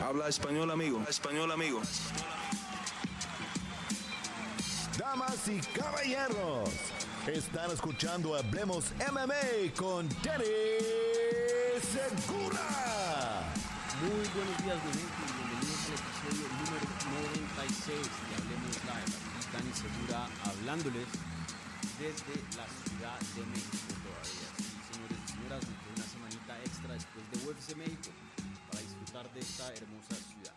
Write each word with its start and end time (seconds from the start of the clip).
Habla 0.00 0.28
español, 0.28 0.70
amigo. 0.70 1.02
Español, 1.08 1.50
amigo. 1.50 1.82
Damas 4.96 5.48
y 5.48 5.58
caballeros, 5.76 6.70
están 7.26 7.70
escuchando 7.72 8.36
Hablemos 8.36 8.92
MMA 9.10 9.74
con 9.76 10.08
Danny 10.22 10.44
Segura. 11.82 13.42
Muy 14.00 14.22
buenos 14.34 14.56
días, 14.62 14.78
mi 14.86 14.92
gente, 14.92 15.18
y 15.18 15.32
bienvenidos 15.34 15.82
al 15.82 15.94
episodio 15.98 16.46
número 16.62 16.86
96 17.58 17.98
de 17.98 18.32
Hablemos 18.38 18.76
Live. 18.86 19.12
Aquí 19.34 19.50
Dani 19.52 19.72
Segura 19.74 20.28
hablándoles 20.46 21.08
desde 21.98 22.34
la 22.54 22.66
Ciudad 22.86 23.18
de 23.34 23.42
México 23.50 23.90
todavía. 23.98 24.46
Sí, 24.58 24.78
señores 24.94 25.18
y 25.18 25.32
señoras, 25.32 25.62
una 25.66 26.06
semanita 26.06 26.54
extra 26.62 26.94
después 26.94 27.24
de 27.32 27.50
UFC 27.50 27.76
México 27.76 28.27
disfrutar 29.18 29.32
de 29.34 29.40
esta 29.40 29.72
hermosa 29.74 30.14
ciudad. 30.14 30.54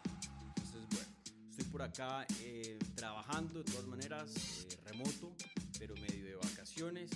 Entonces, 0.55 0.81
bueno, 0.91 1.09
estoy 1.49 1.65
por 1.65 1.81
acá 1.81 2.25
eh, 2.41 2.77
trabajando 2.95 3.59
de 3.59 3.71
todas 3.71 3.87
maneras, 3.87 4.33
eh, 4.69 4.77
remoto, 4.85 5.35
pero 5.79 5.95
medio 5.95 6.25
de 6.25 6.35
vacaciones. 6.35 7.09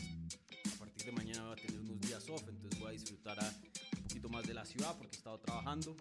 A 0.75 0.79
partir 0.79 1.05
de 1.05 1.11
mañana 1.11 1.43
voy 1.43 1.53
a 1.53 1.55
tener 1.55 1.79
unos 1.81 2.01
días 2.01 2.27
off, 2.29 2.43
entonces 2.47 2.79
voy 2.79 2.89
a 2.89 2.91
disfrutar 2.91 3.39
a, 3.39 3.47
un 3.47 4.03
poquito 4.07 4.29
más 4.29 4.45
de 4.47 4.53
la 4.53 4.65
ciudad 4.65 4.95
porque 4.97 5.15
he 5.15 5.17
estado 5.17 5.39
trabajando. 5.39 5.95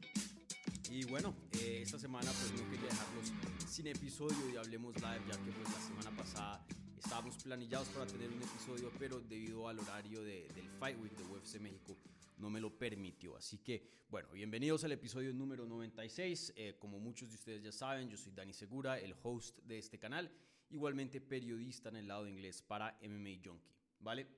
Y 0.90 1.04
bueno, 1.04 1.34
eh, 1.52 1.80
esta 1.82 1.98
semana 1.98 2.30
pues 2.30 2.52
no 2.52 2.70
quería 2.70 2.88
dejarlos 2.88 3.32
sin 3.68 3.86
episodio 3.86 4.50
y 4.50 4.56
hablemos 4.56 4.94
live 4.94 5.22
ya 5.28 5.36
que 5.44 5.50
pues 5.50 5.74
la 5.74 5.80
semana 5.80 6.16
pasada 6.16 6.64
estábamos 6.98 7.36
planillados 7.42 7.88
para 7.88 8.06
tener 8.06 8.30
un 8.30 8.42
episodio 8.42 8.92
pero 8.98 9.20
debido 9.20 9.68
al 9.68 9.78
horario 9.78 10.22
de, 10.22 10.48
del 10.54 10.68
Fight 10.78 10.98
Week 11.00 11.12
de 11.16 11.24
UFC 11.24 11.58
México 11.60 11.96
no 12.36 12.50
me 12.50 12.60
lo 12.60 12.76
permitió. 12.76 13.36
Así 13.36 13.58
que 13.58 14.04
bueno, 14.08 14.28
bienvenidos 14.32 14.84
al 14.84 14.92
episodio 14.92 15.32
número 15.32 15.66
96. 15.66 16.52
Eh, 16.56 16.76
como 16.78 17.00
muchos 17.00 17.30
de 17.30 17.34
ustedes 17.34 17.62
ya 17.62 17.72
saben, 17.72 18.08
yo 18.08 18.16
soy 18.16 18.32
Dani 18.32 18.52
Segura, 18.52 18.98
el 18.98 19.14
host 19.22 19.58
de 19.64 19.78
este 19.78 19.98
canal, 19.98 20.30
igualmente 20.70 21.20
periodista 21.20 21.88
en 21.88 21.96
el 21.96 22.08
lado 22.08 22.28
inglés 22.28 22.62
para 22.62 22.98
MMA 23.02 23.40
Junkie, 23.44 23.74
¿vale? 24.00 24.28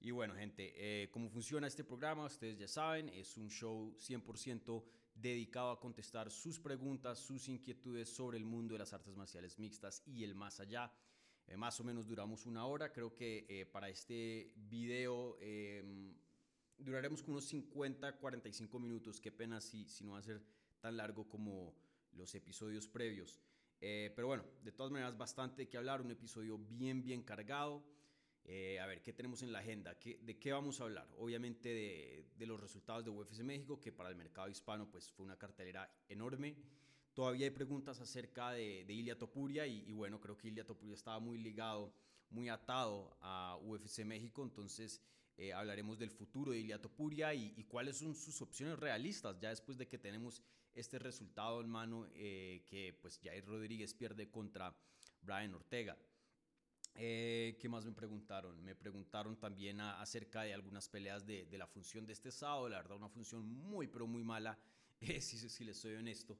Y 0.00 0.12
bueno, 0.12 0.34
gente, 0.34 0.72
eh, 0.76 1.10
cómo 1.10 1.28
funciona 1.28 1.66
este 1.66 1.84
programa, 1.84 2.26
ustedes 2.26 2.58
ya 2.58 2.68
saben, 2.68 3.08
es 3.08 3.36
un 3.36 3.50
show 3.50 3.94
100% 3.98 4.84
dedicado 5.14 5.70
a 5.72 5.80
contestar 5.80 6.30
sus 6.30 6.58
preguntas, 6.58 7.18
sus 7.18 7.48
inquietudes 7.48 8.08
sobre 8.08 8.38
el 8.38 8.44
mundo 8.44 8.74
de 8.74 8.78
las 8.78 8.92
artes 8.92 9.16
marciales 9.16 9.58
mixtas 9.58 10.02
y 10.06 10.24
el 10.24 10.34
más 10.34 10.60
allá. 10.60 10.92
Eh, 11.46 11.56
más 11.56 11.80
o 11.80 11.84
menos 11.84 12.06
duramos 12.06 12.46
una 12.46 12.64
hora, 12.66 12.92
creo 12.92 13.14
que 13.14 13.44
eh, 13.48 13.66
para 13.66 13.88
este 13.88 14.52
video 14.56 15.36
eh, 15.40 16.14
duraremos 16.80 17.22
como 17.22 17.36
unos 17.36 17.46
50, 17.46 18.16
45 18.16 18.78
minutos, 18.78 19.20
qué 19.20 19.32
pena 19.32 19.60
si, 19.60 19.88
si 19.88 20.04
no 20.04 20.12
va 20.12 20.18
a 20.18 20.22
ser 20.22 20.42
tan 20.80 20.96
largo 20.96 21.28
como 21.28 21.74
los 22.12 22.34
episodios 22.34 22.88
previos. 22.88 23.40
Eh, 23.80 24.12
pero 24.14 24.28
bueno, 24.28 24.44
de 24.62 24.72
todas 24.72 24.92
maneras, 24.92 25.16
bastante 25.16 25.68
que 25.68 25.76
hablar, 25.76 26.00
un 26.00 26.10
episodio 26.10 26.58
bien, 26.58 27.02
bien 27.02 27.22
cargado. 27.22 27.82
Eh, 28.44 28.80
a 28.80 28.86
ver, 28.86 29.02
¿qué 29.02 29.12
tenemos 29.12 29.42
en 29.42 29.52
la 29.52 29.60
agenda? 29.60 29.98
¿Qué, 29.98 30.18
¿De 30.22 30.38
qué 30.38 30.52
vamos 30.52 30.80
a 30.80 30.84
hablar? 30.84 31.08
Obviamente 31.18 31.68
de, 31.68 32.26
de, 32.36 32.46
los 32.46 32.60
resultados 32.60 33.04
de 33.04 33.10
UFC 33.10 33.42
México, 33.42 33.80
que 33.80 33.92
para 33.92 34.08
el 34.08 34.16
mercado 34.16 34.48
hispano 34.48 34.90
pues, 34.90 35.10
fue 35.10 35.24
una 35.24 35.38
cartelera 35.38 35.90
enorme. 36.08 36.56
Todavía 37.14 37.46
hay 37.46 37.50
preguntas 37.50 38.00
acerca 38.00 38.52
de, 38.52 38.84
de 38.84 38.92
Ilia 38.92 39.18
Topuria 39.18 39.66
y, 39.66 39.84
y, 39.86 39.92
bueno, 39.92 40.20
creo 40.20 40.36
que 40.36 40.48
Ilia 40.48 40.64
Topuria 40.64 40.94
estaba 40.94 41.18
muy 41.20 41.38
ligado, 41.38 41.92
muy 42.30 42.48
atado 42.48 43.16
a 43.20 43.58
UFC 43.62 44.04
México, 44.04 44.42
entonces 44.42 45.00
eh, 45.40 45.54
hablaremos 45.54 45.98
del 45.98 46.10
futuro 46.10 46.52
de 46.52 46.58
Ilia 46.58 46.78
Topuria 46.78 47.32
y, 47.32 47.54
y, 47.56 47.64
cuáles 47.64 47.96
son 47.96 48.14
sus 48.14 48.42
opciones 48.42 48.78
realistas 48.78 49.40
ya 49.40 49.48
después 49.48 49.78
de 49.78 49.88
que 49.88 49.96
tenemos 49.96 50.42
este 50.74 50.98
resultado 50.98 51.62
en 51.62 51.70
mano 51.70 52.06
eh, 52.14 52.62
que 52.66 52.92
pues 53.00 53.18
Jair 53.22 53.46
Rodríguez 53.46 53.94
pierde 53.94 54.30
contra 54.30 54.76
Brian 55.22 55.54
Ortega. 55.54 55.96
Eh, 56.94 57.56
¿Qué 57.58 57.70
más 57.70 57.86
me 57.86 57.92
preguntaron? 57.92 58.62
Me 58.62 58.74
preguntaron 58.74 59.38
también 59.38 59.80
acerca 59.80 60.42
de 60.42 60.52
algunas 60.52 60.90
peleas 60.90 61.24
de, 61.24 61.46
de, 61.46 61.56
la 61.56 61.66
función 61.66 62.04
de 62.04 62.12
este 62.12 62.30
sábado. 62.30 62.68
La 62.68 62.76
verdad, 62.76 62.98
una 62.98 63.08
función 63.08 63.42
muy, 63.46 63.86
pero 63.86 64.06
muy 64.06 64.22
mala, 64.22 64.58
eh, 65.00 65.22
si, 65.22 65.38
si, 65.38 65.64
les 65.64 65.78
soy 65.78 65.94
honesto. 65.94 66.38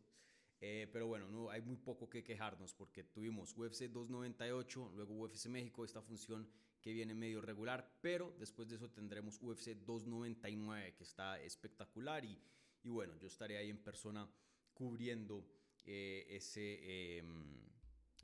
Pero 0.61 1.07
bueno, 1.07 1.27
no, 1.31 1.49
hay 1.49 1.63
muy 1.63 1.79
poco 1.79 2.11
que 2.11 2.23
quejarnos 2.23 2.75
porque 2.75 3.03
tuvimos 3.03 3.57
UFC 3.57 3.85
298, 3.85 4.93
luego 4.95 5.15
UFC 5.15 5.47
México, 5.47 5.87
esta 5.87 6.03
función 6.03 6.47
que 6.81 6.93
viene 6.93 7.15
medio 7.15 7.41
regular, 7.41 7.91
pero 8.01 8.35
después 8.39 8.69
de 8.69 8.77
eso 8.77 8.91
tendremos 8.91 9.39
UFC 9.41 9.77
299 9.85 10.95
que 10.95 11.05
está 11.05 11.41
espectacular 11.41 12.25
y, 12.25 12.39
y 12.83 12.89
bueno, 12.89 13.17
yo 13.19 13.27
estaré 13.27 13.59
ahí 13.59 13.71
en 13.71 13.79
persona 13.79 14.29
cubriendo 14.73 15.45
eh, 15.87 16.27
ese, 16.31 16.79
eh, 16.83 17.23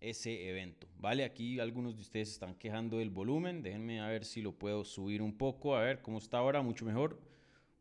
ese 0.01 0.49
evento. 0.49 0.89
Vale, 0.99 1.25
aquí 1.25 1.59
algunos 1.59 1.97
de 1.97 2.03
ustedes 2.03 2.31
están 2.31 2.55
quejando 2.55 2.99
del 2.99 3.11
volumen. 3.11 3.63
Déjenme 3.63 4.01
a 4.01 4.09
ver 4.09 4.25
si 4.25 4.41
lo 4.43 4.53
puedo 4.53 4.85
subir 4.85 5.23
un 5.23 5.37
poco. 5.37 5.77
A 5.77 5.83
ver 5.83 6.03
cómo 6.03 6.19
está 6.19 6.39
ahora, 6.39 6.63
mucho 6.63 6.85
mejor. 6.85 7.21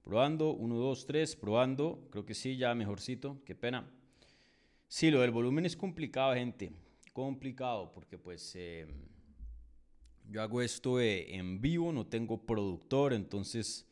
Probando, 0.01 0.51
1, 0.51 0.75
2, 0.75 1.05
3, 1.05 1.35
probando. 1.35 2.07
Creo 2.11 2.25
que 2.25 2.33
sí, 2.33 2.57
ya 2.57 2.75
mejorcito. 2.75 3.41
Qué 3.45 3.55
pena. 3.55 3.89
Sí, 4.87 5.09
lo 5.09 5.21
del 5.21 5.31
volumen 5.31 5.65
es 5.65 5.75
complicado, 5.75 6.33
gente. 6.35 6.71
Complicado, 7.13 7.91
porque 7.93 8.17
pues 8.17 8.55
eh, 8.55 8.87
yo 10.29 10.41
hago 10.41 10.61
esto 10.61 10.99
en 10.99 11.61
vivo, 11.61 11.91
no 11.91 12.05
tengo 12.07 12.45
productor, 12.45 13.13
entonces 13.13 13.85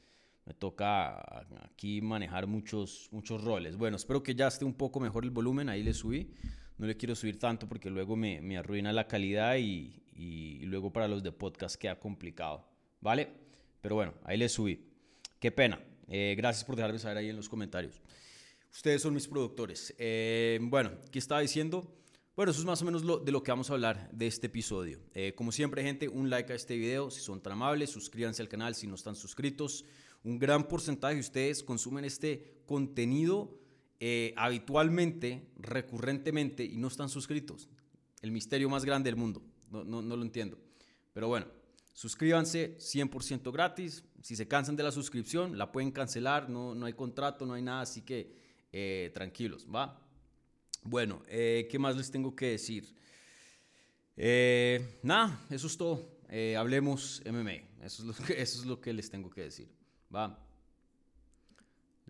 me 0.46 0.54
toca 0.54 1.46
aquí 1.64 2.02
manejar 2.02 2.48
muchos, 2.48 3.08
muchos 3.12 3.44
roles. 3.44 3.78
Bueno, 3.78 3.98
espero 3.98 4.22
que 4.22 4.36
ya 4.36 4.48
esté 4.48 4.66
un 4.66 4.74
poco 4.74 5.00
mejor 5.00 5.24
el 5.24 5.32
volumen, 5.32 5.70
ahí 5.70 5.84
le 5.84 5.94
subí. 5.94 6.32
No 6.78 6.88
le 6.88 6.98
quiero 6.98 7.16
subir 7.16 7.40
tanto 7.40 7.68
porque 7.68 7.90
luego 7.90 8.16
me, 8.16 8.42
me 8.42 8.58
arruina 8.58 8.92
la 8.92 9.08
calidad 9.08 9.56
y, 9.56 10.02
y, 10.16 10.58
y, 10.62 10.66
luego 10.66 10.92
para 10.92 11.08
los 11.08 11.24
de 11.24 11.32
podcast 11.32 11.76
queda 11.76 12.00
complicado, 12.00 12.68
¿vale? 13.00 13.30
Pero 13.80 13.96
bueno, 13.96 14.14
ahí 14.24 14.38
le 14.38 14.50
subí. 14.50 14.84
Qué 15.40 15.52
pena. 15.52 15.80
Eh, 16.08 16.36
gracias 16.38 16.66
por 16.66 16.76
dejarme 16.76 17.00
saber 17.00 17.18
ahí 17.18 17.30
en 17.30 17.36
los 17.36 17.48
comentarios. 17.48 18.02
Ustedes 18.72 19.02
son 19.02 19.14
mis 19.14 19.28
productores. 19.28 19.94
Eh, 19.98 20.60
bueno, 20.62 20.92
¿qué 21.12 21.20
estaba 21.20 21.42
diciendo? 21.42 21.88
Bueno, 22.36 22.52
eso 22.52 22.62
es 22.62 22.66
más 22.66 22.82
o 22.82 22.86
menos 22.86 23.04
lo, 23.04 23.20
de 23.20 23.32
lo 23.32 23.44
que 23.44 23.52
vamos 23.52 23.70
a 23.70 23.74
hablar 23.74 24.10
de 24.12 24.26
este 24.26 24.48
episodio. 24.48 25.00
Eh, 25.14 25.34
como 25.36 25.52
siempre, 25.52 25.84
gente, 25.84 26.10
un 26.10 26.32
like 26.32 26.52
a 26.52 26.56
este 26.56 26.76
video 26.76 27.12
si 27.12 27.22
son 27.22 27.40
tan 27.42 27.54
amables, 27.54 27.92
suscríbanse 27.92 28.42
al 28.42 28.50
canal 28.50 28.74
si 28.74 28.88
no 28.88 28.96
están 28.96 29.16
suscritos. 29.16 29.86
Un 30.24 30.40
gran 30.40 30.68
porcentaje 30.68 31.14
de 31.14 31.20
ustedes 31.20 31.62
consumen 31.62 32.06
este 32.06 32.64
contenido 32.66 33.60
eh, 34.00 34.34
habitualmente, 34.36 35.52
recurrentemente 35.58 36.66
y 36.66 36.78
no 36.78 36.88
están 36.88 37.08
suscritos. 37.08 37.70
El 38.24 38.32
misterio 38.32 38.68
más 38.68 38.84
grande 38.84 39.12
del 39.12 39.16
mundo. 39.16 39.44
No, 39.70 39.84
no, 39.84 40.02
no 40.02 40.18
lo 40.18 40.24
entiendo. 40.24 40.58
Pero 41.14 41.28
bueno, 41.28 41.46
suscríbanse 41.94 42.80
100% 42.80 43.52
gratis. 43.52 44.06
Si 44.24 44.36
se 44.36 44.48
cansan 44.48 44.76
de 44.76 44.82
la 44.82 44.92
suscripción, 44.92 45.56
la 45.56 45.72
pueden 45.72 45.92
cancelar. 45.92 46.50
No, 46.50 46.74
no 46.74 46.88
hay 46.88 46.94
contrato, 46.94 47.46
no 47.46 47.54
hay 47.54 47.62
nada, 47.62 47.82
así 47.82 48.02
que 48.02 48.34
eh, 48.72 49.12
tranquilos, 49.14 49.68
¿va? 49.68 50.03
Bueno, 50.86 51.24
eh, 51.28 51.68
¿qué 51.72 51.80
más 51.80 51.96
les 51.96 52.12
tengo 52.12 52.36
que 52.36 52.48
decir? 52.48 52.94
Eh, 54.18 55.00
nada, 55.02 55.46
eso 55.50 55.68
es 55.68 55.78
todo. 55.78 56.20
Eh, 56.30 56.56
hablemos 56.58 57.22
MMA. 57.26 57.54
Eso 57.84 58.04
es, 58.04 58.04
lo 58.04 58.14
que, 58.14 58.34
eso 58.42 58.60
es 58.60 58.66
lo 58.66 58.82
que 58.82 58.92
les 58.92 59.10
tengo 59.10 59.30
que 59.30 59.42
decir. 59.42 59.70
Va. 60.14 60.38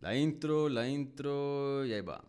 La 0.02 0.18
intro, 0.18 0.70
la 0.70 0.88
intro, 0.88 1.86
y 1.86 1.94
ahí 1.94 2.02
va. 2.02 2.24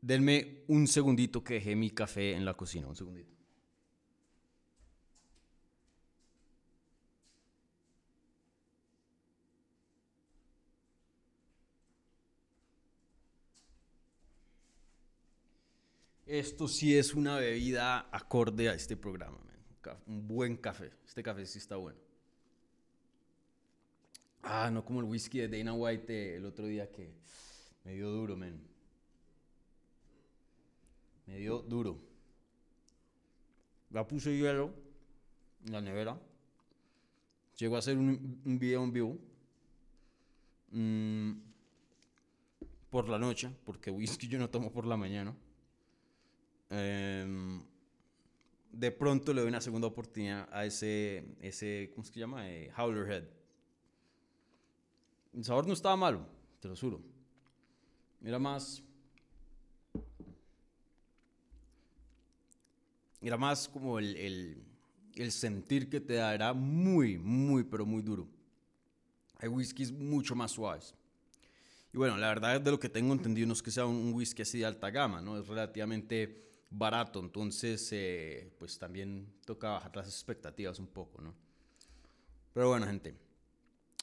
Denme 0.00 0.64
un 0.66 0.88
segundito 0.88 1.44
que 1.44 1.54
dejé 1.54 1.76
mi 1.76 1.90
café 1.90 2.32
en 2.32 2.44
la 2.44 2.54
cocina, 2.54 2.88
un 2.88 2.96
segundito. 2.96 3.39
Esto 16.30 16.68
sí 16.68 16.96
es 16.96 17.12
una 17.14 17.38
bebida 17.38 18.06
acorde 18.12 18.68
a 18.68 18.74
este 18.74 18.96
programa, 18.96 19.36
man. 19.38 19.96
Un 20.06 20.28
buen 20.28 20.56
café. 20.56 20.92
Este 21.04 21.24
café 21.24 21.44
sí 21.44 21.58
está 21.58 21.74
bueno. 21.74 21.98
Ah, 24.40 24.70
no 24.72 24.84
como 24.84 25.00
el 25.00 25.06
whisky 25.06 25.40
de 25.40 25.48
Dana 25.48 25.72
White 25.72 26.36
el 26.36 26.46
otro 26.46 26.66
día 26.66 26.88
que 26.88 27.12
me 27.82 27.94
dio 27.94 28.10
duro, 28.10 28.36
man. 28.36 28.62
Me 31.26 31.38
dio 31.38 31.62
duro. 31.62 32.00
Ya 33.90 34.06
puse 34.06 34.38
hielo 34.38 34.72
en 35.66 35.72
la 35.72 35.80
nevera. 35.80 36.16
Llego 37.56 37.74
a 37.74 37.80
hacer 37.80 37.98
un, 37.98 38.40
un 38.44 38.56
video 38.56 38.84
en 38.84 38.92
vivo. 38.92 39.18
Mm, 40.70 41.32
por 42.88 43.08
la 43.08 43.18
noche, 43.18 43.50
porque 43.64 43.90
whisky 43.90 44.28
yo 44.28 44.38
no 44.38 44.48
tomo 44.48 44.70
por 44.70 44.86
la 44.86 44.96
mañana. 44.96 45.34
Eh, 46.70 47.60
de 48.72 48.92
pronto 48.92 49.34
le 49.34 49.40
doy 49.40 49.48
una 49.48 49.60
segunda 49.60 49.88
oportunidad 49.88 50.48
a 50.52 50.64
ese, 50.64 51.24
ese 51.40 51.90
¿cómo 51.94 52.04
se 52.04 52.18
llama? 52.18 52.48
Eh. 52.48 52.70
El 55.34 55.44
sabor 55.44 55.66
no 55.66 55.72
estaba 55.72 55.96
malo, 55.96 56.26
te 56.60 56.68
lo 56.68 56.76
juro. 56.76 57.00
Era 58.22 58.38
más... 58.38 58.82
Era 63.22 63.36
más 63.36 63.68
como 63.68 63.98
el, 63.98 64.16
el, 64.16 64.64
el 65.14 65.30
sentir 65.30 65.90
que 65.90 66.00
te 66.00 66.14
da. 66.14 66.34
Era 66.34 66.54
muy, 66.54 67.18
muy, 67.18 67.64
pero 67.64 67.84
muy 67.84 68.00
duro. 68.02 68.26
Hay 69.38 69.48
whiskies 69.48 69.92
mucho 69.92 70.34
más 70.34 70.52
suaves. 70.52 70.94
Y 71.92 71.98
bueno, 71.98 72.16
la 72.16 72.28
verdad 72.28 72.60
de 72.60 72.70
lo 72.70 72.80
que 72.80 72.88
tengo 72.88 73.12
entendido 73.12 73.46
no 73.46 73.52
es 73.52 73.62
que 73.62 73.70
sea 73.70 73.84
un 73.84 74.14
whisky 74.14 74.42
así 74.42 74.60
de 74.60 74.64
alta 74.64 74.90
gama, 74.90 75.20
¿no? 75.20 75.38
Es 75.38 75.46
relativamente 75.46 76.49
barato, 76.70 77.18
entonces 77.20 77.88
eh, 77.92 78.52
pues 78.58 78.78
también 78.78 79.26
toca 79.44 79.70
bajar 79.70 79.96
las 79.96 80.06
expectativas 80.06 80.78
un 80.78 80.86
poco, 80.86 81.20
¿no? 81.20 81.34
Pero 82.54 82.68
bueno, 82.68 82.86
gente, 82.86 83.14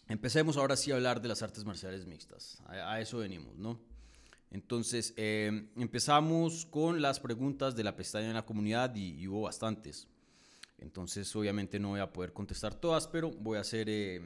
empecemos 0.08 0.58
ahora 0.58 0.76
sí 0.76 0.92
a 0.92 0.96
hablar 0.96 1.22
de 1.22 1.30
las 1.30 1.42
artes 1.42 1.66
marciales 1.66 2.06
mixtas. 2.06 2.62
A, 2.68 3.00
eso 3.00 3.20
venimos, 3.20 3.58
¿no? 3.58 3.80
Entonces, 4.52 5.14
eh, 5.18 5.70
empezamos 5.76 6.66
con 6.66 7.02
las 7.02 7.20
preguntas 7.20 7.76
de 7.76 7.84
la 7.84 7.96
pestaña 7.96 8.30
de 8.30 8.34
la 8.34 8.46
comunidad 8.46 8.96
y, 8.96 9.28
hubo 9.28 9.42
bastantes. 9.42 10.08
Entonces, 10.78 11.34
obviamente 11.36 11.80
no 11.80 11.90
voy 11.90 12.00
a 12.00 12.12
poder 12.14 12.32
contestar 12.32 12.76
todas, 12.76 13.08
pero 13.08 13.32
voy 13.32 13.58
a 13.58 13.62
hacer 13.62 13.88
eh, 13.90 14.22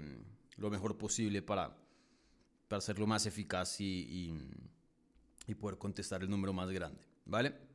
lo 0.58 0.70
mejor 0.70 0.98
posible 0.98 1.42
para, 1.42 1.76
para 2.68 2.78
hacerlo 2.78 3.08
más 3.08 3.26
eficaz 3.26 3.82
y, 3.82 4.36
y 5.48 5.56
poder 5.56 5.80
contestar 5.80 6.22
el 6.22 6.30
número 6.30 6.54
más 6.54 6.70
grande, 6.70 7.04
¿vale? 7.26 7.71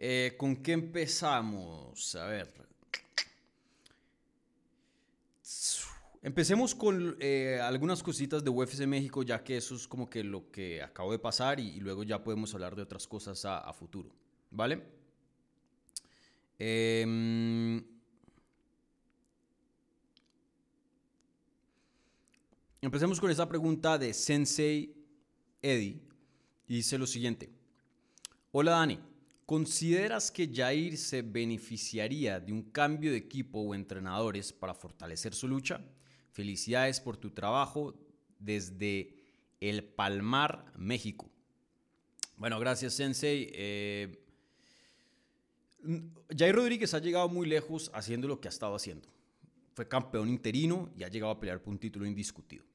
Eh, 0.00 0.36
¿Con 0.38 0.56
qué 0.56 0.72
empezamos? 0.72 2.14
A 2.14 2.26
ver. 2.26 2.52
Empecemos 6.22 6.74
con 6.74 7.16
eh, 7.20 7.60
algunas 7.62 8.02
cositas 8.02 8.44
de 8.44 8.50
UFC 8.50 8.86
México, 8.86 9.22
ya 9.22 9.42
que 9.42 9.56
eso 9.56 9.74
es 9.74 9.88
como 9.88 10.08
que 10.08 10.22
lo 10.22 10.50
que 10.50 10.82
acabo 10.82 11.10
de 11.10 11.18
pasar 11.18 11.58
y, 11.58 11.80
luego 11.80 12.04
ya 12.04 12.22
podemos 12.22 12.54
hablar 12.54 12.76
de 12.76 12.82
otras 12.82 13.06
cosas 13.06 13.44
a, 13.44 13.72
futuro. 13.72 14.10
¿Vale? 14.50 14.82
Em, 16.58 17.82
empecemos 22.82 23.20
con 23.20 23.30
esa 23.30 23.48
pregunta 23.48 23.98
de 23.98 24.12
Sensei 24.12 24.94
Eddie. 25.62 26.00
Y 26.66 26.76
dice 26.76 26.98
lo 26.98 27.06
siguiente. 27.06 27.50
Hola 28.52 28.72
Dani. 28.72 29.07
¿Consideras 29.48 30.30
que 30.30 30.52
Jair 30.54 30.98
se 30.98 31.22
beneficiaría 31.22 32.38
de 32.38 32.52
un 32.52 32.64
cambio 32.64 33.12
de 33.12 33.16
equipo 33.16 33.60
o 33.60 33.74
entrenadores 33.74 34.52
para 34.52 34.74
fortalecer 34.74 35.34
su 35.34 35.48
lucha? 35.48 35.80
Felicidades 36.32 37.00
por 37.00 37.16
tu 37.16 37.30
trabajo 37.30 37.94
desde 38.38 39.16
El 39.58 39.84
Palmar, 39.84 40.70
México. 40.76 41.30
Bueno, 42.36 42.60
gracias 42.60 42.92
Sensei. 42.92 43.50
Eh, 43.54 44.22
Jair 46.36 46.54
Rodríguez 46.54 46.92
ha 46.92 46.98
llegado 46.98 47.30
muy 47.30 47.48
lejos 47.48 47.90
haciendo 47.94 48.28
lo 48.28 48.42
que 48.42 48.48
ha 48.48 48.50
estado 48.50 48.74
haciendo. 48.74 49.08
Fue 49.72 49.88
campeón 49.88 50.28
interino 50.28 50.92
y 50.94 51.04
ha 51.04 51.08
llegado 51.08 51.32
a 51.32 51.40
pelear 51.40 51.62
por 51.62 51.72
un 51.72 51.78
título 51.78 52.04
indiscutido. 52.04 52.66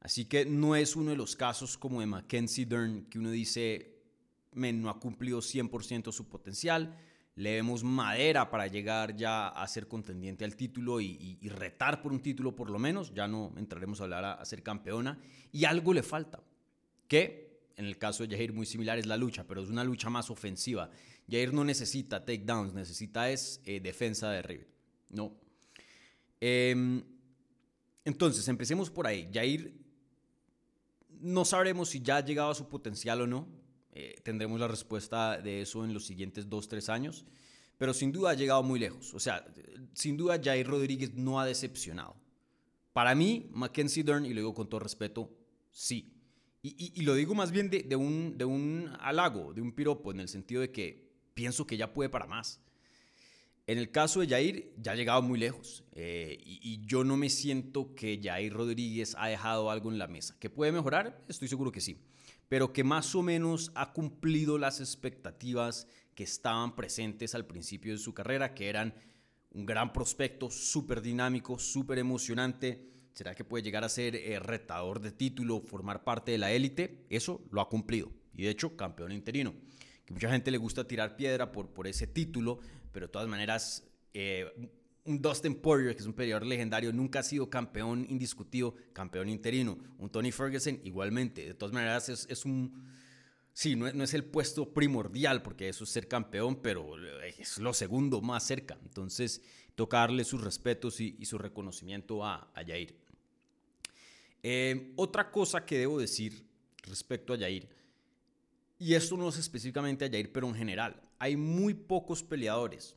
Así 0.00 0.24
que 0.24 0.44
no 0.46 0.74
es 0.74 0.96
uno 0.96 1.10
de 1.10 1.16
los 1.16 1.36
casos 1.36 1.78
como 1.78 2.00
de 2.00 2.06
Mackenzie 2.06 2.66
Dern 2.66 3.04
que 3.04 3.20
uno 3.20 3.30
dice, 3.30 3.91
no 4.54 4.90
ha 4.90 5.00
cumplido 5.00 5.40
100% 5.40 6.12
su 6.12 6.28
potencial. 6.28 6.96
Le 7.34 7.54
vemos 7.54 7.82
madera 7.82 8.50
para 8.50 8.66
llegar 8.66 9.16
ya 9.16 9.48
a 9.48 9.66
ser 9.66 9.88
contendiente 9.88 10.44
al 10.44 10.54
título 10.54 11.00
y, 11.00 11.38
retar 11.48 12.02
por 12.02 12.12
un 12.12 12.20
título 12.20 12.54
por 12.54 12.70
lo 12.70 12.78
menos. 12.78 13.14
Ya 13.14 13.26
no 13.26 13.52
entraremos 13.56 14.00
a 14.00 14.04
hablar 14.04 14.24
a, 14.24 14.44
ser 14.44 14.62
campeona. 14.62 15.18
Y 15.50 15.64
algo 15.64 15.94
le 15.94 16.02
falta, 16.02 16.42
que 17.08 17.70
en 17.76 17.86
el 17.86 17.96
caso 17.96 18.26
de 18.26 18.36
Jair 18.36 18.52
muy 18.52 18.66
similar 18.66 18.98
es 18.98 19.06
la 19.06 19.16
lucha, 19.16 19.44
pero 19.46 19.62
es 19.62 19.70
una 19.70 19.82
lucha 19.82 20.10
más 20.10 20.30
ofensiva. 20.30 20.90
Jair 21.30 21.54
no 21.54 21.64
necesita 21.64 22.24
takedowns, 22.24 22.74
necesita 22.74 23.30
es 23.30 23.62
eh, 23.64 23.80
defensa 23.80 24.30
de 24.30 24.42
River. 24.42 24.68
No. 25.08 25.32
Em, 26.40 27.02
entonces, 28.04 28.46
empecemos 28.48 28.90
por 28.90 29.06
ahí. 29.06 29.30
Jair 29.32 29.72
no 31.20 31.44
sabremos 31.44 31.88
si 31.88 32.02
ya 32.02 32.16
ha 32.16 32.24
llegado 32.24 32.50
a 32.50 32.54
su 32.54 32.68
potencial 32.68 33.20
o 33.22 33.26
no. 33.26 33.61
Eh, 33.94 34.14
tendremos 34.22 34.58
la 34.58 34.68
respuesta 34.68 35.38
de 35.38 35.62
eso 35.62 35.84
en 35.84 35.92
los 35.92 36.06
siguientes 36.06 36.48
dos, 36.48 36.68
tres 36.68 36.88
años. 36.88 37.24
Pero 37.76 37.92
sin 37.92 38.12
duda 38.12 38.30
ha 38.30 38.34
llegado 38.34 38.62
muy 38.62 38.78
lejos. 38.78 39.12
O 39.14 39.20
sea, 39.20 39.44
sin 39.92 40.16
duda 40.16 40.40
Jair 40.42 40.66
Rodríguez 40.66 41.14
no 41.14 41.40
ha 41.40 41.46
decepcionado. 41.46 42.16
Para 42.92 43.14
mí, 43.14 43.48
Mackenzie 43.50 44.04
Dern, 44.04 44.24
y 44.24 44.30
lo 44.30 44.40
digo 44.40 44.54
con 44.54 44.68
todo 44.68 44.80
respeto, 44.80 45.30
sí. 45.70 46.14
Y, 46.62 47.02
lo 47.02 47.14
digo 47.14 47.34
más 47.34 47.50
bien 47.50 47.70
de, 47.70 47.96
un, 47.96 48.38
de 48.38 48.88
halago, 49.00 49.52
de 49.52 49.60
un 49.60 49.72
piropo, 49.72 50.12
en 50.12 50.20
el 50.20 50.28
sentido 50.28 50.60
de 50.60 50.70
que 50.70 51.10
pienso 51.34 51.66
que 51.66 51.76
ya 51.76 51.92
puede 51.92 52.08
para 52.08 52.26
más. 52.26 52.60
En 53.66 53.78
el 53.78 53.90
caso 53.90 54.20
de 54.20 54.28
Jair, 54.28 54.72
ya 54.76 54.92
ha 54.92 54.94
llegado 54.94 55.22
muy 55.22 55.40
lejos. 55.40 55.82
Eh, 55.92 56.38
y, 56.44 56.60
y, 56.62 56.86
yo 56.86 57.02
no 57.02 57.16
me 57.16 57.30
siento 57.30 57.96
que 57.96 58.20
Jair 58.22 58.52
Rodríguez 58.52 59.16
ha 59.18 59.26
dejado 59.26 59.70
algo 59.70 59.90
en 59.90 59.98
la 59.98 60.06
mesa. 60.06 60.36
¿Que 60.38 60.50
puede 60.50 60.70
mejorar? 60.70 61.24
Estoy 61.26 61.48
seguro 61.48 61.72
que 61.72 61.80
sí 61.80 61.98
pero 62.48 62.72
que 62.72 62.84
más 62.84 63.14
o 63.14 63.22
menos 63.22 63.72
ha 63.74 63.92
cumplido 63.92 64.58
las 64.58 64.80
expectativas 64.80 65.86
que 66.14 66.24
estaban 66.24 66.76
presentes 66.76 67.34
al 67.34 67.46
principio 67.46 67.92
de 67.92 67.98
su 67.98 68.14
carrera, 68.14 68.54
que 68.54 68.68
eran 68.68 68.94
un 69.50 69.66
gran 69.66 69.92
prospecto, 69.92 70.50
súper 70.50 71.02
dinámico, 71.02 71.58
súper 71.58 71.98
emocionante. 71.98 72.90
¿Será 73.12 73.34
que 73.34 73.44
puede 73.44 73.62
llegar 73.62 73.84
a 73.84 73.88
ser 73.88 74.16
eh, 74.16 74.38
retador 74.38 75.00
de 75.00 75.12
título, 75.12 75.60
formar 75.60 76.04
parte 76.04 76.32
de 76.32 76.38
la 76.38 76.52
élite? 76.52 77.06
Eso 77.10 77.42
lo 77.50 77.60
ha 77.60 77.68
cumplido. 77.68 78.10
Y 78.34 78.44
de 78.44 78.50
hecho, 78.50 78.76
campeón 78.76 79.12
interino. 79.12 79.54
Que 80.04 80.14
mucha 80.14 80.30
gente 80.30 80.50
le 80.50 80.58
gusta 80.58 80.86
tirar 80.86 81.16
piedra 81.16 81.52
por, 81.52 81.68
por 81.68 81.86
ese 81.86 82.06
título, 82.06 82.60
pero 82.90 83.06
de 83.06 83.12
todas 83.12 83.28
maneras, 83.28 83.84
eh, 84.14 84.46
un 85.04 85.20
Dustin 85.20 85.54
Poirier, 85.54 85.94
que 85.94 86.02
es 86.02 86.06
un 86.06 86.12
peleador 86.12 86.46
legendario, 86.46 86.92
nunca 86.92 87.20
ha 87.20 87.22
sido 87.22 87.50
campeón 87.50 88.06
indiscutido, 88.08 88.74
campeón 88.92 89.28
interino. 89.28 89.78
Un 89.98 90.10
Tony 90.10 90.30
Ferguson 90.30 90.80
igualmente. 90.84 91.44
De 91.46 91.54
todas 91.54 91.72
maneras, 91.72 92.08
es, 92.08 92.44
un... 92.44 92.84
Sí, 93.52 93.74
no, 93.74 93.86
es 93.86 94.14
el 94.14 94.24
puesto 94.24 94.72
primordial, 94.72 95.42
porque 95.42 95.68
eso 95.68 95.84
es 95.84 95.90
ser 95.90 96.06
campeón, 96.06 96.60
pero 96.62 96.96
es 97.24 97.58
lo 97.58 97.74
segundo 97.74 98.20
más 98.20 98.46
cerca. 98.46 98.78
Entonces, 98.82 99.42
toca 99.74 99.98
darle 99.98 100.24
sus 100.24 100.40
respetos 100.40 101.00
y, 101.00 101.24
su 101.24 101.36
reconocimiento 101.36 102.24
a, 102.24 102.50
a. 102.54 102.62
Eh, 104.44 104.92
otra 104.96 105.30
cosa 105.30 105.64
que 105.64 105.78
debo 105.78 105.98
decir 105.98 106.44
respecto 106.84 107.32
a 107.32 107.38
Jair, 107.38 107.68
y 108.78 108.94
esto 108.94 109.16
no 109.16 109.28
es 109.28 109.36
específicamente 109.36 110.04
a 110.04 110.10
Jair, 110.10 110.32
pero 110.32 110.48
en 110.48 110.54
general, 110.54 111.00
hay 111.18 111.36
muy 111.36 111.74
pocos 111.74 112.24
peleadores 112.24 112.96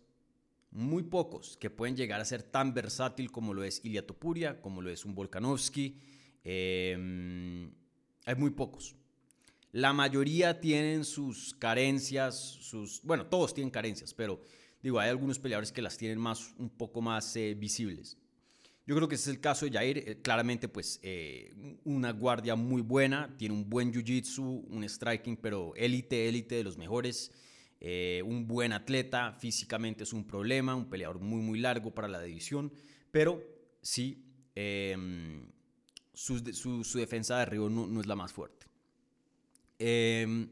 muy 0.75 1.03
pocos 1.03 1.57
que 1.57 1.69
pueden 1.69 1.95
llegar 1.95 2.19
a 2.19 2.25
ser 2.25 2.43
tan 2.43 2.73
versátil 2.73 3.31
como 3.31 3.53
lo 3.53 3.63
es 3.63 3.79
Ilya 3.83 4.05
Topuria, 4.05 4.61
como 4.61 4.81
lo 4.81 4.89
es 4.89 5.05
un 5.05 5.15
Volkanovski. 5.15 5.97
Em, 6.43 7.71
hay 8.25 8.35
muy 8.35 8.51
pocos. 8.51 8.95
La 9.71 9.93
mayoría 9.93 10.59
tienen 10.59 11.05
sus 11.05 11.53
carencias, 11.55 12.37
sus, 12.37 13.01
bueno, 13.03 13.25
todos 13.25 13.53
tienen 13.53 13.71
carencias, 13.71 14.13
pero 14.13 14.41
digo, 14.83 14.99
hay 14.99 15.09
algunos 15.09 15.39
peleadores 15.39 15.71
que 15.71 15.81
las 15.81 15.97
tienen 15.97 16.19
más, 16.19 16.53
un 16.57 16.69
poco 16.69 17.01
más 17.01 17.35
eh, 17.35 17.55
visibles. 17.57 18.17
Yo 18.85 18.95
creo 18.95 19.07
que 19.07 19.15
ese 19.15 19.31
es 19.31 19.35
el 19.35 19.41
caso 19.41 19.65
de 19.65 19.71
Jair. 19.71 19.97
Eh, 19.97 20.21
claramente, 20.21 20.67
pues, 20.67 20.99
eh, 21.01 21.53
una 21.85 22.11
guardia 22.11 22.55
muy 22.55 22.81
buena, 22.81 23.35
tiene 23.37 23.55
un 23.55 23.67
buen 23.67 23.91
jiu-jitsu, 23.91 24.65
un 24.69 24.83
striking, 24.83 25.37
pero 25.37 25.73
élite, 25.75 26.29
élite 26.29 26.55
de 26.55 26.63
los 26.63 26.77
mejores. 26.77 27.31
Eh, 27.87 28.23
un 28.25 28.47
buen 28.47 28.73
atleta, 28.73 29.31
físicamente 29.33 30.05
es 30.05 30.11
un 30.11 30.25
problema, 30.25 30.73
un 30.73 30.89
peleador 30.89 31.19
muy, 31.19 31.39
muy 31.39 31.59
largo 31.59 31.93
para 31.93 32.07
la 32.07 32.19
división, 32.19 32.73
pero 33.11 33.43
sí, 33.79 34.25
em, 34.55 35.45
su, 36.11 36.41
defensa 36.95 37.35
de 37.35 37.41
arriba 37.43 37.69
no, 37.69 38.01
es 38.01 38.07
la 38.07 38.15
más 38.15 38.33
fuerte. 38.33 38.65
Em, 39.77 40.49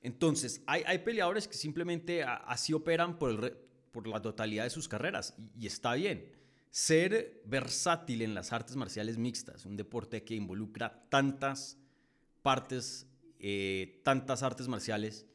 entonces, 0.00 0.62
hay, 0.68 0.98
peleadores 0.98 1.48
que 1.48 1.56
simplemente 1.56 2.22
así 2.22 2.72
operan 2.72 3.18
por, 3.18 3.58
por 3.90 4.06
la 4.06 4.22
totalidad 4.22 4.62
de 4.62 4.70
sus 4.70 4.86
carreras 4.86 5.34
y, 5.58 5.66
está 5.66 5.94
bien. 5.94 6.30
Ser 6.70 7.42
versátil 7.46 8.22
en 8.22 8.32
las 8.32 8.52
artes 8.52 8.76
marciales 8.76 9.18
mixtas, 9.18 9.66
un 9.66 9.76
deporte 9.76 10.22
que 10.22 10.36
involucra 10.36 11.02
tantas 11.08 11.78
partes, 12.42 13.08
eh, 13.40 14.00
tantas 14.04 14.44
artes 14.44 14.68
marciales, 14.68 15.26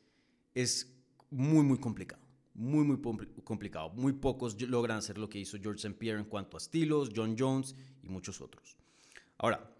es 0.55 0.95
muy, 1.29 1.63
muy 1.63 1.77
complicado. 1.77 2.21
Muy, 2.53 2.83
muy 2.83 3.00
complicado. 3.43 3.89
Muy 3.91 4.13
pocos 4.13 4.62
logran 4.62 4.98
hacer 4.98 5.17
lo 5.17 5.29
que 5.29 5.39
hizo 5.39 5.57
George 5.62 5.77
St. 5.77 5.98
Pierre 5.98 6.19
en 6.19 6.25
cuanto 6.25 6.57
a 6.57 6.59
estilos, 6.59 7.12
John 7.15 7.36
Jones 7.38 7.75
y 8.03 8.09
muchos 8.09 8.41
otros. 8.41 8.75
Ahora, 9.38 9.71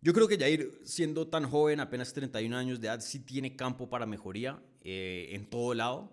yo 0.00 0.12
creo 0.12 0.28
que 0.28 0.38
Jair, 0.38 0.80
siendo 0.84 1.28
tan 1.28 1.48
joven, 1.48 1.80
apenas 1.80 2.12
31 2.12 2.56
años 2.56 2.80
de 2.80 2.88
edad, 2.88 3.00
sí 3.00 3.20
tiene 3.20 3.56
campo 3.56 3.88
para 3.88 4.06
mejoría 4.06 4.62
eh, 4.82 5.28
en 5.32 5.46
todo 5.46 5.74
lado, 5.74 6.12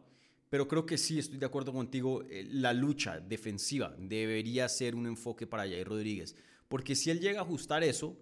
pero 0.50 0.68
creo 0.68 0.86
que 0.86 0.98
sí 0.98 1.20
estoy 1.20 1.38
de 1.38 1.46
acuerdo 1.46 1.72
contigo. 1.72 2.24
eh, 2.30 2.48
La 2.52 2.74
lucha 2.74 3.20
defensiva 3.20 3.96
debería 3.98 4.68
ser 4.68 4.96
un 4.96 5.08
enfoque 5.08 5.48
para 5.48 5.64
Jair 5.64 5.88
Rodríguez. 5.88 6.36
Porque 6.68 6.96
si 6.96 7.10
él 7.10 7.20
llega 7.20 7.40
a 7.40 7.44
ajustar 7.44 7.84
eso, 7.84 8.18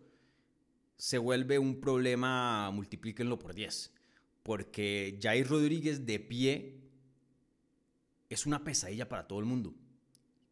se 0.97 1.17
vuelve 1.17 1.59
un 1.59 1.79
problema, 1.79 2.69
multiplíquenlo 2.71 3.39
por 3.39 3.53
10. 3.53 3.93
Porque 4.43 5.19
Jair 5.21 5.47
Rodríguez 5.47 6.05
de 6.05 6.19
pie 6.19 6.79
es 8.29 8.45
una 8.45 8.63
pesadilla 8.63 9.09
para 9.09 9.27
todo 9.27 9.39
el 9.39 9.45
mundo. 9.45 9.73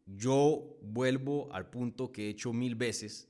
Yo 0.06 0.78
vuelvo 0.82 1.52
al 1.52 1.68
punto 1.70 2.12
que 2.12 2.26
he 2.26 2.30
hecho 2.30 2.52
mil 2.52 2.74
veces 2.74 3.28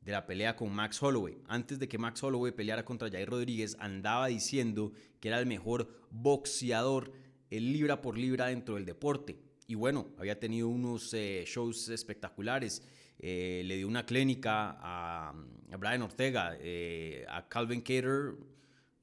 de 0.00 0.12
la 0.12 0.26
pelea 0.26 0.54
con 0.54 0.72
Max 0.72 1.02
Holloway. 1.02 1.38
Antes 1.46 1.78
de 1.78 1.88
que 1.88 1.98
Max 1.98 2.22
Holloway 2.22 2.52
peleara 2.52 2.84
contra 2.84 3.10
Jair 3.10 3.28
Rodríguez, 3.28 3.76
andaba 3.80 4.26
diciendo 4.26 4.92
que 5.20 5.28
era 5.28 5.38
el 5.38 5.46
mejor 5.46 5.88
boxeador 6.10 7.12
el 7.50 7.72
libra 7.72 8.02
por 8.02 8.18
libra 8.18 8.46
dentro 8.46 8.74
del 8.74 8.84
deporte. 8.84 9.38
Y 9.66 9.74
bueno, 9.74 10.08
había 10.18 10.38
tenido 10.38 10.68
unos 10.68 11.14
eh, 11.14 11.44
shows 11.46 11.88
espectaculares. 11.88 12.82
Eh, 13.18 13.62
le 13.64 13.76
dio 13.76 13.88
una 13.88 14.04
clínica 14.04 14.76
a, 14.80 15.34
Brian 15.78 16.02
Ortega, 16.02 16.56
eh, 16.60 17.24
a 17.28 17.48
Calvin 17.48 17.80
Cater 17.80 18.34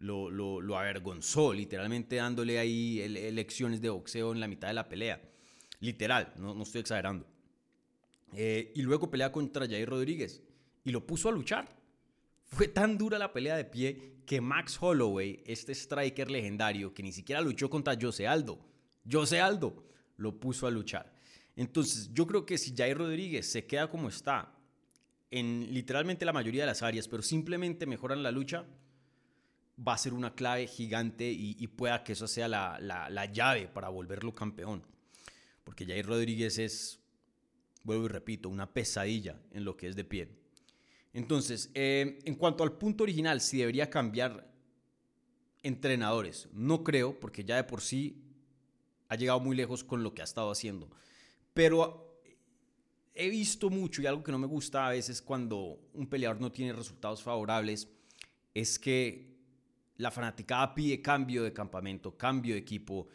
lo, 0.02 0.30
lo, 0.30 0.78
avergonzó, 0.78 1.54
literalmente 1.54 2.18
dándole 2.18 2.60
ahí 2.60 3.08
lecciones 3.32 3.82
de 3.82 3.90
boxeo 3.90 4.34
en 4.34 4.40
la 4.40 4.48
mitad 4.48 4.68
de 4.68 4.74
la 4.74 4.90
pelea. 4.90 5.22
Literal, 5.80 6.34
no, 6.38 6.54
no 6.54 6.64
estoy 6.64 6.82
exagerando. 6.82 7.26
Eh, 8.34 8.72
y 8.76 8.82
luego 8.82 9.12
pelea 9.12 9.32
contra 9.32 9.68
Jair 9.68 9.90
Rodríguez 9.90 10.42
y 10.84 10.92
lo 10.92 11.06
puso 11.06 11.30
a 11.30 11.32
luchar. 11.32 11.76
Fue 12.46 12.68
tan 12.68 12.98
dura 12.98 13.18
la 13.18 13.32
pelea 13.32 13.56
de 13.56 13.66
pie 13.66 14.16
que 14.26 14.42
Max 14.42 14.78
Holloway, 14.80 15.42
este 15.46 15.74
striker 15.74 16.30
legendario 16.30 16.94
que 16.94 17.04
ni 17.04 17.12
siquiera 17.12 17.42
luchó 17.42 17.70
contra 17.70 17.98
Jose 18.00 18.28
Aldo, 18.28 18.60
Jose 19.10 19.40
Aldo 19.40 19.86
lo 20.18 20.40
puso 20.40 20.68
a 20.68 20.72
luchar. 20.72 21.14
Entonces, 21.56 22.12
yo 22.14 22.26
creo 22.28 22.46
que 22.46 22.58
si 22.58 22.76
Jair 22.76 22.98
Rodríguez 22.98 23.52
se 23.52 23.66
queda 23.66 23.90
como 23.90 24.10
está 24.10 24.54
en 25.30 25.74
literalmente 25.74 26.26
la 26.26 26.34
mayoría 26.34 26.64
de 26.64 26.68
las 26.68 26.82
áreas, 26.82 27.08
pero 27.08 27.24
simplemente 27.24 27.86
mejoran 27.86 28.24
la 28.24 28.32
lucha, 28.32 28.66
va 29.86 29.94
a 29.94 29.98
ser 29.98 30.14
una 30.14 30.36
clave 30.36 30.68
gigante 30.68 31.30
y, 31.32 31.68
pueda 31.68 32.04
que 32.04 32.14
eso 32.14 32.28
sea 32.28 32.48
la, 32.48 32.78
la, 32.80 33.10
la, 33.10 33.26
llave 33.26 33.68
para 33.68 33.90
volverlo 33.90 34.34
campeón. 34.34 34.84
Porque 35.64 35.86
Jair 35.86 36.06
Rodríguez 36.06 36.58
es, 36.58 37.00
vuelvo 37.84 38.06
y 38.06 38.10
repito, 38.10 38.50
una 38.50 38.72
pesadilla 38.72 39.40
en 39.52 39.66
lo 39.66 39.76
que 39.76 39.88
es 39.88 39.96
de 39.96 40.04
pie. 40.04 40.30
Entonces, 41.14 41.72
eh, 41.74 42.20
en 42.24 42.36
cuanto 42.36 42.64
al 42.64 42.74
punto 42.74 43.04
original, 43.04 43.42
si 43.42 43.58
debería 43.58 43.90
cambiar 43.90 44.50
entrenadores, 45.64 46.48
no 46.54 46.84
creo, 46.84 47.20
porque 47.20 47.44
ya 47.44 47.56
de 47.56 47.64
por 47.64 47.82
sí 47.82 48.24
ha 49.10 49.16
llegado 49.16 49.40
muy 49.40 49.56
lejos 49.56 49.84
con 49.84 50.04
lo 50.04 50.14
que 50.14 50.22
ha 50.22 50.26
estado 50.26 50.52
haciendo. 50.52 50.90
Pero 51.54 52.22
he 53.14 53.30
visto 53.30 53.70
mucho 53.70 54.02
y 54.02 54.06
algo 54.06 54.24
que 54.24 54.32
no 54.32 54.40
me 54.40 54.48
gusta 54.48 54.88
a 54.88 54.92
veces 54.92 55.22
cuando 55.22 55.80
un 55.94 56.08
peleador 56.08 56.40
no 56.40 56.52
tiene 56.52 56.72
resultados 56.72 57.22
favorables 57.22 57.90
es 58.54 58.80
que 58.80 59.31
la 60.02 60.12
fanaticada 60.12 60.74
pide 60.74 61.02
cambio 61.02 61.44
de 61.44 61.54
campamento, 61.54 62.18
cambio 62.18 62.56
de 62.56 62.60
equipo 62.60 63.08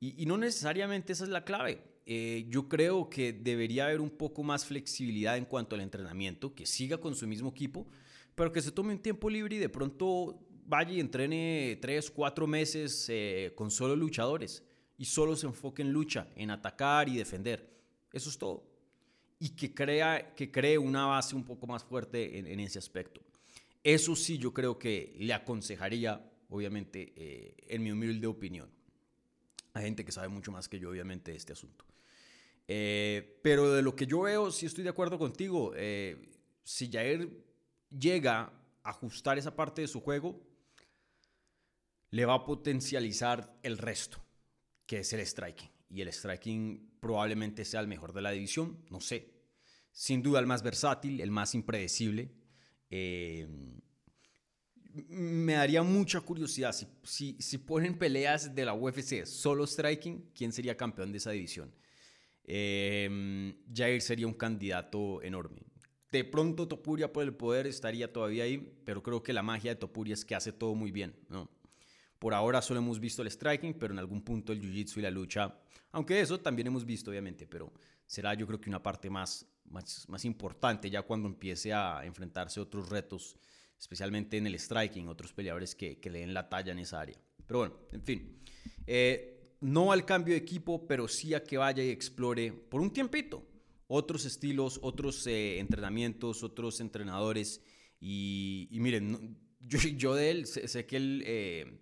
y, 0.00 0.26
no 0.26 0.36
necesariamente 0.36 1.12
esa 1.12 1.22
es 1.22 1.30
la 1.30 1.44
clave. 1.44 1.80
Eh, 2.06 2.46
yo 2.48 2.68
creo 2.68 3.08
que 3.08 3.32
debería 3.32 3.84
haber 3.84 4.00
un 4.00 4.10
poco 4.10 4.42
más 4.42 4.66
flexibilidad 4.66 5.36
en 5.36 5.44
cuanto 5.44 5.76
al 5.76 5.82
entrenamiento, 5.82 6.56
que 6.56 6.66
siga 6.66 6.98
con 6.98 7.14
su 7.14 7.28
mismo 7.28 7.50
equipo, 7.50 7.86
pero 8.34 8.50
que 8.50 8.60
se 8.60 8.72
tome 8.72 8.92
un 8.92 8.98
tiempo 8.98 9.30
libre 9.30 9.54
y 9.54 9.58
de 9.60 9.68
pronto 9.68 10.40
vaya 10.66 10.90
y 10.90 10.98
entrene 10.98 11.78
tres, 11.80 12.10
cuatro 12.10 12.48
meses 12.48 13.06
eh, 13.08 13.52
con 13.54 13.70
solo 13.70 13.94
luchadores 13.94 14.64
y 14.98 15.04
solo 15.04 15.36
se 15.36 15.46
enfoque 15.46 15.82
en 15.82 15.92
lucha, 15.92 16.26
en 16.34 16.50
atacar 16.50 17.08
y 17.08 17.16
defender. 17.16 17.72
Eso 18.12 18.28
es 18.28 18.36
todo. 18.36 18.64
Y 19.38 19.50
que, 19.50 19.72
crea, 19.72 20.34
que 20.34 20.50
cree 20.50 20.78
una 20.78 21.06
base 21.06 21.36
un 21.36 21.44
poco 21.44 21.68
más 21.68 21.84
fuerte 21.84 22.38
en 22.38 22.58
ese 22.58 22.80
aspecto. 22.80 23.20
Eso 23.84 24.14
sí 24.14 24.38
yo 24.38 24.52
creo 24.52 24.78
que 24.78 25.16
le 25.18 25.34
aconsejaría, 25.34 26.24
obviamente, 26.52 27.12
eh, 27.16 27.56
en 27.68 27.82
mi 27.82 27.90
humilde 27.90 28.26
opinión. 28.26 28.70
Hay 29.72 29.84
gente 29.84 30.04
que 30.04 30.12
sabe 30.12 30.28
mucho 30.28 30.52
más 30.52 30.68
que 30.68 30.78
yo, 30.78 30.90
obviamente, 30.90 31.30
de 31.30 31.38
este 31.38 31.54
asunto. 31.54 31.86
Eh, 32.68 33.40
pero 33.42 33.72
de 33.72 33.82
lo 33.82 33.96
que 33.96 34.06
yo 34.06 34.20
veo, 34.20 34.50
sí 34.50 34.66
estoy 34.66 34.84
de 34.84 34.90
acuerdo 34.90 35.18
contigo. 35.18 35.72
Eh, 35.74 36.30
si 36.62 36.90
Jair 36.90 37.42
llega 37.88 38.52
a 38.82 38.90
ajustar 38.90 39.38
esa 39.38 39.56
parte 39.56 39.80
de 39.80 39.88
su 39.88 40.00
juego, 40.00 40.40
le 42.10 42.26
va 42.26 42.34
a 42.34 42.44
potencializar 42.44 43.58
el 43.62 43.78
resto, 43.78 44.22
que 44.86 44.98
es 44.98 45.12
el 45.14 45.26
striking. 45.26 45.70
Y 45.88 46.02
el 46.02 46.12
striking 46.12 46.98
probablemente 47.00 47.64
sea 47.64 47.80
el 47.80 47.88
mejor 47.88 48.12
de 48.12 48.20
la 48.20 48.30
división, 48.30 48.84
no 48.90 49.00
sé. 49.00 49.32
Sin 49.90 50.22
duda 50.22 50.38
el 50.38 50.46
más 50.46 50.62
versátil, 50.62 51.22
el 51.22 51.30
más 51.30 51.54
impredecible. 51.54 52.30
Me 55.08 55.54
daría 55.54 55.82
mucha 55.82 56.20
curiosidad 56.20 56.72
si, 56.72 56.86
si, 57.02 57.36
si, 57.40 57.58
ponen 57.58 57.96
peleas 57.96 58.54
de 58.54 58.64
la 58.64 58.74
UFC 58.74 59.24
solo 59.24 59.66
striking, 59.66 60.30
¿quién 60.34 60.52
sería 60.52 60.76
campeón 60.76 61.12
de 61.12 61.18
esa 61.18 61.30
división? 61.30 61.72
Eh, 62.44 63.54
Jair 63.74 64.02
sería 64.02 64.26
un 64.26 64.34
candidato 64.34 65.22
enorme. 65.22 65.62
De 66.10 66.24
pronto 66.24 66.68
Topuria 66.68 67.10
por 67.10 67.24
el 67.24 67.34
poder 67.34 67.66
estaría 67.66 68.12
todavía 68.12 68.44
ahí, 68.44 68.58
pero 68.84 69.02
creo 69.02 69.22
que 69.22 69.32
la 69.32 69.42
magia 69.42 69.70
de 69.70 69.76
Topuria 69.76 70.12
es 70.12 70.24
que 70.24 70.34
hace 70.34 70.52
todo 70.52 70.74
muy 70.74 70.90
bien. 70.90 71.16
¿no? 71.30 71.48
Por 72.18 72.34
ahora 72.34 72.60
solo 72.60 72.80
hemos 72.80 73.00
visto 73.00 73.22
el 73.22 73.30
striking, 73.30 73.74
pero 73.74 73.94
en 73.94 73.98
algún 73.98 74.22
punto 74.22 74.52
el 74.52 74.60
jiu-jitsu 74.60 74.98
y 74.98 75.02
la 75.02 75.10
lucha, 75.10 75.58
aunque 75.90 76.20
eso 76.20 76.38
también 76.38 76.66
hemos 76.66 76.84
visto 76.84 77.10
obviamente, 77.10 77.46
pero 77.46 77.72
será 78.06 78.34
yo 78.34 78.46
creo 78.46 78.60
que 78.60 78.68
una 78.68 78.82
parte 78.82 79.08
más, 79.08 79.46
más, 79.64 80.06
más 80.08 80.24
importante 80.26 80.90
ya 80.90 81.00
cuando 81.02 81.28
empiece 81.28 81.72
a 81.72 82.04
enfrentarse 82.04 82.60
a 82.60 82.64
otros 82.64 82.90
retos 82.90 83.36
especialmente 83.82 84.36
en 84.36 84.46
el 84.46 84.54
striking, 84.54 85.08
otros 85.08 85.32
peleadores 85.32 85.74
que, 85.74 85.98
que, 85.98 86.08
le 86.08 86.20
den 86.20 86.32
la 86.32 86.48
talla 86.48 86.70
en 86.70 86.78
esa 86.78 87.00
área. 87.00 87.18
Pero 87.44 87.58
bueno, 87.58 87.74
en 87.90 88.02
fin. 88.04 88.38
Eh, 88.86 89.56
no 89.60 89.90
al 89.90 90.04
cambio 90.04 90.34
de 90.34 90.38
equipo, 90.38 90.86
pero 90.86 91.08
sí 91.08 91.34
a 91.34 91.42
que 91.42 91.58
vaya 91.58 91.82
y 91.82 91.90
explore 91.90 92.52
por 92.52 92.80
un 92.80 92.92
tiempito 92.92 93.44
otros 93.88 94.24
estilos, 94.24 94.78
otros 94.82 95.26
eh, 95.26 95.58
entrenamientos, 95.58 96.44
otros 96.44 96.80
entrenadores. 96.80 97.60
Y, 98.00 98.68
y 98.70 98.78
miren, 98.78 99.10
no, 99.10 99.18
yo, 99.60 99.78
yo, 99.96 100.14
de 100.14 100.30
él 100.30 100.46
sé, 100.46 100.68
sé 100.68 100.86
que 100.86 100.96
él 100.96 101.24
eh, 101.26 101.80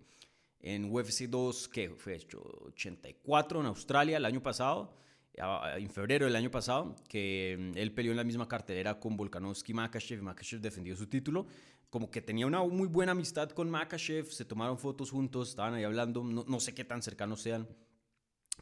en 0.59 0.91
UFC 0.91 1.27
2, 1.29 1.67
que 1.67 1.91
fue 1.91 2.15
hecho 2.15 2.41
84 2.65 3.59
en 3.59 3.67
Australia 3.67 4.17
el 4.17 4.25
año 4.25 4.41
pasado, 4.41 4.95
en 5.33 5.89
febrero 5.89 6.25
del 6.25 6.35
año 6.35 6.49
pasado, 6.49 6.95
que 7.07 7.71
él 7.75 7.93
peleó 7.93 8.11
en 8.11 8.17
la 8.17 8.23
misma 8.23 8.47
cartelera 8.47 8.99
con 8.99 9.15
Volkanovski 9.15 9.73
Makachev 9.73 10.19
y 10.19 10.23
Makachev 10.23 10.59
defendió 10.59 10.95
su 10.95 11.07
título. 11.07 11.45
Como 11.91 12.09
que 12.09 12.23
tenía 12.23 12.47
una 12.47 12.63
muy 12.63 12.87
buena 12.87 13.11
amistad 13.11 13.51
con 13.51 13.69
Makachev, 13.69 14.31
se 14.31 14.45
tomaron 14.45 14.79
fotos 14.79 15.11
juntos, 15.11 15.49
estaban 15.49 15.75
ahí 15.75 15.83
hablando, 15.83 16.23
no, 16.23 16.43
no 16.47 16.59
sé 16.59 16.73
qué 16.73 16.83
tan 16.83 17.03
cercanos 17.03 17.41
sean, 17.41 17.67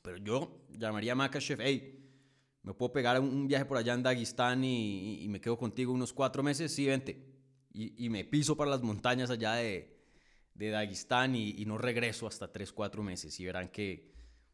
pero 0.01 0.17
yo 0.17 0.65
llamaría 0.71 1.13
a 1.13 1.15
Makachev, 1.15 1.61
hey, 1.61 2.05
¿me 2.63 2.73
puedo 2.73 2.91
pegar 2.91 3.17
un 3.21 3.47
viaje 3.47 3.63
por 3.63 3.77
allá 3.77 3.93
en 3.93 4.03
Dagestán 4.03 4.65
y, 4.65 5.25
me 5.29 5.39
quedo 5.39 5.57
contigo 5.57 5.93
unos 5.93 6.11
cuatro 6.11 6.43
meses? 6.43 6.73
Sí, 6.73 6.85
vente. 6.85 7.25
Y, 7.71 8.05
y 8.05 8.09
me 8.09 8.25
piso 8.25 8.57
para 8.57 8.71
las 8.71 8.81
montañas 8.81 9.29
allá 9.29 9.53
de, 9.53 9.95
de 10.55 10.69
Dagestán 10.71 11.35
y, 11.35 11.51
y 11.51 11.65
no 11.65 11.77
regreso 11.77 12.27
hasta 12.27 12.51
tres, 12.51 12.73
cuatro 12.73 13.03
meses 13.03 13.39
y 13.39 13.45
verán 13.45 13.69
que 13.69 14.11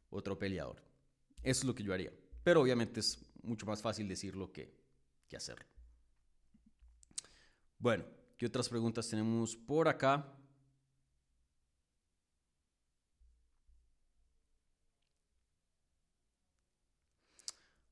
otro 0.10 0.38
peleador. 0.38 0.84
Eso 1.42 1.62
es 1.62 1.64
lo 1.64 1.74
que 1.74 1.84
yo 1.84 1.94
haría. 1.94 2.12
Pero 2.44 2.62
obviamente 2.62 3.00
es 3.00 3.26
mucho 3.42 3.66
más 3.66 3.82
fácil 3.82 4.08
decirlo 4.08 4.52
que, 4.52 4.72
que 5.28 5.38
hacerlo. 5.38 5.66
Bueno, 7.80 8.06
¿qué 8.38 8.46
otras 8.46 8.70
preguntas 8.70 9.10
tenemos 9.10 9.56
por 9.56 9.88
acá? 9.88 10.36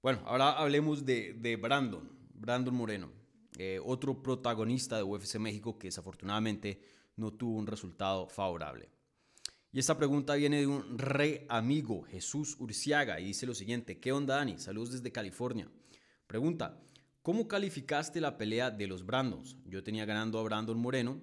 Bueno, 0.03 0.21
ahora 0.25 0.51
hablemos 0.51 1.05
de, 1.05 1.57
Brandon, 1.61 2.09
Brandon 2.33 2.75
Moreno, 2.75 3.09
eh, 3.57 3.79
otro 3.81 4.21
protagonista 4.21 4.97
de 4.97 5.03
UFC 5.03 5.35
México 5.39 5.79
que 5.79 5.87
desafortunadamente 5.87 6.81
no 7.15 7.31
tuvo 7.31 7.57
un 7.57 7.67
resultado 7.67 8.27
favorable. 8.27 8.89
Y 9.71 9.79
esta 9.79 9.97
pregunta 9.97 10.35
viene 10.35 10.59
de 10.59 10.67
un 10.67 10.97
re 10.99 11.45
amigo, 11.47 12.03
Jesús 12.03 12.57
Urciaga, 12.59 13.19
y 13.21 13.27
dice 13.27 13.45
lo 13.45 13.55
siguiente, 13.55 13.99
¿qué 14.01 14.11
onda 14.11 14.35
Dani? 14.35 14.59
Saludos 14.59 14.91
desde 14.91 15.11
California. 15.13 15.69
Pregunta, 16.27 16.79
¿cómo 17.23 17.47
calificaste 17.47 18.21
la 18.21 18.37
pelea 18.37 18.69
de 18.69 18.85
los 18.85 19.03
Brandons? 19.03 19.57
Yo 19.65 19.83
tenía 19.83 20.05
ganando 20.05 20.37
a 20.37 20.43
Brandon 20.43 20.77
Moreno, 20.77 21.19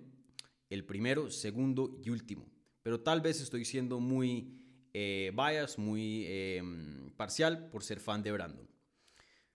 el 0.69 0.85
primero, 0.85 1.31
segundo 1.31 1.97
y 2.03 2.11
último, 2.11 2.49
pero 2.83 3.01
tal 3.01 3.21
vez 3.21 3.41
estoy 3.41 3.65
siendo 3.65 4.01
muy 4.01 4.61
eh, 4.93 5.31
bias, 5.33 5.79
muy 5.79 6.25
eh, 6.27 6.63
parcial 7.17 7.69
por 7.71 7.85
ser 7.85 8.01
fan 8.01 8.25
de 8.25 8.33
Brandon. 8.33 8.69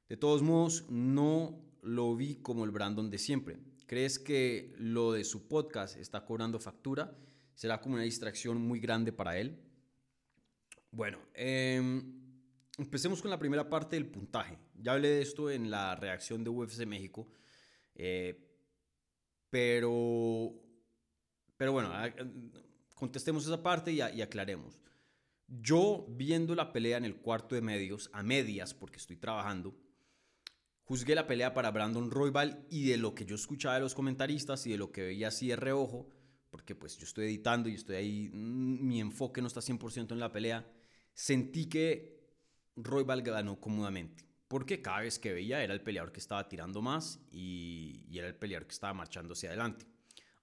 De 0.07 0.15
todos 0.15 0.41
modos, 0.41 0.85
no 0.89 1.59
lo 1.81 2.15
vi 2.15 2.35
como 2.35 2.63
el 2.63 2.71
Brandon 2.71 3.09
de 3.09 3.17
siempre. 3.17 3.59
¿Crees 3.87 4.19
que 4.19 4.73
lo 4.77 5.11
de 5.11 5.23
su 5.23 5.47
podcast 5.47 5.97
está 5.97 6.25
cobrando 6.25 6.59
factura? 6.59 7.17
¿Será 7.53 7.81
como 7.81 7.95
una 7.95 8.03
distracción 8.03 8.61
muy 8.61 8.79
grande 8.79 9.11
para 9.11 9.37
él? 9.37 9.59
Bueno, 10.91 11.19
em, 11.33 12.24
empecemos 12.77 13.21
con 13.21 13.31
la 13.31 13.39
primera 13.39 13.69
parte 13.69 13.95
del 13.95 14.07
puntaje. 14.07 14.57
Ya 14.75 14.93
hablé 14.93 15.09
de 15.09 15.21
esto 15.21 15.49
en 15.49 15.69
la 15.69 15.95
reacción 15.95 16.43
de 16.43 16.49
UFC 16.49 16.85
México, 16.85 17.27
eh, 17.95 18.41
pero, 19.49 20.53
pero 21.57 21.71
bueno, 21.71 21.91
contestemos 22.93 23.45
esa 23.45 23.61
parte 23.63 23.91
y, 23.91 23.97
y, 23.97 24.21
aclaremos. 24.21 24.79
Yo 25.47 26.05
viendo 26.09 26.55
la 26.55 26.73
pelea 26.73 26.97
en 26.97 27.05
el 27.05 27.17
cuarto 27.17 27.55
de 27.55 27.61
medios, 27.61 28.09
a 28.13 28.23
medias, 28.23 28.73
porque 28.73 28.97
estoy 28.97 29.15
trabajando, 29.15 29.75
juzgué 30.83 31.15
la 31.15 31.27
pelea 31.27 31.53
para 31.53 31.71
Brandon 31.71 32.09
Roybal 32.11 32.65
y 32.69 32.87
de 32.87 32.97
lo 32.97 33.13
que 33.15 33.25
yo 33.25 33.35
escuchaba 33.35 33.75
de 33.75 33.81
los 33.81 33.95
comentaristas 33.95 34.65
y 34.67 34.71
de 34.71 34.77
lo 34.77 34.91
que 34.91 35.03
veía 35.03 35.29
así 35.29 35.47
de 35.47 35.55
reojo, 35.55 36.09
porque 36.49 36.75
pues 36.75 36.97
yo 36.97 37.05
estoy 37.05 37.25
editando 37.25 37.69
y 37.69 37.75
estoy 37.75 37.95
ahí, 37.95 38.29
mm, 38.33 38.87
mi 38.87 39.01
enfoque 39.01 39.41
no 39.41 39.47
está 39.47 39.61
100% 39.61 40.13
en 40.13 40.19
la 40.19 40.31
pelea, 40.31 40.65
sentí 41.13 41.67
que 41.67 42.14
Roybal 42.75 43.21
ganó 43.21 43.59
cómodamente. 43.59 44.25
Porque 44.47 44.81
cada 44.81 45.01
vez 45.01 45.17
que 45.17 45.33
veía 45.33 45.63
era 45.63 45.73
el 45.73 45.81
peleador 45.81 46.11
que 46.11 46.19
estaba 46.19 46.47
tirando 46.47 46.81
más 46.81 47.19
y, 47.31 48.01
era 48.11 48.27
el 48.27 48.35
peleador 48.35 48.67
que 48.67 48.73
estaba 48.73 48.93
marchando 48.93 49.33
hacia 49.33 49.49
adelante. 49.49 49.85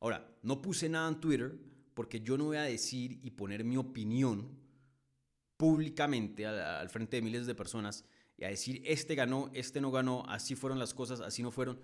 Ahora, 0.00 0.28
no 0.42 0.60
puse 0.60 0.88
nada 0.88 1.08
en 1.08 1.20
Twitter 1.20 1.56
porque 1.94 2.20
yo 2.20 2.36
no 2.36 2.46
voy 2.46 2.56
a 2.56 2.62
decir 2.62 3.20
y 3.22 3.30
poner 3.30 3.64
mi 3.64 3.76
opinión 3.76 4.58
públicamente 5.56 6.46
al, 6.46 6.88
frente 6.88 7.16
de 7.16 7.22
miles 7.22 7.46
de 7.46 7.54
personas 7.54 8.04
y 8.36 8.44
a 8.44 8.48
decir 8.48 8.82
este 8.84 9.14
ganó, 9.14 9.50
este 9.54 9.80
no 9.80 9.92
ganó, 9.92 10.24
así 10.28 10.56
fueron 10.56 10.78
las 10.78 10.92
cosas, 10.92 11.20
así 11.20 11.42
no 11.42 11.52
fueron, 11.52 11.80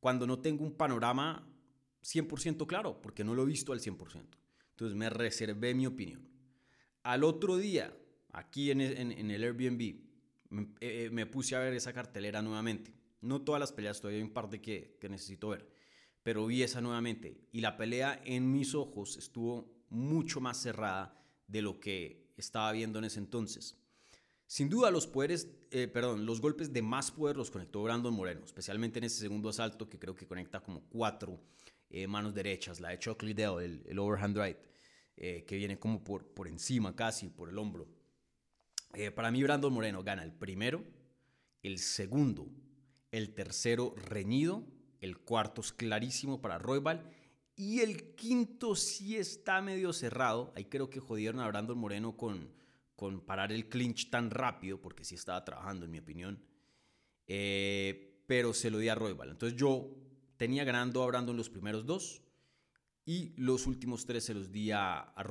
cuando 0.00 0.26
no 0.26 0.40
tengo 0.40 0.62
un 0.62 0.76
panorama 0.76 1.48
100% 2.02 2.66
claro, 2.66 3.00
porque 3.00 3.24
no 3.24 3.34
lo 3.34 3.44
he 3.44 3.46
visto 3.46 3.72
al 3.72 3.80
100%. 3.80 4.26
Entonces 4.70 4.96
me 4.96 5.08
reservé 5.08 5.74
mi 5.74 5.86
opinión. 5.86 6.28
Al 7.02 7.24
otro 7.24 7.56
día, 7.56 7.96
aquí 8.34 8.70
en, 8.70 8.80
el 8.80 9.42
Airbnb, 9.42 9.80
eh, 9.80 9.96
eh, 10.80 11.08
me, 11.10 11.26
puse 11.26 11.56
a 11.56 11.60
ver 11.60 11.72
esa 11.72 11.92
cartelera 11.92 12.42
nuevamente. 12.42 12.92
No 13.20 13.42
todas 13.42 13.60
las 13.60 13.72
peleas, 13.72 14.00
todavía 14.00 14.18
hay 14.18 14.24
un 14.24 14.32
par 14.32 14.50
de 14.50 14.60
que, 14.60 14.98
que 15.00 15.08
necesito 15.08 15.48
ver, 15.48 15.66
pero 16.22 16.46
vi 16.46 16.62
esa 16.62 16.80
nuevamente. 16.80 17.40
Y 17.52 17.60
la 17.60 17.76
pelea 17.76 18.20
en 18.24 18.50
mis 18.52 18.74
ojos 18.74 19.16
estuvo 19.16 19.84
mucho 19.88 20.40
más 20.40 20.60
cerrada 20.60 21.16
de 21.46 21.62
lo 21.62 21.80
que 21.80 22.32
estaba 22.36 22.72
viendo 22.72 22.98
en 22.98 23.06
ese 23.06 23.20
entonces. 23.20 23.78
Sin 24.46 24.68
duda 24.68 24.90
los 24.90 25.06
poderes, 25.06 25.48
eh, 25.70 25.88
perdón, 25.88 26.26
los 26.26 26.40
golpes 26.40 26.72
de 26.72 26.82
más 26.82 27.10
poder 27.10 27.36
los 27.36 27.50
conectó 27.50 27.82
Brandon 27.82 28.12
Moreno, 28.12 28.44
especialmente 28.44 28.98
en 28.98 29.04
ese 29.04 29.20
segundo 29.20 29.48
asalto 29.48 29.88
que 29.88 29.98
creo 29.98 30.14
que 30.14 30.26
conecta 30.26 30.60
como 30.60 30.82
cuatro 30.88 31.40
manos 32.08 32.34
derechas, 32.34 32.80
la 32.80 32.88
de 32.88 32.98
Chuck 32.98 33.22
Liddell, 33.22 33.62
el, 33.62 33.84
el 33.86 33.98
overhand 34.00 34.36
right, 34.36 34.56
que 35.14 35.56
viene 35.56 35.78
como 35.78 36.02
por, 36.02 36.26
por 36.26 36.48
encima 36.48 36.96
casi, 36.96 37.28
por 37.28 37.48
el 37.48 37.56
hombro. 37.56 37.86
Eh, 38.96 39.10
para 39.10 39.30
mí, 39.30 39.42
Brandon 39.42 39.72
Moreno 39.72 40.02
gana 40.02 40.22
el 40.22 40.32
primero, 40.32 40.84
el 41.62 41.78
segundo, 41.78 42.48
el 43.10 43.34
tercero 43.34 43.94
reñido, 43.96 44.64
el 45.00 45.18
cuarto 45.18 45.60
es 45.60 45.72
clarísimo 45.72 46.40
para 46.40 46.58
Roybal 46.58 47.10
y 47.56 47.80
el 47.80 48.14
quinto 48.14 48.74
sí 48.74 49.16
está 49.16 49.60
medio 49.62 49.92
cerrado. 49.92 50.52
Ahí 50.56 50.64
creo 50.64 50.90
que 50.90 51.00
jodieron 51.00 51.40
a 51.40 51.48
Brandon 51.48 51.78
Moreno 51.78 52.16
con, 52.16 52.52
con 52.96 53.20
parar 53.20 53.52
el 53.52 53.68
clinch 53.68 54.10
tan 54.10 54.30
rápido, 54.30 54.80
porque 54.80 55.04
sí 55.04 55.14
estaba 55.14 55.44
trabajando, 55.44 55.84
en 55.84 55.92
mi 55.92 55.98
opinión. 55.98 56.42
Eh, 57.26 58.22
pero 58.26 58.54
se 58.54 58.70
lo 58.70 58.78
di 58.78 58.88
a 58.88 58.94
Roybal. 58.94 59.30
Entonces 59.30 59.58
yo 59.58 59.90
tenía 60.36 60.64
ganando 60.64 61.02
a 61.02 61.06
Brandon 61.06 61.36
los 61.36 61.50
primeros 61.50 61.86
dos 61.86 62.22
y 63.04 63.34
los 63.36 63.66
últimos 63.66 64.06
tres 64.06 64.24
se 64.24 64.34
los 64.34 64.50
di 64.50 64.70
a, 64.70 64.98
a. 64.98 65.22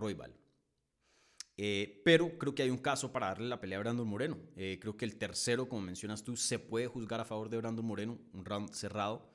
Eh, 1.56 2.02
pero 2.04 2.38
creo 2.38 2.56
que 2.56 2.64
hay 2.64 2.70
un 2.72 2.80
caso 2.80 3.12
para 3.12 3.28
darle 3.28 3.48
la 3.48 3.62
pelea 3.62 3.78
a 3.78 3.82
Brandon 3.82 4.08
Moreno. 4.08 4.38
Eh, 4.56 4.80
creo 4.82 4.98
que 4.98 5.06
el 5.06 5.18
tercero, 5.18 5.70
como 5.70 5.82
mencionas 5.82 6.24
tú, 6.24 6.36
se 6.36 6.60
puede 6.60 6.88
juzgar 6.88 7.20
a 7.20 7.26
favor 7.26 7.50
de 7.50 7.58
Brandon 7.58 7.86
Moreno, 7.86 8.20
un 8.34 8.46
round 8.46 8.72
cerrado. 8.74 9.30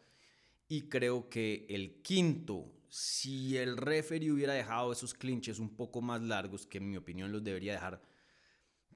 Y 0.66 0.88
creo 0.88 1.28
que 1.28 1.66
el 1.68 2.02
quinto, 2.02 2.72
si 2.88 3.57
el 3.57 3.76
referee 3.76 4.33
hubiera 4.33 4.52
dejado 4.52 4.92
esos 4.92 5.14
clinches 5.14 5.59
un 5.59 5.76
poco 5.76 6.00
más 6.02 6.20
largos, 6.20 6.66
que 6.66 6.78
en 6.78 6.90
mi 6.90 6.96
opinión 6.96 7.33
los 7.33 7.44
debería 7.44 7.72
dejar, 7.72 8.02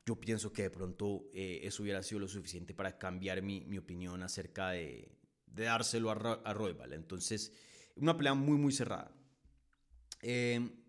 yo 0.05 0.21
pienso 0.21 0.53
que 0.53 0.63
de 0.63 0.71
pronto 0.71 1.31
eh, 1.33 1.61
eso 1.63 1.85
hubiera 1.85 2.03
sido 2.03 2.21
lo 2.21 2.29
suficiente 2.29 2.75
para 2.75 2.99
cambiar 2.99 3.41
mi, 3.41 3.61
mi 3.65 3.79
opinión 3.79 4.23
acerca 4.23 4.71
de, 4.71 5.17
de 5.47 5.65
dárselo 5.65 6.11
a, 6.11 6.41
a 6.45 6.53
Roybal. 6.53 6.93
Entonces, 6.93 7.53
una 7.95 8.17
pelea 8.17 8.35
muy, 8.35 8.59
muy 8.59 8.73
cerrada. 8.73 9.15
Eh, 10.21 10.82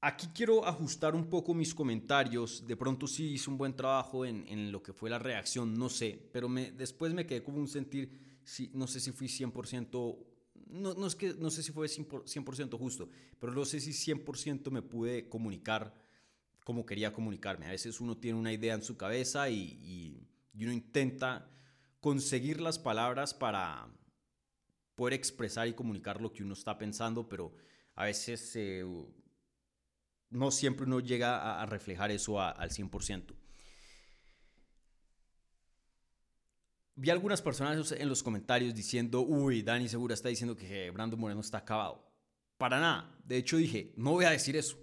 Aquí 0.00 0.28
quiero 0.32 0.64
ajustar 0.64 1.16
un 1.16 1.28
poco 1.28 1.54
mis 1.54 1.74
comentarios. 1.74 2.64
De 2.64 2.76
pronto 2.76 3.08
sí 3.08 3.32
hice 3.32 3.50
un 3.50 3.58
buen 3.58 3.74
trabajo 3.74 4.24
en, 4.24 4.70
lo 4.70 4.80
que 4.80 4.92
fue 4.92 5.10
la 5.10 5.18
reacción, 5.18 5.74
no 5.74 5.88
sé, 5.88 6.28
pero 6.32 6.48
me, 6.48 6.70
después 6.70 7.12
me 7.12 7.26
quedé 7.26 7.42
como 7.42 7.58
un 7.58 7.66
sentir, 7.66 8.38
no 8.74 8.86
sé 8.86 9.00
si 9.00 9.10
fui 9.10 9.26
100%, 9.26 10.16
no, 10.68 10.94
no, 10.94 11.06
es 11.06 11.16
que, 11.16 11.34
no 11.34 11.50
sé 11.50 11.64
si 11.64 11.72
fue 11.72 11.88
100% 11.88 12.78
justo, 12.78 13.08
pero 13.40 13.52
no 13.52 13.64
sé 13.64 13.80
si 13.80 13.90
100% 13.90 14.70
me 14.70 14.82
pude 14.82 15.28
comunicar 15.28 15.92
como 16.62 16.86
quería 16.86 17.12
comunicarme. 17.12 17.66
A 17.66 17.70
veces 17.70 18.00
uno 18.00 18.16
tiene 18.16 18.38
una 18.38 18.52
idea 18.52 18.74
en 18.74 18.82
su 18.82 18.96
cabeza 18.96 19.50
y, 19.50 20.24
uno 20.54 20.72
intenta 20.72 21.50
conseguir 22.00 22.60
las 22.60 22.78
palabras 22.78 23.32
para 23.34 23.88
poder 24.94 25.14
expresar 25.14 25.66
y 25.66 25.72
comunicar 25.72 26.20
lo 26.20 26.32
que 26.32 26.44
uno 26.44 26.52
está 26.52 26.78
pensando, 26.78 27.28
pero 27.28 27.52
a 27.96 28.04
veces... 28.04 28.52
se 28.52 28.84
no 30.30 30.50
siempre 30.50 30.86
uno 30.86 31.00
llega 31.00 31.60
a, 31.60 31.66
reflejar 31.66 32.10
eso 32.10 32.40
al 32.40 32.70
100%. 32.70 33.34
Vi 36.96 37.10
algunas 37.10 37.40
personas 37.40 37.92
en 37.92 38.08
los 38.08 38.22
comentarios 38.22 38.74
diciendo, 38.74 39.20
uy, 39.20 39.62
Dani 39.62 39.88
Segura 39.88 40.14
está 40.14 40.28
diciendo 40.28 40.56
que 40.56 40.90
Brando 40.90 41.16
Moreno 41.16 41.40
está 41.40 41.58
acabado. 41.58 42.04
Para 42.56 42.80
nada. 42.80 43.16
De 43.24 43.36
hecho 43.36 43.56
dije, 43.56 43.92
no 43.96 44.12
voy 44.12 44.24
a 44.24 44.30
decir 44.30 44.56
eso. 44.56 44.76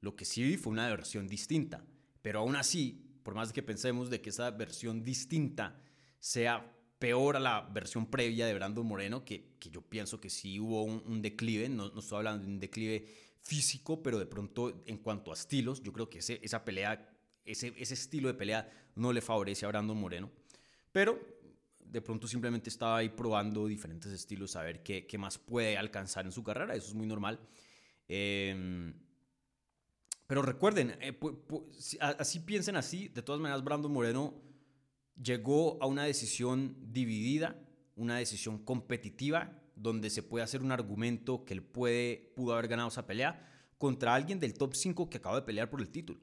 Lo 0.00 0.16
que 0.16 0.24
sí 0.24 0.42
vi 0.42 0.56
fue 0.56 0.72
una 0.72 0.88
versión 0.88 1.28
distinta. 1.28 1.84
Pero 2.20 2.40
aún 2.40 2.56
así, 2.56 3.20
por 3.22 3.34
más 3.34 3.52
que 3.52 3.62
pensemos 3.62 4.10
de 4.10 4.20
que 4.20 4.30
esa 4.30 4.50
versión 4.50 5.04
distinta 5.04 5.80
sea 6.18 6.68
peor 6.98 7.36
a 7.36 7.40
la 7.40 7.60
versión 7.62 8.06
previa 8.06 8.46
de 8.46 8.54
Brando 8.54 8.82
Moreno, 8.82 9.24
que, 9.24 9.56
yo 9.70 9.82
pienso 9.82 10.20
que 10.20 10.30
sí 10.30 10.58
hubo 10.58 10.82
un, 10.82 11.22
declive, 11.22 11.68
no, 11.68 11.90
no, 11.90 12.00
estoy 12.00 12.18
hablando 12.18 12.44
de 12.44 12.52
un 12.52 12.60
declive 12.60 13.06
físico, 13.42 14.02
pero 14.02 14.18
de 14.18 14.26
pronto 14.26 14.82
en 14.86 14.98
cuanto 14.98 15.30
a 15.30 15.34
estilos, 15.34 15.82
yo 15.82 15.92
creo 15.92 16.08
que 16.08 16.18
ese, 16.18 16.40
esa 16.42 16.64
pelea, 16.64 17.12
ese, 17.44 17.74
ese 17.76 17.94
estilo 17.94 18.28
de 18.28 18.34
pelea 18.34 18.70
no 18.94 19.12
le 19.12 19.20
favorece 19.20 19.66
a 19.66 19.68
Brandon 19.68 19.98
Moreno. 19.98 20.30
Pero 20.92 21.20
de 21.78 22.00
pronto 22.00 22.26
simplemente 22.26 22.70
estaba 22.70 22.98
ahí 22.98 23.10
probando 23.10 23.66
diferentes 23.66 24.10
estilos, 24.12 24.56
a 24.56 24.62
ver 24.62 24.82
qué, 24.82 25.06
qué 25.06 25.18
más 25.18 25.38
puede 25.38 25.76
alcanzar 25.76 26.24
en 26.24 26.32
su 26.32 26.42
carrera, 26.42 26.74
eso 26.74 26.88
es 26.88 26.94
muy 26.94 27.06
normal. 27.06 27.40
Em, 28.08 28.94
pero 30.26 30.42
recuerden, 30.42 30.96
eh, 31.00 31.18
así 32.00 32.40
piensen 32.40 32.76
así, 32.76 33.08
de 33.08 33.22
todas 33.22 33.40
maneras 33.40 33.62
Brandon 33.62 33.92
Moreno 33.92 34.34
llegó 35.20 35.82
a 35.82 35.86
una 35.86 36.04
decisión 36.04 36.76
dividida, 36.80 37.60
una 37.96 38.16
decisión 38.16 38.64
competitiva 38.64 39.61
donde 39.82 40.10
se 40.10 40.22
puede 40.22 40.44
hacer 40.44 40.62
un 40.62 40.72
argumento 40.72 41.44
que 41.44 41.54
él 41.54 41.62
puede, 41.62 42.32
pudo 42.36 42.52
haber 42.52 42.68
ganado 42.68 42.88
esa 42.88 43.06
pelea 43.06 43.48
contra 43.78 44.14
alguien 44.14 44.38
del 44.38 44.54
top 44.54 44.74
5 44.74 45.10
que 45.10 45.18
acaba 45.18 45.36
de 45.36 45.42
pelear 45.42 45.68
por 45.68 45.80
el 45.80 45.90
título. 45.90 46.20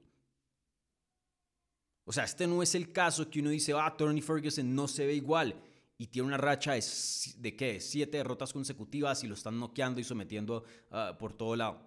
O 2.05 2.13
sea, 2.13 2.23
este 2.23 2.47
no 2.47 2.63
es 2.63 2.73
el 2.73 2.91
caso 2.91 3.29
que 3.29 3.41
uno 3.41 3.49
dice, 3.49 3.73
ah, 3.73 3.93
Tony 3.95 4.21
Ferguson 4.21 4.73
no 4.73 4.87
se 4.87 5.05
ve 5.05 5.13
igual 5.13 5.61
y 5.97 6.07
tiene 6.07 6.29
una 6.29 6.37
racha 6.37 6.73
de, 6.73 7.55
¿qué? 7.55 7.81
Siete 7.81 8.17
derrotas 8.17 8.53
consecutivas 8.53 9.23
y 9.23 9.27
lo 9.27 9.35
están 9.35 9.59
noqueando 9.59 9.99
y 9.99 10.05
sometiendo 10.05 10.63
ah, 10.89 11.17
por 11.19 11.33
todo 11.33 11.55
lado. 11.55 11.85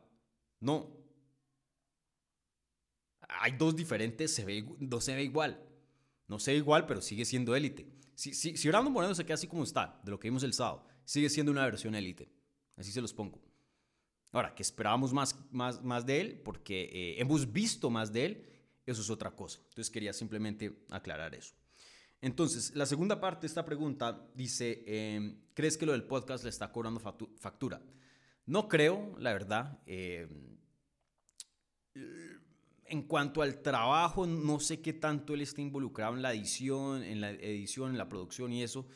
No. 0.61 0.94
Hay 3.26 3.52
dos 3.52 3.74
diferentes, 3.74 4.35
se 4.35 4.44
ve, 4.44 4.64
no 4.78 5.00
se 5.00 5.14
ve 5.14 5.24
igual. 5.24 5.58
No 6.28 6.38
se 6.38 6.52
ve 6.52 6.58
igual, 6.58 6.87
pero 6.87 7.00
sigue 7.00 7.24
siendo 7.24 7.56
élite. 7.56 7.88
Si, 8.14 8.35
si, 8.35 8.56
si 8.58 8.68
Brandon 8.68 8.92
Moreno 8.92 9.14
se 9.14 9.24
queda 9.24 9.35
así 9.35 9.46
como 9.46 9.64
está, 9.64 9.98
de 10.04 10.11
lo 10.11 10.20
que 10.20 10.28
vimos 10.28 10.42
el 10.42 10.52
sábado, 10.52 10.87
sigue 11.05 11.29
siendo 11.29 11.53
una 11.53 11.65
versión 11.65 11.95
élite. 11.95 12.29
Así 12.77 12.93
se 12.93 13.01
los 13.01 13.12
pongo. 13.12 13.41
Ahora, 14.33 14.55
que 14.55 14.62
esperábamos 14.62 15.12
más, 15.12 15.37
más, 15.51 15.83
más 15.83 16.07
de 16.07 16.21
él, 16.21 16.41
porque 16.43 16.88
eh, 16.93 17.21
hemos 17.21 17.53
visto 17.53 17.91
más 17.91 18.12
de 18.12 18.25
él, 18.25 18.47
eso 18.87 19.03
es 19.03 19.11
otra 19.11 19.31
cosa. 19.31 19.61
Entonces 19.69 19.91
quería 19.91 20.12
simplemente 20.12 20.85
aclarar 20.91 21.35
eso. 21.35 21.55
Entonces, 22.21 22.75
la 22.75 22.87
segunda 22.87 23.21
parte 23.21 23.43
de 23.43 23.47
esta 23.49 23.65
pregunta 23.65 24.27
dice, 24.35 24.85
em, 24.87 25.37
¿crees 25.55 25.77
que 25.77 25.85
lo 25.85 25.93
del 25.93 26.05
podcast 26.05 26.45
le 26.45 26.51
está 26.51 26.73
cobrando 26.73 27.01
factura? 27.01 27.83
No 28.47 28.69
creo, 28.69 29.15
la 29.19 29.33
verdad. 29.33 29.79
Em, 29.87 30.57
en 32.87 33.03
cuanto 33.03 33.43
al 33.43 33.61
trabajo, 33.61 34.27
no 34.27 34.61
sé 34.61 34.81
qué 34.81 34.93
tanto 34.93 35.35
él 35.35 35.43
está 35.43 35.61
involucrado 35.61 36.15
en 36.15 36.23
la 36.23 36.33
edición, 36.33 37.03
en 37.03 37.21
la 37.21 37.31
edición, 37.31 37.91
en 37.91 37.99
la 37.99 38.09
producción 38.09 38.53
y 38.53 38.62
eso 38.62 38.87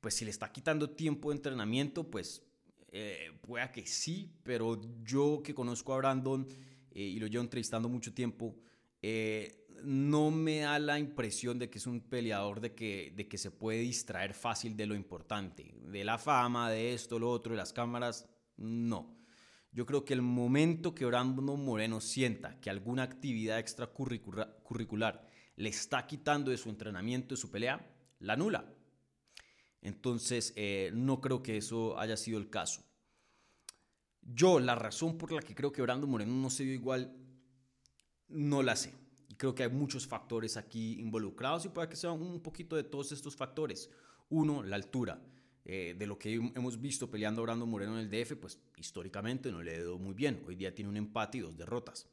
pues 0.00 0.14
si 0.14 0.24
le 0.24 0.30
está 0.30 0.52
quitando 0.52 0.90
tiempo 0.90 1.30
de 1.30 1.36
entrenamiento, 1.36 2.10
pues 2.10 2.42
eh, 2.92 3.30
pueda 3.42 3.70
que 3.72 3.86
sí, 3.86 4.32
pero 4.42 4.80
yo 5.02 5.42
que 5.42 5.54
conozco 5.54 5.94
a 5.94 5.98
Brandon, 5.98 6.46
eh, 6.92 7.02
y 7.02 7.18
lo 7.18 7.26
llevo 7.26 7.42
entrevistando 7.42 7.88
mucho 7.88 8.14
tiempo, 8.14 8.56
eh, 9.02 9.66
no 9.82 10.30
me 10.30 10.60
da 10.60 10.78
la 10.78 10.98
impresión 10.98 11.58
de 11.58 11.68
que 11.68 11.78
es 11.78 11.86
un 11.86 12.00
peleador 12.00 12.60
de 12.60 12.74
que, 12.74 13.12
de 13.14 13.28
que 13.28 13.38
se 13.38 13.50
puede 13.50 13.80
distraer 13.80 14.32
fácil 14.32 14.76
de 14.76 14.86
lo 14.86 14.94
importante, 14.94 15.74
de 15.82 16.04
la 16.04 16.18
fama, 16.18 16.70
de 16.70 16.94
esto, 16.94 17.18
lo 17.18 17.30
otro, 17.30 17.52
de 17.52 17.58
las 17.58 17.72
cámaras, 17.72 18.28
no. 18.56 19.14
Yo 19.72 19.84
creo 19.84 20.04
que 20.06 20.14
el 20.14 20.22
momento 20.22 20.94
que 20.94 21.04
Brandon 21.04 21.62
Moreno 21.62 22.00
sienta 22.00 22.58
que 22.60 22.70
alguna 22.70 23.02
actividad 23.02 23.58
extracurricular 23.58 25.28
le 25.56 25.68
está 25.68 26.06
quitando 26.06 26.50
de 26.50 26.56
su 26.56 26.70
entrenamiento, 26.70 27.34
de 27.34 27.40
su 27.40 27.50
pelea, 27.50 27.86
la 28.20 28.32
anula. 28.32 28.72
Entonces, 29.82 30.52
eh, 30.56 30.90
no 30.94 31.20
creo 31.20 31.42
que 31.42 31.56
eso 31.56 31.98
haya 31.98 32.16
sido 32.16 32.38
el 32.38 32.50
caso. 32.50 32.82
Yo, 34.22 34.58
la 34.58 34.74
razón 34.74 35.18
por 35.18 35.32
la 35.32 35.40
que 35.40 35.54
creo 35.54 35.72
que 35.72 35.82
Brandon 35.82 36.10
Moreno 36.10 36.32
no 36.32 36.50
se 36.50 36.64
dio 36.64 36.74
igual, 36.74 37.16
no 38.28 38.62
la 38.62 38.74
sé. 38.74 38.92
Y 39.28 39.34
creo 39.34 39.54
que 39.54 39.62
hay 39.62 39.70
muchos 39.70 40.06
factores 40.06 40.56
aquí 40.56 40.98
involucrados 40.98 41.64
y 41.64 41.68
puede 41.68 41.88
que 41.88 41.96
sea 41.96 42.12
un 42.12 42.40
poquito 42.40 42.74
de 42.76 42.84
todos 42.84 43.12
estos 43.12 43.36
factores. 43.36 43.90
Uno, 44.28 44.62
la 44.62 44.76
altura. 44.76 45.22
Eh, 45.68 45.96
de 45.98 46.06
lo 46.06 46.16
que 46.16 46.34
hemos 46.34 46.80
visto 46.80 47.10
peleando 47.10 47.42
Brandon 47.42 47.68
Moreno 47.68 47.98
en 47.98 48.08
el 48.08 48.10
DF, 48.10 48.36
pues 48.36 48.60
históricamente 48.76 49.50
no 49.50 49.62
le 49.62 49.72
ha 49.72 49.78
ido 49.78 49.98
muy 49.98 50.14
bien. 50.14 50.44
Hoy 50.46 50.54
día 50.54 50.72
tiene 50.72 50.88
un 50.88 50.96
empate 50.96 51.38
y 51.38 51.40
dos 51.40 51.56
derrotas. 51.56 52.08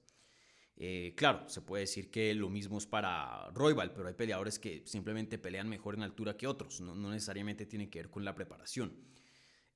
Eh, 0.75 1.13
claro, 1.15 1.47
se 1.47 1.61
puede 1.61 1.81
decir 1.81 2.09
que 2.09 2.33
lo 2.33 2.49
mismo 2.49 2.77
es 2.77 2.85
para 2.85 3.49
Royal, 3.51 3.93
pero 3.93 4.07
hay 4.07 4.15
peleadores 4.15 4.57
que 4.57 4.83
simplemente 4.85 5.37
pelean 5.37 5.69
mejor 5.69 5.95
en 5.95 6.03
altura 6.03 6.35
que 6.35 6.47
otros. 6.47 6.81
No, 6.81 6.95
necesariamente 6.95 7.65
tiene 7.65 7.89
que 7.89 7.99
ver 7.99 8.09
con 8.09 8.25
la 8.25 8.33
preparación. 8.33 8.93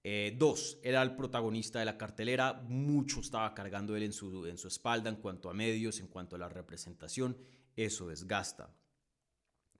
Eh, 0.04 0.36
dos, 0.38 0.80
era 0.84 1.02
el 1.02 1.16
protagonista 1.16 1.80
de 1.80 1.86
la 1.86 1.98
cartelera, 1.98 2.54
mucho 2.54 3.20
estaba 3.20 3.54
cargando 3.54 3.96
él 3.96 4.04
en 4.04 4.14
su, 4.14 4.46
en 4.46 4.58
su 4.58 4.68
espalda 4.68 5.10
en 5.10 5.18
cuanto 5.18 5.50
a 5.50 5.54
medios, 5.54 6.00
en 6.00 6.08
cuanto 6.08 6.36
a 6.36 6.40
la 6.40 6.50
representación, 6.50 7.38
eso 7.76 8.08
desgasta. 8.08 8.74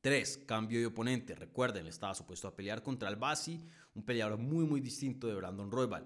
Tres, 0.02 0.38
cambio 0.46 0.80
de 0.80 0.86
oponente. 0.86 1.34
Recuerden, 1.34 1.88
estaba 1.88 2.14
supuesto 2.14 2.48
a 2.48 2.56
pelear 2.56 2.84
contra 2.84 3.10
Albasi, 3.10 3.66
un 3.96 4.04
peleador 4.04 4.38
muy, 4.38 4.66
muy 4.66 4.80
distinto 4.80 5.28
de 5.28 5.36
Brandon 5.36 5.72
Royal. 5.72 6.06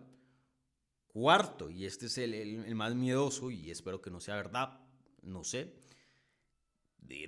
Cuarto, 1.07 1.69
y 1.69 1.85
este 1.85 2.05
es 2.05 2.17
el, 2.17 2.33
el, 2.33 2.75
más 2.75 2.95
miedoso 2.95 3.51
y 3.51 3.69
espero 3.69 4.01
que 4.01 4.09
no 4.09 4.21
sea 4.21 4.35
verdad, 4.35 4.79
no 5.21 5.43
sé. 5.43 5.73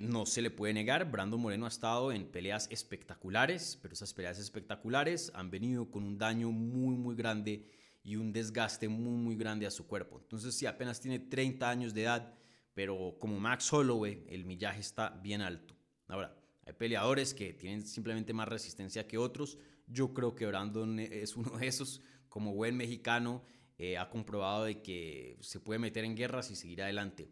No 0.00 0.24
se 0.24 0.40
le 0.40 0.50
puede 0.50 0.72
negar, 0.72 1.10
Brandon 1.10 1.40
Moreno 1.40 1.66
ha 1.66 1.68
estado 1.68 2.10
en 2.10 2.26
peleas 2.26 2.68
espectaculares, 2.70 3.78
pero 3.82 3.92
esas 3.92 4.14
peleas 4.14 4.38
espectaculares 4.38 5.30
han 5.34 5.50
venido 5.50 5.90
con 5.90 6.04
un 6.04 6.16
daño 6.16 6.50
muy, 6.50 6.96
muy 6.96 7.14
grande 7.14 7.68
y 8.02 8.16
un 8.16 8.32
desgaste 8.32 8.88
muy, 8.88 9.16
muy 9.16 9.36
grande 9.36 9.66
a 9.66 9.70
su 9.70 9.86
cuerpo. 9.86 10.18
Entonces, 10.20 10.54
sí, 10.54 10.66
apenas 10.66 11.00
tiene 11.00 11.18
30 11.18 11.68
años 11.68 11.92
de 11.92 12.02
edad, 12.02 12.34
pero 12.72 13.16
como 13.18 13.38
Max 13.38 13.70
Holloway, 13.72 14.24
el 14.28 14.44
millaje 14.44 14.80
está 14.80 15.10
bien 15.10 15.42
alto. 15.42 15.74
Ahora, 16.08 16.34
hay 16.66 16.72
peleadores 16.72 17.34
que 17.34 17.52
tienen 17.52 17.86
simplemente 17.86 18.32
más 18.32 18.48
resistencia 18.48 19.06
que 19.06 19.18
otros. 19.18 19.58
Yo 19.86 20.14
creo 20.14 20.34
que 20.34 20.46
Brandon 20.46 20.98
es 20.98 21.36
uno 21.36 21.58
de 21.58 21.66
esos. 21.66 22.00
Como 22.28 22.54
buen 22.54 22.76
mexicano, 22.76 23.44
eh, 23.78 23.96
ha 23.96 24.10
comprobado 24.10 24.64
de 24.64 24.82
que 24.82 25.36
se 25.40 25.60
puede 25.60 25.78
meter 25.78 26.04
en 26.04 26.16
guerras 26.16 26.50
y 26.50 26.56
seguir 26.56 26.82
adelante. 26.82 27.28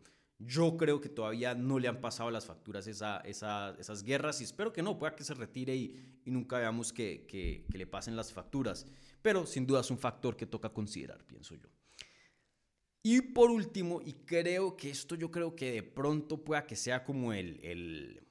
Yo 0.46 0.76
creo 0.76 1.00
que 1.00 1.08
todavía 1.08 1.54
no 1.54 1.78
le 1.78 1.88
han 1.88 2.00
pasado 2.00 2.30
las 2.30 2.46
facturas 2.46 2.86
esa, 2.86 3.18
esas 3.20 4.02
guerras 4.02 4.40
y 4.40 4.44
espero 4.44 4.72
que 4.72 4.82
no, 4.82 4.98
pueda 4.98 5.14
que 5.14 5.24
se 5.24 5.34
retire 5.34 5.74
y, 5.76 5.96
nunca 6.26 6.58
veamos 6.58 6.92
que, 6.92 7.26
que, 7.26 7.64
le 7.76 7.86
pasen 7.86 8.16
las 8.16 8.32
facturas. 8.32 8.86
Pero 9.20 9.46
sin 9.46 9.66
duda 9.66 9.80
es 9.80 9.90
un 9.90 9.98
factor 9.98 10.36
que 10.36 10.46
toca 10.46 10.70
considerar, 10.70 11.24
pienso 11.24 11.54
yo. 11.54 11.68
Y 13.02 13.20
por 13.20 13.50
último, 13.50 14.00
y 14.04 14.12
creo 14.12 14.76
que 14.76 14.90
esto 14.90 15.14
yo 15.16 15.30
creo 15.30 15.56
que 15.56 15.72
de 15.72 15.82
pronto 15.82 16.44
pueda 16.44 16.66
que 16.66 16.76
sea 16.76 17.04
como 17.04 17.32
el, 17.32 17.58
el 17.64 18.22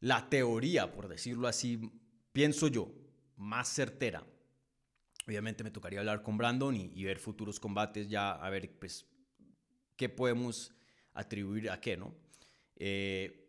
la 0.00 0.28
teoría, 0.28 0.92
por 0.92 1.08
decirlo 1.08 1.48
así, 1.48 1.90
pienso 2.32 2.68
yo, 2.68 2.92
más 3.36 3.68
certera. 3.68 4.24
Obviamente 5.26 5.64
me 5.64 5.70
tocaría 5.70 6.00
hablar 6.00 6.22
con 6.22 6.38
Brandon 6.38 6.74
y, 6.74 7.04
ver 7.04 7.18
futuros 7.18 7.60
combates 7.60 8.08
ya, 8.08 8.32
a 8.32 8.48
ver, 8.48 8.78
pues, 8.78 9.06
qué 9.96 10.08
podemos 10.08 10.72
atribuir 11.18 11.70
a 11.70 11.80
qué, 11.80 11.96
¿no? 11.96 12.14
Eh, 12.76 13.44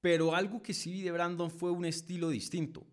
pero 0.00 0.34
algo 0.34 0.62
que 0.62 0.72
sí 0.72 0.90
vi 0.92 1.02
de 1.02 1.12
Brandon 1.12 1.50
fue 1.50 1.70
un 1.70 1.84
estilo 1.84 2.30
distinto. 2.30 2.86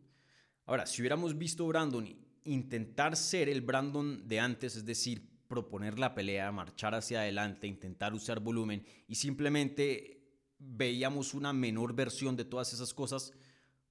Ahora, 0.66 0.86
si 0.86 1.02
hubiéramos 1.02 1.38
visto 1.38 1.64
a 1.64 1.68
Brandon 1.68 2.08
intentar 2.44 3.16
ser 3.16 3.48
el 3.48 3.62
Brandon 3.62 4.28
de 4.28 4.40
antes, 4.40 4.76
es 4.76 4.86
decir, 4.86 5.22
proponer 5.48 5.98
la 5.98 6.14
pelea, 6.14 6.52
marchar 6.52 6.94
hacia 6.94 7.22
adelante, 7.22 7.68
intentar 7.68 8.14
usar 8.14 8.42
volumen 8.42 8.84
y 9.08 9.16
simplemente 9.16 10.18
veíamos 10.60 11.34
una 11.34 11.54
menor 11.54 11.96
versión 11.96 12.36
de 12.36 12.44
todas 12.44 12.74
esas 12.74 12.94
cosas, 12.94 13.32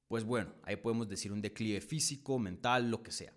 pues 0.09 0.25
bueno, 0.25 0.55
ahí 0.65 0.77
podemos 0.77 1.09
decir 1.09 1.33
un 1.33 1.41
declive 1.41 1.81
físico, 1.81 2.39
mental, 2.39 2.91
lo 2.91 3.03
que 3.03 3.13
sea. 3.13 3.33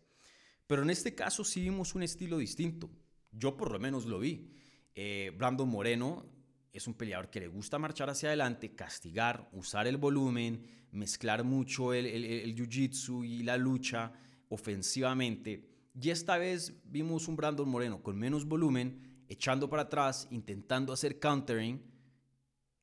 Pero 0.67 0.83
en 0.83 0.89
este 0.89 1.15
caso 1.15 1.45
sí 1.45 1.61
vimos 1.61 1.95
un 1.95 2.03
estilo 2.03 2.37
distinto. 2.37 2.89
Yo 3.31 3.55
por 3.55 3.71
lo 3.71 3.79
menos 3.79 4.05
lo 4.05 4.19
vi. 4.19 4.51
Eh, 4.93 5.31
Brandon 5.37 5.69
Moreno 5.69 6.25
es 6.71 6.87
un 6.87 6.93
peleador 6.93 7.29
que 7.29 7.39
le 7.39 7.47
gusta 7.47 7.79
marchar 7.79 8.09
hacia 8.09 8.29
adelante, 8.29 8.75
castigar, 8.75 9.49
usar 9.53 9.87
el 9.87 9.97
volumen, 9.97 10.65
mezclar 10.91 11.43
mucho 11.43 11.93
el, 11.93 12.55
jiu-jitsu 12.55 13.25
y 13.25 13.43
la 13.43 13.57
lucha 13.57 14.11
ofensivamente. 14.49 15.67
Y 15.99 16.09
esta 16.09 16.37
vez 16.37 16.73
vimos 16.85 17.27
un 17.27 17.35
Brandon 17.35 17.67
Moreno 17.67 18.01
con 18.01 18.17
menos 18.17 18.45
volumen, 18.45 19.23
echando 19.27 19.69
para 19.69 19.83
atrás, 19.83 20.27
intentando 20.31 20.93
hacer 20.93 21.19
countering 21.19 21.81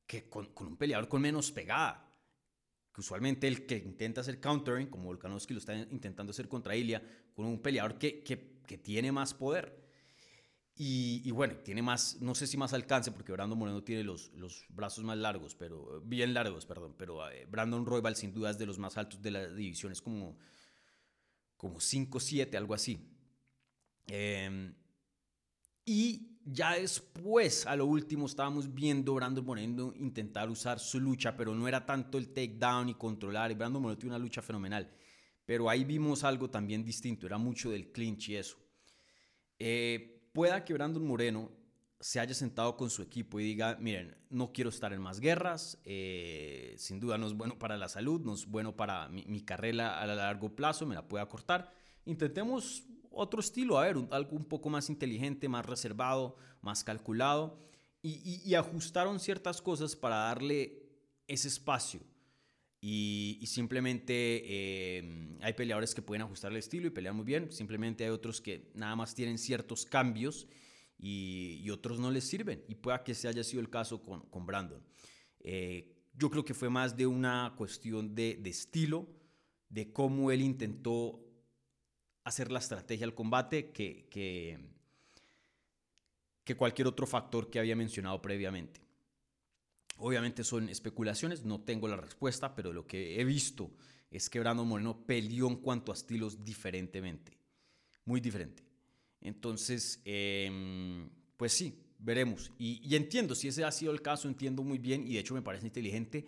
que 0.05 0.29
con, 0.29 0.49
un 0.59 0.77
peleador 0.77 1.07
con 1.07 1.21
menos 1.21 1.51
pegada. 1.51 2.03
Que 2.93 3.01
usualmente 3.01 3.47
el 3.47 3.65
que 3.65 3.77
intenta 3.77 4.21
hacer 4.21 4.39
countering, 4.39 4.87
como 4.87 5.05
Volkanovski 5.05 5.53
lo 5.53 5.59
está 5.59 5.75
intentando 5.75 6.31
hacer 6.31 6.47
contra 6.47 6.75
Ilya, 6.75 7.01
con 7.33 7.45
un 7.45 7.61
peleador 7.61 7.97
que, 7.97 8.23
que, 8.23 8.77
tiene 8.77 9.11
más 9.11 9.33
poder. 9.33 9.86
Y, 10.79 11.31
bueno, 11.31 11.55
tiene 11.57 11.81
más, 11.81 12.17
no 12.21 12.35
sé 12.35 12.45
si 12.45 12.55
más 12.55 12.71
alcance, 12.71 13.11
porque 13.11 13.31
Brandon 13.31 13.57
Moreno 13.57 13.83
tiene 13.83 14.03
los, 14.03 14.31
los 14.33 14.63
brazos 14.69 15.03
más 15.03 15.17
largos, 15.17 15.55
pero 15.55 16.01
bien 16.05 16.35
largos, 16.35 16.67
perdón. 16.67 16.93
Pero 16.95 17.27
eh, 17.31 17.47
Brandon 17.49 17.83
Royal 17.83 18.15
sin 18.15 18.31
duda 18.31 18.51
es 18.51 18.59
de 18.59 18.67
los 18.67 18.77
más 18.77 18.95
altos 18.95 19.19
de 19.19 19.31
la 19.31 19.47
división, 19.47 19.91
es 19.91 20.01
como, 20.03 20.37
como 21.55 21.79
5-7, 21.79 22.55
algo 22.55 22.75
así. 22.75 22.99
Eh, 24.07 24.71
y 25.83 26.37
ya 26.45 26.73
después, 26.73 27.65
a 27.65 27.75
lo 27.75 27.87
último, 27.87 28.27
estábamos 28.27 28.71
viendo 28.71 29.15
Brandon 29.15 29.43
Moreno 29.43 29.93
intentar 29.97 30.47
usar 30.49 30.79
su 30.79 30.99
lucha, 30.99 31.35
pero 31.35 31.55
no 31.55 31.67
era 31.67 31.85
tanto 31.85 32.19
el 32.19 32.29
takedown 32.29 32.89
y 32.89 32.93
controlar. 32.93 33.49
Y 33.49 33.55
Brandon 33.55 33.81
Moreno 33.81 33.97
tiene 33.97 34.15
una 34.15 34.23
lucha 34.23 34.43
fenomenal. 34.43 34.89
Pero 35.43 35.69
ahí 35.69 35.83
vimos 35.85 36.23
algo 36.23 36.49
también 36.49 36.83
distinto, 36.83 37.25
era 37.25 37.37
mucho 37.37 37.71
del 37.71 37.91
clinch 37.91 38.29
y 38.29 38.35
eso. 38.35 38.57
Eh, 39.57 40.16
pueda 40.37 40.63
que 40.63 40.73
Brandon 40.75 41.03
Moreno 41.03 41.49
se 41.99 42.19
haya 42.19 42.35
sentado 42.35 42.77
con 42.77 42.91
su 42.91 43.01
equipo 43.01 43.39
y 43.39 43.43
diga, 43.43 43.75
miren, 43.79 44.15
no 44.29 44.53
quiero 44.53 44.69
estar 44.69 44.93
en 44.93 45.01
más 45.01 45.19
guerras, 45.19 45.79
eh, 45.83 46.75
sin 46.77 46.99
duda 46.99 47.17
no 47.17 47.25
es 47.25 47.33
bueno 47.33 47.57
para 47.57 47.75
la 47.75 47.89
salud, 47.89 48.21
no 48.21 48.35
es 48.35 48.45
bueno 48.45 48.75
para 48.75 49.09
mi, 49.09 49.25
mi 49.25 49.41
carrera 49.41 49.99
a 49.99 50.05
largo 50.05 50.55
plazo, 50.55 50.85
me 50.85 50.93
la 50.93 51.07
pueda 51.07 51.25
cortar. 51.25 51.73
Intentemos 52.05 52.83
otro 53.09 53.39
estilo, 53.39 53.79
a 53.79 53.85
ver, 53.85 53.97
algo 54.11 54.37
un 54.37 54.45
poco 54.45 54.69
más 54.69 54.91
inteligente, 54.91 55.49
más 55.49 55.65
reservado, 55.65 56.35
más 56.61 56.83
calculado, 56.83 57.57
y, 58.03 58.53
ajustaron 58.53 59.19
ciertas 59.19 59.59
cosas 59.59 59.95
para 59.95 60.17
darle 60.17 60.83
ese 61.25 61.47
espacio. 61.47 62.01
Y, 62.89 63.45
simplemente 63.47 64.13
eh, 64.13 65.37
hay 65.41 65.51
peleadores 65.51 65.93
que 65.93 66.01
pueden 66.01 66.21
ajustar 66.21 66.51
el 66.51 66.57
estilo 66.57 66.87
y 66.87 66.89
pelear 66.89 67.13
muy 67.13 67.25
bien, 67.25 67.51
simplemente 67.51 68.05
hay 68.05 68.11
otros 68.11 68.39
que 68.39 68.71
nada 68.75 68.95
más 68.95 69.13
tienen 69.13 69.37
ciertos 69.37 69.85
cambios 69.85 70.47
y, 70.97 71.69
otros 71.69 71.99
no 71.99 72.11
les 72.11 72.23
sirven. 72.23 72.63
Y 72.69 72.75
pueda 72.75 73.03
que 73.03 73.11
ese 73.11 73.27
haya 73.27 73.43
sido 73.43 73.59
el 73.59 73.69
caso 73.69 74.01
con, 74.01 74.21
con 74.29 74.45
Brandon. 74.45 74.81
Eh, 75.41 75.97
yo 76.13 76.29
creo 76.29 76.45
que 76.45 76.53
fue 76.53 76.69
más 76.69 76.95
de 76.95 77.05
una 77.05 77.55
cuestión 77.57 78.15
de, 78.15 78.39
estilo, 78.45 79.05
de 79.67 79.91
cómo 79.91 80.31
él 80.31 80.41
intentó 80.41 81.19
hacer 82.23 82.53
la 82.53 82.59
estrategia 82.59 83.05
al 83.05 83.13
combate 83.13 83.71
que, 83.71 84.07
que, 86.45 86.55
cualquier 86.55 86.87
otro 86.87 87.05
factor 87.05 87.49
que 87.49 87.59
había 87.59 87.75
mencionado 87.75 88.21
previamente. 88.21 88.86
Obviamente 89.97 90.43
son 90.43 90.69
especulaciones, 90.69 91.43
no 91.43 91.61
tengo 91.61 91.87
la 91.87 91.97
respuesta, 91.97 92.53
pero 92.53 92.71
lo 92.71 92.85
que 92.85 93.19
he 93.19 93.23
visto 93.23 93.71
es 94.11 94.29
que 94.29 94.39
Brandon 94.39 94.67
Moreno 94.67 95.05
peleó 95.05 95.47
en 95.47 95.57
cuanto 95.57 95.91
a 95.91 95.95
estilos 95.95 96.43
diferentemente, 96.43 97.37
muy 98.05 98.21
diferente. 98.21 98.63
Entonces, 99.21 100.01
em, 100.05 101.09
pues 101.35 101.53
sí, 101.53 101.83
veremos. 101.99 102.51
Y, 102.57 102.95
entiendo, 102.95 103.35
si 103.35 103.47
ese 103.47 103.63
ha 103.63 103.71
sido 103.71 103.91
el 103.91 104.01
caso, 104.01 104.27
entiendo 104.27 104.63
muy 104.63 104.77
bien 104.77 105.05
y 105.07 105.13
de 105.13 105.19
hecho 105.19 105.33
me 105.33 105.41
parece 105.41 105.65
inteligente 105.65 106.25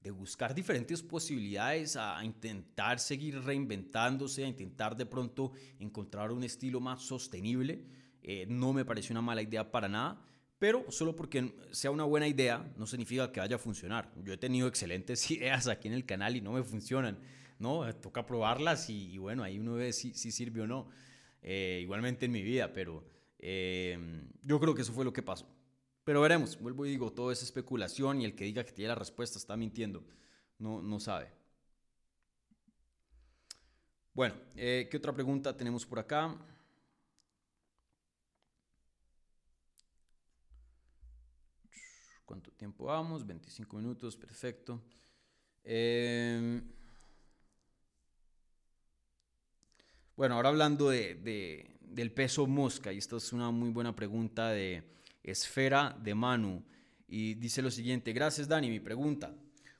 de 0.00 0.10
buscar 0.10 0.52
diferentes 0.52 1.00
posibilidades, 1.00 1.96
a 1.96 2.24
intentar 2.24 2.98
seguir 2.98 3.40
reinventándose, 3.40 4.44
a 4.44 4.48
intentar 4.48 4.96
de 4.96 5.06
pronto 5.06 5.52
encontrar 5.78 6.32
un 6.32 6.42
estilo 6.42 6.80
más 6.80 7.02
sostenible. 7.02 7.84
Eh, 8.20 8.46
no 8.48 8.72
me 8.72 8.84
pareció 8.84 9.12
una 9.12 9.22
mala 9.22 9.42
idea 9.42 9.70
para 9.70 9.88
nada, 9.88 10.20
Pero 10.62 10.88
solo 10.92 11.16
porque 11.16 11.52
sea 11.72 11.90
una 11.90 12.04
buena 12.04 12.28
idea 12.28 12.72
no 12.76 12.86
significa 12.86 13.32
que 13.32 13.40
vaya 13.40 13.56
a 13.56 13.58
funcionar. 13.58 14.12
Yo 14.22 14.32
he 14.32 14.36
tenido 14.36 14.68
excelentes 14.68 15.28
ideas 15.32 15.66
aquí 15.66 15.88
en 15.88 15.94
el 15.94 16.06
canal 16.06 16.36
y 16.36 16.40
no 16.40 16.52
me 16.52 16.62
funcionan. 16.62 17.18
¿no? 17.58 17.92
Toca 17.96 18.24
probarlas 18.24 18.88
y, 18.88 19.18
bueno, 19.18 19.42
ahí 19.42 19.58
uno 19.58 19.74
ve 19.74 19.92
si, 19.92 20.14
si 20.14 20.30
sirve 20.30 20.60
o 20.60 20.68
no. 20.68 20.88
Eh, 21.42 21.80
igualmente 21.82 22.26
en 22.26 22.30
mi 22.30 22.42
vida, 22.44 22.72
pero 22.72 23.04
eh, 23.40 23.98
yo 24.44 24.60
creo 24.60 24.72
que 24.72 24.82
eso 24.82 24.92
fue 24.92 25.04
lo 25.04 25.12
que 25.12 25.20
pasó. 25.20 25.48
Pero 26.04 26.20
veremos, 26.20 26.56
vuelvo 26.60 26.86
y 26.86 26.90
digo, 26.90 27.12
todo 27.12 27.32
es 27.32 27.42
especulación 27.42 28.20
y 28.20 28.24
el 28.24 28.36
que 28.36 28.44
diga 28.44 28.62
que 28.62 28.70
tiene 28.70 28.90
la 28.90 28.94
respuesta 28.94 29.38
está 29.38 29.56
mintiendo, 29.56 30.04
no, 30.60 30.80
no 30.80 31.00
sabe. 31.00 31.32
Bueno, 34.14 34.36
eh, 34.54 34.86
¿qué 34.88 34.96
otra 34.96 35.12
pregunta 35.12 35.56
tenemos 35.56 35.84
por 35.84 35.98
acá? 35.98 36.38
¿Cuánto 42.32 42.50
tiempo 42.52 42.86
vamos? 42.86 43.26
25 43.26 43.76
minutos, 43.76 44.16
perfecto. 44.16 44.80
Eh, 45.62 46.62
bueno, 50.16 50.36
ahora 50.36 50.48
hablando 50.48 50.88
de, 50.88 51.76
del 51.82 52.10
peso 52.10 52.46
mosca, 52.46 52.90
y 52.90 52.96
esto 52.96 53.18
es 53.18 53.34
una 53.34 53.50
muy 53.50 53.68
buena 53.68 53.94
pregunta 53.94 54.48
de 54.48 54.82
Esfera 55.22 55.94
de 56.02 56.14
Manu, 56.14 56.64
y 57.06 57.34
dice 57.34 57.60
lo 57.60 57.70
siguiente, 57.70 58.14
gracias 58.14 58.48
Dani, 58.48 58.70
mi 58.70 58.80
pregunta, 58.80 59.36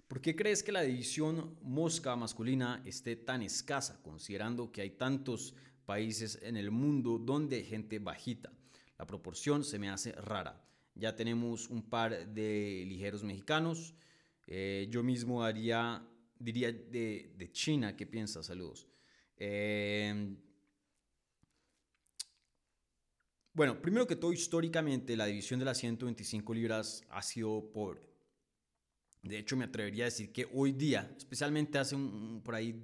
¿por 0.06 0.20
qué 0.20 0.36
crees 0.36 0.62
que 0.62 0.72
la 0.72 0.82
división 0.82 1.56
mosca 1.62 2.14
masculina 2.16 2.82
esté 2.84 3.16
tan 3.16 3.40
escasa, 3.40 4.02
considerando 4.02 4.70
que 4.70 4.82
hay 4.82 4.90
tantos 4.90 5.54
países 5.86 6.38
en 6.42 6.58
el 6.58 6.70
mundo 6.70 7.16
donde 7.16 7.56
hay 7.56 7.64
gente 7.64 7.98
bajita? 7.98 8.52
La 8.98 9.06
proporción 9.06 9.64
se 9.64 9.78
me 9.78 9.88
hace 9.88 10.12
rara. 10.12 10.62
Ya 10.94 11.16
tenemos 11.16 11.68
un 11.68 11.82
par 11.82 12.28
de 12.28 12.84
ligeros 12.86 13.24
mexicanos. 13.24 13.94
Eh, 14.46 14.88
yo 14.90 15.02
mismo 15.02 15.42
haría, 15.42 16.06
diría 16.38 16.72
de, 16.72 17.32
de, 17.36 17.52
China. 17.52 17.96
¿Qué 17.96 18.06
piensas? 18.06 18.46
Saludos. 18.46 18.86
Eh, 19.36 20.36
bueno, 23.54 23.80
primero 23.80 24.06
que 24.06 24.16
todo, 24.16 24.32
históricamente 24.32 25.16
la 25.16 25.26
división 25.26 25.58
de 25.58 25.66
las 25.66 25.78
125 25.78 26.54
libras 26.54 27.04
ha 27.10 27.22
sido 27.22 27.70
pobre. 27.72 28.12
De 29.22 29.38
hecho, 29.38 29.56
me 29.56 29.64
atrevería 29.64 30.04
a 30.04 30.06
decir 30.06 30.32
que 30.32 30.48
hoy 30.52 30.72
día, 30.72 31.14
especialmente 31.16 31.78
hace 31.78 31.94
un, 31.94 32.42
por 32.44 32.56
ahí, 32.56 32.82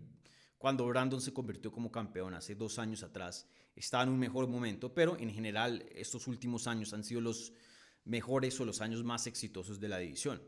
cuando 0.56 0.86
Brandon 0.86 1.20
se 1.20 1.32
convirtió 1.32 1.72
como 1.72 1.90
campeón, 1.90 2.34
hace 2.34 2.54
dos 2.54 2.78
años 2.78 3.02
atrás, 3.02 3.48
estaba 3.74 4.04
en 4.04 4.10
un 4.10 4.18
mejor 4.18 4.46
momento, 4.48 4.92
pero 4.94 5.16
en 5.18 5.30
general 5.30 5.84
estos 5.94 6.26
últimos 6.26 6.66
años 6.66 6.92
han 6.92 7.04
sido 7.04 7.20
los 7.20 7.52
mejores 8.08 8.58
o 8.58 8.64
los 8.64 8.80
años 8.80 9.04
más 9.04 9.26
exitosos 9.26 9.78
de 9.78 9.88
la 9.88 9.98
división. 9.98 10.42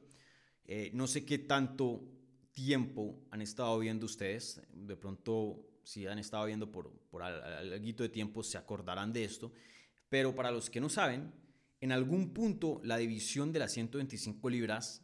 Eh, 0.64 0.90
no 0.94 1.06
sé 1.06 1.24
qué 1.24 1.38
tanto 1.38 2.02
tiempo 2.52 3.20
han 3.30 3.42
estado 3.42 3.78
viendo 3.78 4.06
ustedes, 4.06 4.60
de 4.72 4.96
pronto 4.96 5.66
si 5.84 6.06
han 6.06 6.18
estado 6.18 6.46
viendo 6.46 6.70
por, 6.70 6.90
por 7.10 7.22
algo 7.22 8.02
de 8.02 8.08
tiempo 8.08 8.42
se 8.42 8.58
acordarán 8.58 9.12
de 9.12 9.24
esto, 9.24 9.52
pero 10.08 10.34
para 10.34 10.50
los 10.50 10.70
que 10.70 10.80
no 10.80 10.88
saben, 10.88 11.32
en 11.80 11.92
algún 11.92 12.32
punto 12.32 12.80
la 12.82 12.96
división 12.96 13.52
de 13.52 13.60
las 13.60 13.72
125 13.72 14.50
libras 14.50 15.02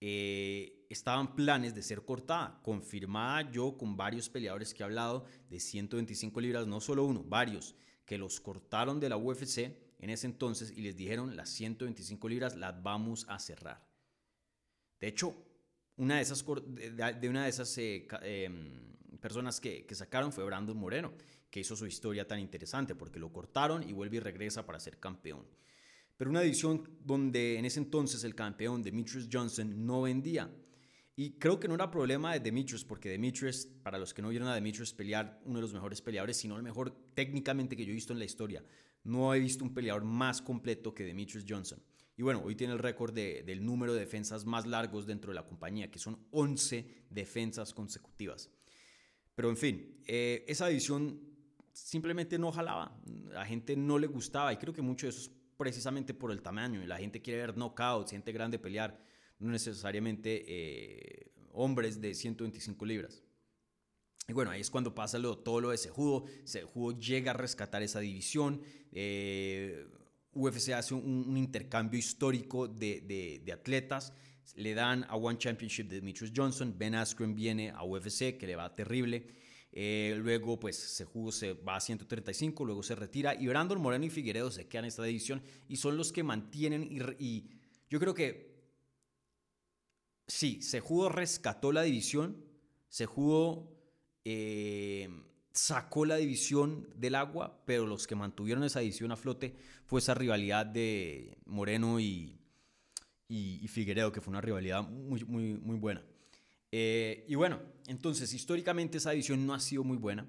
eh, 0.00 0.86
estaban 0.88 1.34
planes 1.34 1.74
de 1.74 1.82
ser 1.82 2.04
cortada, 2.04 2.60
confirmada 2.62 3.50
yo 3.50 3.76
con 3.76 3.96
varios 3.96 4.28
peleadores 4.28 4.72
que 4.72 4.82
he 4.82 4.86
hablado 4.86 5.24
de 5.48 5.58
125 5.58 6.40
libras, 6.40 6.66
no 6.66 6.80
solo 6.80 7.04
uno, 7.04 7.24
varios, 7.24 7.74
que 8.04 8.18
los 8.18 8.40
cortaron 8.40 9.00
de 9.00 9.08
la 9.08 9.16
UFC 9.16 9.85
en 9.98 10.10
ese 10.10 10.26
entonces 10.26 10.72
y 10.76 10.82
les 10.82 10.96
dijeron 10.96 11.36
las 11.36 11.48
125 11.50 12.28
libras 12.28 12.56
las 12.56 12.82
vamos 12.82 13.26
a 13.28 13.38
cerrar. 13.38 13.86
De 15.00 15.08
hecho, 15.08 15.34
una 15.96 16.16
de 16.16 16.22
esas, 16.22 16.44
de 16.44 17.28
una 17.28 17.44
de 17.44 17.50
esas 17.50 17.76
eh, 17.78 18.06
em, 18.22 18.96
personas 19.20 19.60
que, 19.60 19.86
que, 19.86 19.94
sacaron 19.94 20.32
fue 20.32 20.44
Brandon 20.44 20.76
Moreno, 20.76 21.12
que 21.50 21.60
hizo 21.60 21.76
su 21.76 21.86
historia 21.86 22.26
tan 22.26 22.38
interesante 22.38 22.94
porque 22.94 23.18
lo 23.18 23.32
cortaron 23.32 23.88
y 23.88 23.92
vuelve 23.92 24.18
y 24.18 24.20
regresa 24.20 24.66
para 24.66 24.80
ser 24.80 24.98
campeón. 24.98 25.46
Pero 26.16 26.30
una 26.30 26.42
edición 26.42 26.88
donde 27.04 27.58
en 27.58 27.64
ese 27.64 27.80
entonces 27.80 28.24
el 28.24 28.34
campeón 28.34 28.82
Demetrius 28.82 29.28
Johnson 29.30 29.86
no 29.86 30.02
vendía. 30.02 30.50
Y 31.14 31.32
creo 31.38 31.58
que 31.58 31.66
no 31.68 31.74
era 31.74 31.90
problema 31.90 32.34
de 32.34 32.40
Demetrius, 32.40 32.84
porque 32.84 33.08
Demetrius, 33.08 33.66
para 33.82 33.98
los 33.98 34.12
que 34.12 34.20
no 34.20 34.28
vieron 34.28 34.48
a 34.48 34.54
Demetrius 34.54 34.92
pelear, 34.92 35.40
uno 35.44 35.56
de 35.56 35.62
los 35.62 35.72
mejores 35.72 36.02
peleadores, 36.02 36.36
sino 36.36 36.56
el 36.56 36.62
mejor 36.62 36.90
técnicamente 37.14 37.74
que 37.74 37.86
yo 37.86 37.92
he 37.92 37.94
visto 37.94 38.12
en 38.12 38.18
la 38.18 38.26
historia. 38.26 38.62
No 39.06 39.32
he 39.32 39.38
visto 39.38 39.62
un 39.64 39.72
peleador 39.72 40.04
más 40.04 40.42
completo 40.42 40.92
que 40.92 41.04
Demetrius 41.04 41.44
Johnson. 41.48 41.80
Y 42.16 42.22
bueno, 42.22 42.42
hoy 42.44 42.56
tiene 42.56 42.72
el 42.72 42.80
récord 42.80 43.14
del 43.14 43.64
número 43.64 43.94
de 43.94 44.00
defensas 44.00 44.44
más 44.44 44.66
largos 44.66 45.06
dentro 45.06 45.30
de 45.30 45.36
la 45.36 45.46
compañía, 45.46 45.90
que 45.90 45.98
son 45.98 46.18
11 46.32 47.06
defensas 47.10 47.72
consecutivas. 47.72 48.50
Pero 49.36 49.48
en 49.48 49.56
fin, 49.56 50.00
eh, 50.06 50.44
esa 50.48 50.66
división 50.66 51.20
simplemente 51.72 52.36
no 52.36 52.50
jalaba. 52.50 52.98
La 53.28 53.44
gente 53.44 53.76
no 53.76 53.98
le 53.98 54.08
gustaba 54.08 54.52
y 54.52 54.56
creo 54.56 54.74
que 54.74 54.82
mucho 54.82 55.06
de 55.06 55.10
eso 55.10 55.20
es 55.20 55.30
precisamente 55.56 56.12
por 56.12 56.32
el 56.32 56.42
tamaño. 56.42 56.84
La 56.84 56.96
gente 56.96 57.22
quiere 57.22 57.40
ver 57.40 57.54
knockouts, 57.54 58.10
gente 58.10 58.32
grande 58.32 58.58
pelear, 58.58 58.98
no 59.38 59.50
necesariamente 59.50 60.44
eh, 60.48 61.32
hombres 61.52 62.00
de 62.00 62.12
125 62.12 62.84
libras. 62.86 63.22
Y 64.28 64.32
bueno, 64.32 64.50
ahí 64.50 64.60
es 64.60 64.70
cuando 64.70 64.94
pasa 64.94 65.20
todo 65.20 65.60
lo 65.60 65.70
de 65.70 65.78
Sejudo. 65.78 66.24
Sejudo 66.44 66.98
llega 66.98 67.30
a 67.30 67.34
rescatar 67.34 67.82
esa 67.82 68.00
división. 68.00 68.60
Eh, 68.90 69.86
UFC 70.32 70.70
hace 70.70 70.94
un, 70.94 71.36
intercambio 71.36 71.98
histórico 71.98 72.66
de, 72.66 73.40
de, 73.44 73.52
atletas. 73.52 74.12
Le 74.56 74.74
dan 74.74 75.04
a 75.08 75.16
One 75.16 75.38
Championship 75.38 75.88
de 75.88 75.96
Demetrius 75.96 76.32
Johnson. 76.34 76.74
Ben 76.76 76.96
Askren 76.96 77.36
viene 77.36 77.70
a 77.70 77.84
UFC, 77.84 78.36
que 78.36 78.46
le 78.46 78.56
va 78.56 78.74
terrible. 78.74 79.28
Eh, 79.70 80.16
luego, 80.18 80.58
pues, 80.58 80.76
Sejudo 80.76 81.30
se 81.30 81.52
va 81.52 81.76
a 81.76 81.80
135, 81.80 82.64
luego 82.64 82.82
se 82.82 82.96
retira. 82.96 83.34
Y 83.34 83.46
Brandon 83.46 83.80
Moreno 83.80 84.06
y 84.06 84.10
Figueredo 84.10 84.50
se 84.50 84.66
quedan 84.66 84.86
en 84.86 84.88
esta 84.88 85.04
división 85.04 85.40
y 85.68 85.76
son 85.76 85.96
los 85.96 86.12
que 86.12 86.24
mantienen. 86.24 86.82
Y, 86.82 87.24
y 87.24 87.50
yo 87.88 88.00
creo 88.00 88.14
que 88.14 88.56
sí, 90.26 90.62
Sejudo 90.62 91.10
rescató 91.10 91.70
la 91.70 91.82
división. 91.82 92.44
Sejudo 92.88 93.75
eh, 94.28 95.08
sacó 95.52 96.04
la 96.04 96.16
división 96.16 96.88
del 96.96 97.14
agua, 97.14 97.62
pero 97.64 97.86
los 97.86 98.08
que 98.08 98.16
mantuvieron 98.16 98.64
esa 98.64 98.80
división 98.80 99.12
a 99.12 99.16
flote 99.16 99.54
fue 99.84 100.00
esa 100.00 100.14
rivalidad 100.14 100.66
de 100.66 101.38
Moreno 101.46 102.00
y, 102.00 102.36
y, 103.28 103.68
Figueredo, 103.68 104.10
que 104.10 104.20
fue 104.20 104.32
una 104.32 104.40
rivalidad 104.40 104.82
muy, 104.82 105.22
muy, 105.24 105.54
muy 105.54 105.76
buena. 105.76 106.02
Eh, 106.72 107.24
y 107.28 107.36
bueno, 107.36 107.60
entonces 107.86 108.34
históricamente 108.34 108.98
esa 108.98 109.12
división 109.12 109.46
no 109.46 109.54
ha 109.54 109.60
sido 109.60 109.84
muy 109.84 109.96
buena 109.96 110.28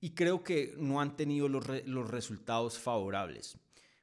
y 0.00 0.10
creo 0.10 0.42
que 0.42 0.74
no 0.76 1.00
han 1.00 1.16
tenido 1.16 1.48
los, 1.48 1.64
los 1.86 2.10
resultados 2.10 2.80
favorables. 2.80 3.56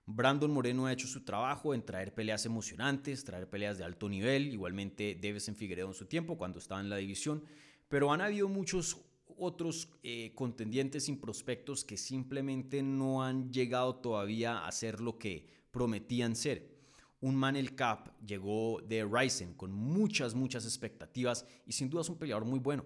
Brandon 0.05 0.51
Moreno 0.51 0.85
ha 0.85 0.93
hecho 0.93 1.07
su 1.07 1.25
trabajo 1.25 1.73
en 1.73 1.83
traer 1.83 2.13
peleas 2.13 2.45
emocionantes, 2.45 3.25
traer 3.25 3.49
peleas 3.49 3.77
de 3.77 3.83
alto 3.83 4.07
nivel, 4.07 4.53
igualmente 4.53 5.19
en 5.21 5.55
Figueredo 5.57 5.89
en 5.89 5.93
su 5.95 6.05
tiempo 6.05 6.37
cuando 6.37 6.59
estaba 6.59 6.79
en 6.79 6.89
la 6.89 6.95
división, 6.95 7.43
pero 7.89 8.13
han 8.13 8.21
habido 8.21 8.47
muchos 8.47 9.01
otros 9.43 9.89
eh, 10.03 10.31
contendientes 10.35 11.05
sin 11.05 11.19
prospectos 11.19 11.83
que 11.83 11.97
simplemente 11.97 12.81
no 12.81 13.23
han 13.23 13.51
llegado 13.51 13.95
todavía 13.97 14.65
a 14.65 14.71
ser 14.71 14.99
lo 14.99 15.17
que 15.17 15.47
prometían 15.71 16.35
ser. 16.35 16.73
Un 17.21 17.35
Manel 17.35 17.75
Cap 17.75 18.09
llegó 18.25 18.81
de 18.81 19.05
Ryzen 19.05 19.53
con 19.53 19.71
muchas, 19.71 20.35
muchas 20.35 20.65
expectativas 20.65 21.45
y 21.65 21.73
sin 21.73 21.89
duda 21.89 22.01
es 22.01 22.09
un 22.09 22.17
peleador 22.17 22.45
muy 22.45 22.59
bueno, 22.59 22.85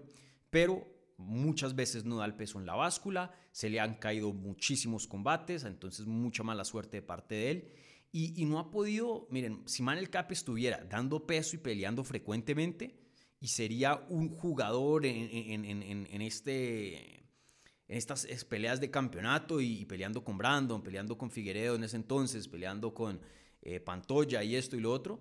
pero 0.50 0.86
muchas 1.16 1.74
veces 1.74 2.04
no 2.04 2.18
da 2.18 2.24
el 2.24 2.34
peso 2.34 2.58
en 2.58 2.66
la 2.66 2.74
báscula, 2.74 3.34
se 3.50 3.68
le 3.68 3.80
han 3.80 3.94
caído 3.96 4.32
muchísimos 4.32 5.06
combates, 5.06 5.64
entonces 5.64 6.06
mucha 6.06 6.42
mala 6.42 6.64
suerte 6.64 6.98
de 6.98 7.02
parte 7.02 7.34
de 7.34 7.50
él. 7.50 7.72
Y, 8.12 8.40
y 8.40 8.44
no 8.46 8.58
ha 8.58 8.70
podido, 8.70 9.26
miren, 9.30 9.62
si 9.66 9.82
Manel 9.82 10.08
Cap 10.08 10.32
estuviera 10.32 10.84
dando 10.88 11.26
peso 11.26 11.56
y 11.56 11.58
peleando 11.58 12.04
frecuentemente, 12.04 13.07
y 13.40 13.48
sería 13.48 14.04
un 14.08 14.30
jugador 14.30 15.06
en, 15.06 16.22
este, 16.22 17.16
en 17.16 17.96
estas 17.96 18.26
peleas 18.44 18.80
de 18.80 18.90
campeonato 18.90 19.60
y, 19.60 19.84
peleando 19.84 20.24
con 20.24 20.36
Brandon, 20.36 20.82
peleando 20.82 21.16
con 21.16 21.30
Figueredo 21.30 21.76
en 21.76 21.84
ese 21.84 21.96
entonces, 21.96 22.48
peleando 22.48 22.92
con 22.92 23.20
eh, 23.62 23.80
Pantoya 23.80 24.42
y 24.42 24.56
esto 24.56 24.76
y 24.76 24.80
lo 24.80 24.92
otro, 24.92 25.20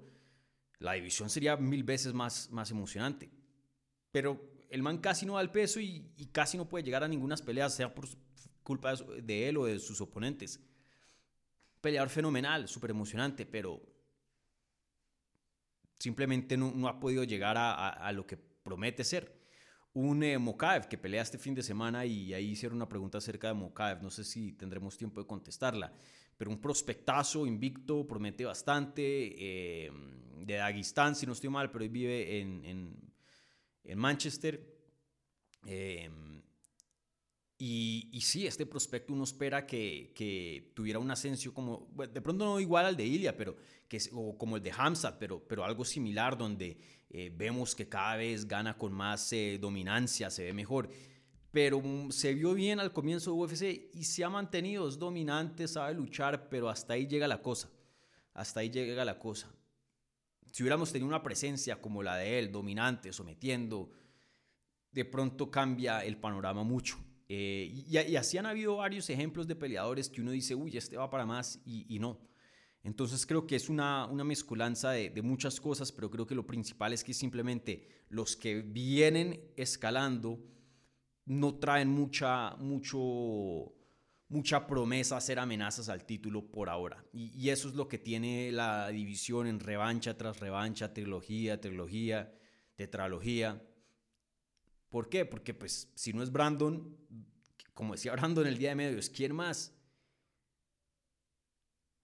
la 0.80 0.94
división 0.94 1.30
sería 1.30 1.58
mil 1.58 1.84
veces 1.84 2.14
más, 2.14 2.50
más 2.52 2.72
emocionante. 2.72 3.30
Pero 4.12 4.58
el 4.70 4.82
man 4.82 4.98
casi 4.98 5.26
no 5.26 5.36
da 5.36 5.42
el 5.42 5.52
peso 5.52 5.80
y, 5.80 6.12
casi 6.32 6.58
no 6.58 6.68
puede 6.68 6.84
llegar 6.84 7.04
a 7.04 7.08
ninguna 7.08 7.36
pelea, 7.38 7.70
sea 7.70 7.94
por 7.94 8.08
culpa 8.64 8.96
de 8.96 9.50
él 9.50 9.58
o 9.58 9.66
de 9.66 9.80
sus 9.80 10.02
oponentes. 10.02 10.60
Peleador 11.82 12.10
fenomenal, 12.10 12.68
súper 12.68 12.90
emocionante, 12.90 13.46
pero 13.46 13.82
simplemente 16.00 16.58
no, 16.58 16.88
ha 16.88 17.00
podido 17.00 17.24
llegar 17.24 17.56
a, 17.58 18.12
lo 18.12 18.26
que 18.26 18.38
promete 18.38 19.04
ser. 19.04 19.36
Un 19.94 20.22
eh, 20.22 20.38
Mokaev 20.38 20.88
que 20.88 20.98
pelea 20.98 21.24
este 21.24 21.40
fin 21.40 21.56
de 21.56 21.64
semana 21.64 22.06
y 22.06 22.34
ahí 22.34 22.52
hicieron 22.52 22.76
una 22.76 22.88
pregunta 22.88 23.18
acerca 23.18 23.48
de 23.48 23.56
Mokaev, 23.56 24.04
no 24.04 24.12
sé 24.12 24.24
si 24.24 24.52
tendremos 24.52 24.96
tiempo 24.96 25.20
de 25.20 25.26
contestarla, 25.26 25.92
pero 26.38 26.52
un 26.52 26.62
prospectazo 26.62 27.48
invicto, 27.48 28.06
promete 28.06 28.46
bastante. 28.46 29.04
Eh, 29.04 29.92
de 30.46 30.56
Dagestán, 30.56 31.16
si 31.16 31.26
no 31.26 31.34
estoy 31.34 31.50
mal, 31.50 31.72
pero 31.72 31.84
él 31.84 31.90
vive 31.90 32.40
en, 32.40 32.64
en, 33.84 33.98
Manchester. 33.98 34.76
Eh, 35.66 36.10
y, 37.60 38.22
sí, 38.22 38.46
este 38.46 38.68
prospecto 38.68 39.14
uno 39.14 39.24
espera 39.24 39.66
que, 39.66 40.72
tuviera 40.76 41.00
un 41.00 41.10
ascenso 41.10 41.52
como, 41.54 41.88
de 41.96 42.22
pronto 42.22 42.46
no 42.46 42.60
igual 42.60 42.86
al 42.86 42.96
de 42.96 43.06
Ilia, 43.06 43.36
pero 43.36 43.56
o 44.14 44.38
como 44.38 44.58
el 44.58 44.64
de 44.64 44.72
Hamzat, 44.72 45.18
pero, 45.18 45.40
pero 45.48 45.66
algo 45.66 45.84
similar 45.84 46.38
donde 46.38 46.78
eh, 47.10 47.32
vemos 47.36 47.74
que 47.74 47.90
cada 47.90 48.18
vez 48.18 48.48
gana 48.48 48.78
con 48.78 48.94
más 48.94 49.34
eh, 49.34 49.58
dominancia, 49.60 50.30
se 50.30 50.44
ve 50.44 50.54
mejor. 50.54 50.90
Pero 51.52 51.82
mm, 51.82 52.12
se 52.12 52.36
vio 52.36 52.54
bien 52.54 52.80
al 52.80 52.94
comienzo 52.94 53.32
de 53.32 53.38
UFC 53.38 53.90
y 53.92 54.04
se 54.04 54.24
ha 54.24 54.30
mantenido, 54.30 54.88
es 54.88 55.00
dominante, 55.00 55.68
sabe 55.68 55.96
luchar, 55.96 56.50
pero 56.50 56.70
hasta 56.70 56.94
ahí 56.94 57.08
llega 57.08 57.28
la 57.28 57.42
cosa. 57.42 57.72
Hasta 58.36 58.60
ahí 58.60 58.70
llega 58.70 59.04
la 59.04 59.18
cosa. 59.18 59.52
Si 60.52 60.62
hubiéramos 60.62 60.92
tenido 60.92 61.08
una 61.08 61.24
presencia 61.24 61.82
como 61.82 62.04
la 62.04 62.18
de 62.18 62.38
él, 62.38 62.52
dominante, 62.52 63.12
sometiendo, 63.12 63.90
de 64.92 65.06
pronto 65.06 65.50
cambia 65.50 66.06
el 66.06 66.18
panorama 66.18 66.64
mucho. 66.64 67.07
Eh, 67.30 67.84
y, 67.90 68.16
así 68.16 68.38
han 68.38 68.46
habido 68.46 68.78
varios 68.78 69.10
ejemplos 69.10 69.48
de 69.48 69.56
peleadores 69.56 70.10
que 70.10 70.22
uno 70.22 70.32
dice, 70.32 70.56
uy, 70.56 70.78
este 70.78 70.98
va 70.98 71.10
para 71.10 71.26
más 71.26 71.62
y, 71.66 72.00
no. 72.00 72.20
Entonces 72.84 73.26
creo 73.26 73.46
que 73.46 73.58
es 73.58 73.68
una, 73.68 74.06
una 74.06 74.24
mezcolanza 74.24 74.92
de, 74.92 75.22
muchas 75.22 75.60
cosas, 75.60 75.92
pero 75.92 76.10
creo 76.10 76.26
que 76.26 76.36
lo 76.36 76.48
principal 76.48 76.94
es 76.94 77.04
que 77.04 77.14
simplemente 77.14 78.06
los 78.10 78.38
que 78.38 78.62
vienen 78.62 79.42
escalando 79.58 80.40
no 81.26 81.56
traen 81.56 81.90
mucha, 81.90 82.56
mucho, 82.56 83.74
mucha 84.30 84.66
promesa 84.66 85.16
a 85.16 85.18
hacer 85.18 85.40
amenazas 85.40 85.90
al 85.90 86.06
título 86.06 86.50
por 86.50 86.70
ahora. 86.70 87.04
Y, 87.12 87.50
eso 87.50 87.68
es 87.68 87.76
lo 87.76 87.90
que 87.90 87.98
tiene 87.98 88.54
la 88.54 88.88
división 88.88 89.48
en 89.48 89.60
revancha 89.60 90.18
tras 90.18 90.40
revancha, 90.40 90.94
trilogía, 90.94 91.60
trilogía, 91.60 92.34
tetralogía. 92.76 93.62
¿Por 94.98 95.10
qué? 95.10 95.26
Porque 95.26 95.54
pues 95.54 95.92
si 95.94 96.12
no 96.12 96.24
es 96.24 96.32
Brandon, 96.32 96.98
como 97.76 97.94
decía 97.94 98.12
Brandon 98.14 98.48
el 98.48 98.58
día 98.58 98.70
de 98.70 98.76
medios, 98.78 99.12
¿quién 99.12 99.36
más? 99.36 99.72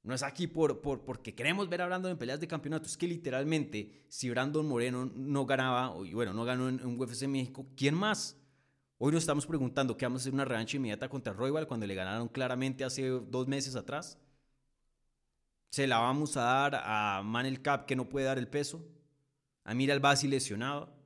No 0.04 0.14
es 0.14 0.22
aquí 0.22 0.46
por, 0.46 0.80
por, 0.80 1.04
porque 1.04 1.34
queremos 1.34 1.68
ver 1.70 1.82
a 1.82 1.88
Brandon 1.88 2.12
en 2.12 2.20
peleas 2.20 2.40
de 2.40 2.48
campeonato. 2.48 2.86
Es 2.86 2.96
que 2.96 3.08
literalmente, 3.08 4.06
si 4.10 4.30
Brandon 4.30 4.68
Moreno 4.68 5.12
no 5.16 5.44
ganaba, 5.48 5.90
o 5.90 6.06
bueno, 6.06 6.36
no 6.36 6.46
ganó 6.46 6.70
en, 6.70 6.86
UFC 6.86 7.24
México, 7.24 7.66
¿quién 7.76 7.96
más? 7.96 8.40
Hoy 9.00 9.12
nos 9.12 9.24
estamos 9.24 9.48
preguntando 9.48 9.98
qué 9.98 10.06
vamos 10.06 10.22
a 10.22 10.24
hacer 10.26 10.34
una 10.36 10.46
revancha 10.46 10.78
inmediata 10.78 11.10
contra 11.10 11.34
Royal 11.34 11.66
cuando 11.66 11.88
le 11.88 11.96
ganaron 11.96 12.28
claramente 12.28 12.84
hace 12.84 13.10
dos 13.10 13.48
meses 13.48 13.76
atrás. 13.76 14.20
¿Se 15.72 15.88
la 15.88 15.98
vamos 15.98 16.38
a 16.38 16.42
dar 16.42 16.76
a 16.76 17.24
Manel 17.24 17.64
Cap 17.64 17.88
que 17.88 17.96
no 17.96 18.08
puede 18.08 18.28
dar 18.28 18.38
el 18.38 18.48
peso? 18.48 18.86
¿A 19.64 19.74
Mira 19.74 19.98
Basi 19.98 20.28
lesionado? 20.28 21.03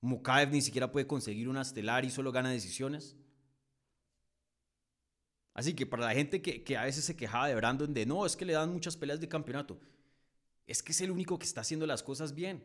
Mukaev 0.00 0.50
ni 0.50 0.62
siquiera 0.62 0.90
puede 0.90 1.06
conseguir 1.06 1.48
una 1.48 1.62
estelar 1.62 2.04
y 2.04 2.10
solo 2.10 2.32
gana 2.32 2.50
decisiones. 2.50 3.16
Así 5.52 5.74
que 5.74 5.84
para 5.86 6.04
la 6.04 6.14
gente 6.14 6.40
que, 6.40 6.76
a 6.76 6.84
veces 6.84 7.04
se 7.04 7.16
quejaba 7.16 7.48
de 7.48 7.54
Brandon 7.54 7.92
de 7.92 8.06
no, 8.06 8.24
es 8.24 8.36
que 8.36 8.44
le 8.44 8.54
dan 8.54 8.72
muchas 8.72 8.96
peleas 8.96 9.20
de 9.20 9.28
campeonato, 9.28 9.80
es 10.66 10.82
que 10.82 10.92
es 10.92 11.00
el 11.00 11.10
único 11.10 11.38
que 11.38 11.44
está 11.44 11.60
haciendo 11.60 11.86
las 11.86 12.02
cosas 12.02 12.34
bien, 12.34 12.64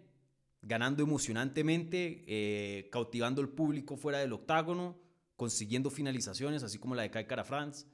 ganando 0.61 1.03
emocionantemente, 1.03 2.23
eh, 2.27 2.89
cautivando 2.91 3.41
al 3.41 3.49
público 3.49 3.97
fuera 3.97 4.19
del 4.19 4.33
octágono, 4.33 4.97
consiguiendo 5.35 5.89
finalizaciones, 5.89 6.63
así 6.63 6.77
como 6.77 6.95
la 6.95 7.01
de 7.01 7.11
Kai 7.11 7.27
Cara 7.27 7.43
France. 7.43 7.87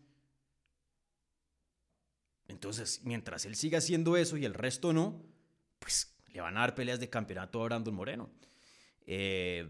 Entonces, 2.47 3.01
mientras 3.04 3.45
él 3.45 3.56
siga 3.56 3.77
haciendo 3.77 4.17
eso 4.17 4.36
y 4.38 4.45
el 4.45 4.54
resto 4.54 4.91
no, 4.91 5.23
pues 5.80 6.13
le 6.27 6.41
van 6.41 6.58
a 6.58 6.62
dar 6.62 6.75
peleas 6.75 6.99
de 6.99 7.10
campeonato 7.10 7.62
a 7.62 7.65
Brandon 7.65 7.95
Moreno. 7.95 8.30
Eh, 9.13 9.67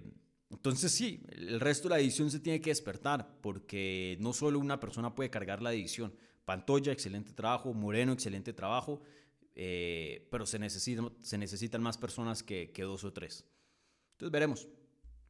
entonces 0.51 0.91
sí, 0.91 1.23
el 1.31 1.59
resto 1.59 1.87
de 1.87 1.95
la 1.95 1.99
edición 1.99 2.29
se 2.29 2.39
tiene 2.39 2.61
que 2.61 2.69
despertar 2.69 3.39
porque 3.41 4.15
no 4.19 4.33
solo 4.33 4.59
una 4.59 4.79
persona 4.79 5.15
puede 5.15 5.31
cargar 5.31 5.63
la 5.63 5.73
edición. 5.73 6.13
Pantoya, 6.45 6.91
excelente 6.91 7.33
trabajo, 7.33 7.73
Moreno, 7.73 8.13
excelente 8.13 8.53
trabajo, 8.53 9.01
eh, 9.55 10.27
pero 10.29 10.45
se, 10.45 10.59
necesitan 10.59 11.81
más 11.81 11.97
personas 11.97 12.43
que, 12.43 12.71
dos 12.77 13.03
o 13.03 13.13
tres. 13.13 13.47
Entonces 14.11 14.31
veremos. 14.31 14.67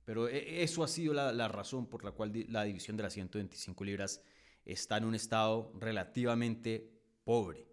Pero 0.03 0.27
e, 0.27 0.61
eso 0.61 0.83
ha 0.83 0.89
sido 0.89 1.13
la, 1.13 1.31
la 1.31 1.47
razón 1.47 1.87
por 1.87 2.03
la 2.03 2.11
cual 2.11 2.33
la 2.49 2.65
división 2.65 2.97
de 2.97 3.03
las 3.03 3.13
125 3.13 3.81
libras 3.85 4.21
está 4.65 4.97
en 4.97 5.05
un 5.05 5.15
estado 5.15 5.71
relativamente 5.79 6.91
pobre. 7.23 7.70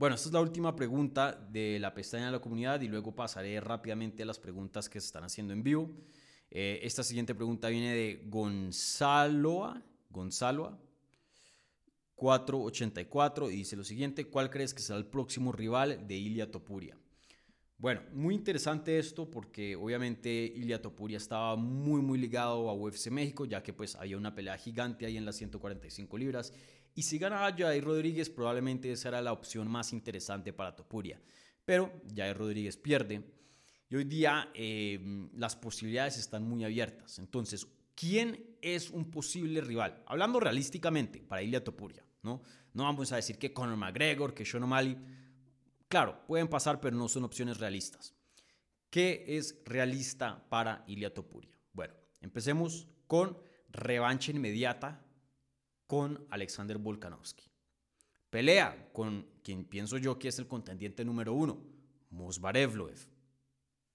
Bueno, 0.00 0.16
esta 0.16 0.30
es 0.30 0.32
la 0.32 0.40
última 0.40 0.74
pregunta 0.74 1.32
de 1.52 1.78
la 1.78 1.92
pestaña 1.92 2.24
de 2.24 2.32
la 2.32 2.38
comunidad 2.38 2.80
y 2.80 2.88
luego 2.88 3.14
pasaré 3.14 3.60
rápidamente 3.60 4.22
a 4.22 4.26
las 4.26 4.38
preguntas 4.38 4.88
que 4.88 4.98
se 4.98 5.04
están 5.04 5.24
haciendo 5.24 5.52
en 5.52 5.62
vivo. 5.62 5.90
Eh, 6.50 6.80
esta 6.82 7.02
siguiente 7.02 7.34
pregunta 7.34 7.68
viene 7.68 7.94
de 7.94 8.22
Gonzaloa, 8.24 9.82
Gonzaloa 10.08 10.78
484 12.14 13.50
y 13.50 13.56
dice 13.56 13.76
lo 13.76 13.84
siguiente, 13.84 14.24
¿cuál 14.24 14.48
crees 14.48 14.72
que 14.72 14.80
será 14.80 14.98
el 14.98 15.04
próximo 15.04 15.52
rival 15.52 16.06
de 16.08 16.14
Ilia 16.14 16.50
Topuria? 16.50 16.96
Bueno, 17.76 18.00
muy 18.14 18.34
interesante 18.34 18.98
esto 18.98 19.30
porque 19.30 19.76
obviamente 19.76 20.30
Ilia 20.30 20.80
Topuria 20.80 21.18
estaba 21.18 21.56
muy 21.56 22.00
muy 22.00 22.18
ligado 22.18 22.70
a 22.70 22.74
UFC 22.74 23.10
México 23.10 23.44
ya 23.44 23.62
que 23.62 23.74
pues 23.74 23.96
había 23.96 24.16
una 24.16 24.34
pelea 24.34 24.56
gigante 24.56 25.04
ahí 25.04 25.18
en 25.18 25.26
las 25.26 25.36
145 25.36 26.16
libras 26.16 26.54
y 26.94 27.02
si 27.02 27.18
gana 27.18 27.54
Jair 27.56 27.84
Rodríguez, 27.84 28.30
probablemente 28.30 28.90
esa 28.92 29.08
era 29.08 29.22
la 29.22 29.32
opción 29.32 29.68
más 29.68 29.92
interesante 29.92 30.52
para 30.52 30.74
Topuria. 30.74 31.20
Pero 31.64 31.92
Jair 32.14 32.36
Rodríguez 32.36 32.76
pierde. 32.76 33.22
Y 33.88 33.96
hoy 33.96 34.04
día 34.04 34.50
em, 34.54 35.30
las 35.34 35.56
posibilidades 35.56 36.18
están 36.18 36.42
muy 36.44 36.64
abiertas. 36.64 37.18
Entonces, 37.18 37.66
¿quién 37.94 38.56
es 38.62 38.90
un 38.90 39.10
posible 39.10 39.60
rival? 39.60 40.02
Hablando 40.06 40.40
realísticamente 40.40 41.20
para 41.20 41.42
Ilia 41.42 41.62
Topuria, 41.62 42.04
¿no? 42.22 42.42
No 42.72 42.84
vamos 42.84 43.10
a 43.12 43.16
decir 43.16 43.38
que 43.38 43.52
Conor 43.52 43.76
McGregor, 43.76 44.32
que 44.32 44.44
Sean 44.44 44.62
O'Malley. 44.62 44.96
Claro, 45.88 46.24
pueden 46.26 46.46
pasar, 46.48 46.80
pero 46.80 46.96
no 46.96 47.08
son 47.08 47.24
opciones 47.24 47.58
realistas. 47.58 48.14
¿Qué 48.90 49.24
es 49.26 49.60
realista 49.64 50.44
para 50.48 50.84
Ilia 50.86 51.12
Topuria? 51.12 51.50
Bueno, 51.72 51.94
empecemos 52.20 52.88
con 53.06 53.38
revancha 53.70 54.30
inmediata 54.30 55.04
con 55.90 56.24
Alexander 56.30 56.78
Volkanovski. 56.78 57.50
Pelea 58.30 58.92
con 58.92 59.26
quien 59.42 59.64
pienso 59.64 59.98
yo 59.98 60.20
que 60.20 60.28
es 60.28 60.38
el 60.38 60.46
contendiente 60.46 61.04
número 61.04 61.34
uno, 61.34 61.60
Movsarevloev. 62.10 63.08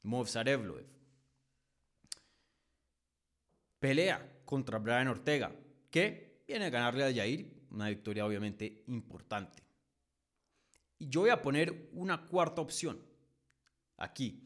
Movsarevloev. 0.04 0.86
Pelea 3.80 4.42
contra 4.44 4.78
Brian 4.78 5.08
Ortega, 5.08 5.56
que 5.90 6.44
viene 6.46 6.66
a 6.66 6.70
ganarle 6.70 7.06
a 7.06 7.14
Jair, 7.14 7.50
una 7.72 7.88
victoria 7.88 8.26
obviamente 8.26 8.84
importante. 8.88 9.64
Y 11.00 11.08
yo 11.08 11.22
voy 11.22 11.30
a 11.30 11.42
poner 11.42 11.92
una 11.94 12.26
cuarta 12.26 12.60
opción 12.60 13.02
aquí. 13.96 14.44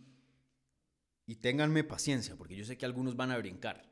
Y 1.26 1.38
ténganme 1.38 1.84
paciencia, 1.84 2.36
porque 2.36 2.56
yo 2.56 2.64
sé 2.64 2.78
que 2.78 2.86
algunos 2.86 3.16
van 3.16 3.32
a 3.32 3.40
brincar. 3.40 3.90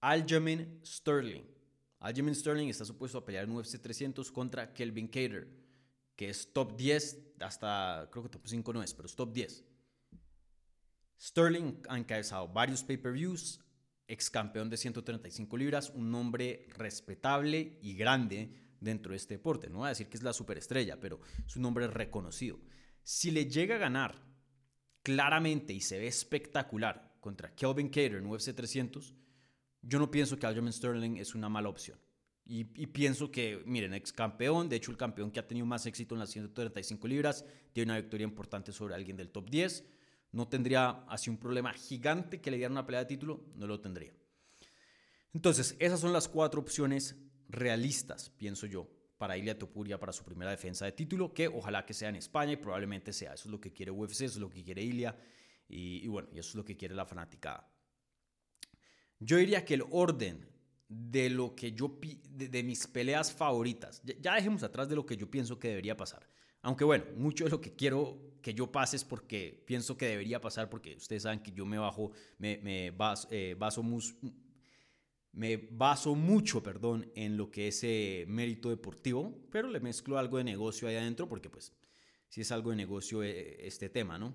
Aljamain 0.00 0.80
Sterling 0.82 1.57
Aljamain 2.00 2.34
Sterling 2.34 2.68
está 2.68 2.84
supuesto 2.84 3.18
a 3.18 3.24
pelear 3.24 3.44
en 3.44 3.50
UFC 3.50 3.80
300 3.80 4.30
contra 4.30 4.72
Kelvin 4.72 5.08
Cater, 5.08 5.48
que 6.14 6.28
es 6.28 6.52
top 6.52 6.76
10, 6.76 7.34
hasta 7.40 8.08
creo 8.10 8.24
que 8.24 8.28
top 8.28 8.46
5 8.46 8.72
no 8.72 8.82
es, 8.82 8.94
pero 8.94 9.06
es 9.06 9.16
top 9.16 9.32
10. 9.32 9.64
Sterling 11.20 11.82
ha 11.88 11.98
encabezado 11.98 12.48
varios 12.48 12.84
pay-per-views, 12.84 13.60
ex 14.06 14.30
campeón 14.30 14.70
de 14.70 14.76
135 14.76 15.56
libras, 15.56 15.90
un 15.90 16.10
nombre 16.10 16.66
respetable 16.76 17.78
y 17.82 17.94
grande 17.94 18.52
dentro 18.80 19.10
de 19.10 19.16
este 19.16 19.34
deporte. 19.34 19.68
No 19.68 19.78
voy 19.78 19.86
a 19.86 19.90
decir 19.90 20.08
que 20.08 20.16
es 20.16 20.22
la 20.22 20.32
superestrella, 20.32 21.00
pero 21.00 21.20
es 21.44 21.56
un 21.56 21.62
nombre 21.62 21.88
reconocido. 21.88 22.60
Si 23.02 23.32
le 23.32 23.46
llega 23.46 23.74
a 23.74 23.78
ganar 23.78 24.22
claramente 25.02 25.72
y 25.72 25.80
se 25.80 25.98
ve 25.98 26.06
espectacular 26.06 27.16
contra 27.20 27.54
Kelvin 27.54 27.88
Cater 27.88 28.16
en 28.16 28.26
UFC 28.26 28.54
300, 28.54 29.14
yo 29.82 29.98
no 29.98 30.10
pienso 30.10 30.38
que 30.38 30.46
Aljamain 30.46 30.72
Sterling 30.72 31.16
es 31.16 31.34
una 31.34 31.48
mala 31.48 31.68
opción. 31.68 31.98
Y, 32.50 32.64
pienso 32.64 33.30
que, 33.30 33.62
miren, 33.66 33.92
ex 33.92 34.10
campeón, 34.10 34.70
de 34.70 34.76
hecho 34.76 34.90
el 34.90 34.96
campeón 34.96 35.30
que 35.30 35.38
ha 35.38 35.46
tenido 35.46 35.66
más 35.66 35.84
éxito 35.84 36.14
en 36.14 36.20
las 36.20 36.30
135 36.30 37.06
libras, 37.06 37.44
tiene 37.74 37.92
una 37.92 38.00
victoria 38.00 38.24
importante 38.24 38.72
sobre 38.72 38.94
alguien 38.94 39.18
del 39.18 39.28
top 39.28 39.50
10. 39.50 39.84
No 40.32 40.48
tendría 40.48 41.04
así 41.08 41.28
un 41.28 41.36
problema 41.36 41.74
gigante 41.74 42.40
que 42.40 42.50
le 42.50 42.56
diera 42.56 42.72
una 42.72 42.86
pelea 42.86 43.00
de 43.00 43.06
título, 43.06 43.44
no 43.54 43.66
lo 43.66 43.80
tendría. 43.80 44.14
Entonces, 45.34 45.76
esas 45.78 46.00
son 46.00 46.14
las 46.14 46.26
cuatro 46.26 46.62
opciones 46.62 47.16
realistas, 47.50 48.30
pienso 48.30 48.66
yo, 48.66 48.88
para 49.18 49.36
Ilia 49.36 49.58
Topuria 49.58 50.00
para 50.00 50.14
su 50.14 50.24
primera 50.24 50.50
defensa 50.50 50.86
de 50.86 50.92
título, 50.92 51.34
que 51.34 51.48
ojalá 51.48 51.84
que 51.84 51.92
sea 51.92 52.08
en 52.08 52.16
España 52.16 52.52
y 52.52 52.56
probablemente 52.56 53.12
sea. 53.12 53.34
Eso 53.34 53.48
es 53.48 53.50
lo 53.52 53.60
que 53.60 53.74
quiere 53.74 53.90
UFC, 53.90 54.22
eso 54.22 54.24
es 54.24 54.36
lo 54.38 54.48
que 54.48 54.64
quiere 54.64 54.82
Ilia 54.82 55.14
y, 55.68 56.02
y 56.02 56.08
bueno, 56.08 56.30
y 56.32 56.38
eso 56.38 56.48
es 56.48 56.54
lo 56.54 56.64
que 56.64 56.78
quiere 56.78 56.94
la 56.94 57.04
fanaticada. 57.04 57.70
Yo 59.20 59.36
diría 59.36 59.64
que 59.64 59.74
el 59.74 59.84
orden 59.90 60.46
de 60.88 61.28
lo 61.28 61.54
que 61.54 61.72
yo 61.72 61.98
de, 62.30 62.62
mis 62.62 62.86
peleas 62.86 63.32
favoritas, 63.32 64.02
ya, 64.20 64.34
dejemos 64.34 64.62
atrás 64.62 64.88
de 64.88 64.96
lo 64.96 65.04
que 65.04 65.16
yo 65.16 65.30
pienso 65.30 65.58
que 65.58 65.68
debería 65.68 65.96
pasar. 65.96 66.26
Aunque 66.62 66.84
bueno, 66.84 67.04
mucho 67.16 67.44
de 67.44 67.50
lo 67.50 67.60
que 67.60 67.74
quiero 67.74 68.18
que 68.42 68.54
yo 68.54 68.72
pase 68.72 68.96
es 68.96 69.04
porque 69.04 69.62
pienso 69.66 69.96
que 69.96 70.06
debería 70.06 70.40
pasar, 70.40 70.70
porque 70.70 70.96
ustedes 70.96 71.24
saben 71.24 71.40
que 71.40 71.52
yo 71.52 71.66
me 71.66 71.78
bajo, 71.78 72.12
me, 72.38 72.60
eh, 73.30 73.54
baso 73.56 73.82
mucho, 76.14 76.62
perdón, 76.62 77.10
en 77.14 77.36
lo 77.36 77.50
que 77.50 77.68
es 77.68 77.84
eh, 77.84 78.24
mérito 78.28 78.70
deportivo, 78.70 79.46
pero 79.50 79.68
le 79.68 79.80
mezclo 79.80 80.18
algo 80.18 80.38
de 80.38 80.44
negocio 80.44 80.88
ahí 80.88 80.96
adentro, 80.96 81.28
porque 81.28 81.50
pues 81.50 81.72
si 82.28 82.40
es 82.40 82.50
algo 82.50 82.70
de 82.70 82.76
negocio 82.76 83.22
eh, 83.22 83.66
este 83.66 83.88
tema, 83.88 84.18
¿no? 84.18 84.34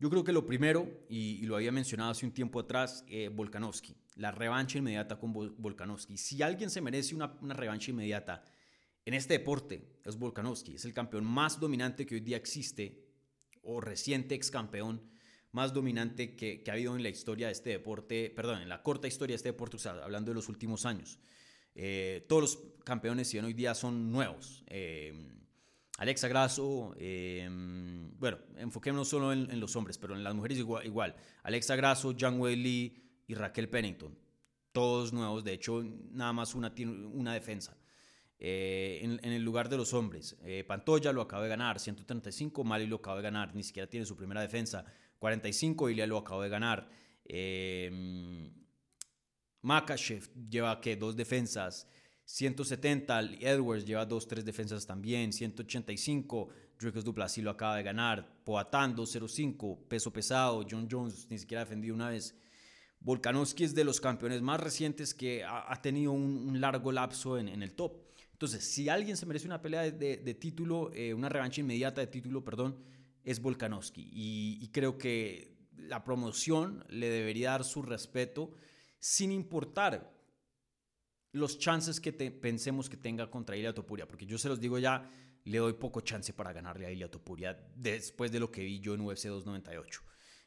Yo 0.00 0.08
creo 0.08 0.24
que 0.24 0.32
lo 0.32 0.46
primero, 0.46 0.88
y, 1.10 1.44
lo 1.44 1.56
había 1.56 1.72
mencionado 1.72 2.10
hace 2.10 2.24
un 2.24 2.32
tiempo 2.32 2.58
atrás, 2.58 3.04
eh, 3.06 3.28
Volkanovski, 3.28 3.94
la 4.16 4.30
revancha 4.30 4.78
inmediata 4.78 5.20
con 5.20 5.34
Volkanovski. 5.34 6.16
Si 6.16 6.40
alguien 6.40 6.70
se 6.70 6.80
merece 6.80 7.14
una, 7.14 7.36
revancha 7.52 7.90
inmediata 7.90 8.42
en 9.04 9.12
este 9.12 9.34
deporte, 9.34 10.00
es 10.02 10.18
Volkanovski. 10.18 10.76
Es 10.76 10.86
el 10.86 10.94
campeón 10.94 11.26
más 11.26 11.60
dominante 11.60 12.06
que 12.06 12.14
hoy 12.14 12.22
día 12.22 12.38
existe, 12.38 13.04
o 13.62 13.82
reciente 13.82 14.34
ex 14.34 14.50
campeón 14.50 15.02
más 15.52 15.74
dominante 15.74 16.34
que, 16.34 16.64
ha 16.66 16.72
habido 16.72 16.96
en 16.96 17.02
la 17.02 17.10
historia 17.10 17.48
de 17.48 17.52
este 17.52 17.70
deporte, 17.70 18.30
perdón, 18.30 18.62
en 18.62 18.70
la 18.70 18.82
corta 18.82 19.06
historia 19.06 19.34
de 19.34 19.36
este 19.36 19.48
deporte, 19.50 19.76
o 19.76 19.90
hablando 19.90 20.30
de 20.30 20.34
los 20.34 20.48
últimos 20.48 20.86
años. 20.86 21.18
Eh, 21.74 22.24
todos 22.26 22.42
los 22.42 22.58
campeones, 22.84 23.28
si 23.28 23.38
hoy 23.38 23.52
día 23.52 23.74
son 23.74 24.10
nuevos. 24.10 24.64
Eh, 24.68 25.39
Alexa 26.00 26.28
Grasso, 26.28 26.94
em, 26.98 28.10
bueno, 28.18 28.38
enfoquémonos 28.56 29.06
solo 29.06 29.34
en, 29.34 29.60
los 29.60 29.76
hombres, 29.76 29.98
pero 29.98 30.16
en 30.16 30.24
las 30.24 30.34
mujeres 30.34 30.56
igual. 30.56 30.86
igual. 30.86 31.14
Alexa 31.42 31.76
Grasso, 31.76 32.14
Wei 32.38 32.56
Lee 32.56 33.22
y 33.26 33.34
Raquel 33.34 33.68
Pennington. 33.68 34.16
Todos 34.72 35.12
nuevos, 35.12 35.44
de 35.44 35.52
hecho, 35.52 35.84
nada 36.12 36.32
más 36.32 36.54
una 36.54 36.72
una 37.12 37.34
defensa. 37.34 37.76
Eh, 38.38 39.00
en, 39.02 39.30
el 39.30 39.42
lugar 39.42 39.68
de 39.68 39.76
los 39.76 39.92
hombres, 39.92 40.38
eh, 40.42 40.64
Pantoya 40.66 41.12
lo 41.12 41.20
acaba 41.20 41.42
de 41.42 41.50
ganar, 41.50 41.78
135, 41.78 42.64
Mali 42.64 42.86
lo 42.86 42.96
acaba 42.96 43.18
de 43.18 43.22
ganar, 43.22 43.54
ni 43.54 43.62
siquiera 43.62 43.86
tiene 43.86 44.06
su 44.06 44.16
primera 44.16 44.40
defensa, 44.40 44.86
45, 45.18 45.90
Ilya 45.90 46.06
lo 46.06 46.16
acaba 46.16 46.44
de 46.44 46.48
ganar. 46.48 46.88
Eh, 47.26 48.50
Makachev 49.60 50.30
lleva 50.48 50.80
que 50.80 50.96
dos 50.96 51.14
defensas, 51.14 51.86
170, 52.32 53.22
Edwards 53.40 53.84
lleva 53.84 54.08
2-3 54.08 54.42
defensas 54.42 54.86
también. 54.86 55.32
185, 55.32 56.48
Dricus 56.78 57.04
Duplessis 57.04 57.42
lo 57.42 57.50
acaba 57.50 57.76
de 57.76 57.82
ganar. 57.82 58.40
Poatán 58.44 58.94
2-0-5, 58.94 59.88
peso 59.88 60.12
pesado. 60.12 60.64
John 60.70 60.86
Jones 60.88 61.26
ni 61.28 61.38
siquiera 61.38 61.62
ha 61.62 61.64
defendido 61.64 61.92
una 61.92 62.10
vez. 62.10 62.36
Volkanovski 63.00 63.64
es 63.64 63.74
de 63.74 63.82
los 63.82 64.00
campeones 64.00 64.42
más 64.42 64.60
recientes 64.60 65.12
que 65.12 65.42
ha, 65.42 65.74
tenido 65.82 66.12
un, 66.12 66.60
largo 66.60 66.92
lapso 66.92 67.36
en, 67.36 67.48
el 67.48 67.72
top. 67.72 67.98
Entonces, 68.30 68.64
si 68.64 68.88
alguien 68.88 69.16
se 69.16 69.26
merece 69.26 69.46
una 69.46 69.60
pelea 69.60 69.90
de, 69.90 70.34
título, 70.34 70.92
eh, 70.94 71.12
una 71.12 71.28
revancha 71.28 71.62
inmediata 71.62 72.00
de 72.00 72.06
título, 72.06 72.44
perdón, 72.44 72.78
es 73.24 73.42
Volkanovski. 73.42 74.08
Y 74.12 74.68
creo 74.68 74.98
que 74.98 75.56
la 75.76 76.04
promoción 76.04 76.84
le 76.90 77.08
debería 77.08 77.50
dar 77.50 77.64
su 77.64 77.82
respeto 77.82 78.52
sin 79.00 79.32
importar 79.32 80.19
los 81.32 81.58
chances 81.58 82.00
que 82.00 82.12
pensemos 82.12 82.88
que 82.88 82.96
tenga 82.96 83.30
contra 83.30 83.56
Ilia 83.56 83.74
Topuria, 83.74 84.06
porque 84.06 84.26
yo 84.26 84.38
se 84.38 84.48
los 84.48 84.60
digo 84.60 84.78
ya, 84.78 85.08
le 85.44 85.58
doy 85.58 85.74
poco 85.74 86.00
chance 86.00 86.32
para 86.32 86.52
ganarle 86.52 86.86
a 86.86 86.90
Ilia 86.90 87.10
Topuria 87.10 87.58
después 87.76 88.30
de 88.32 88.40
lo 88.40 88.50
que 88.50 88.62
vi 88.62 88.80
yo 88.80 88.94
en 88.94 89.00
UFC 89.00 89.26
298. 89.28 90.02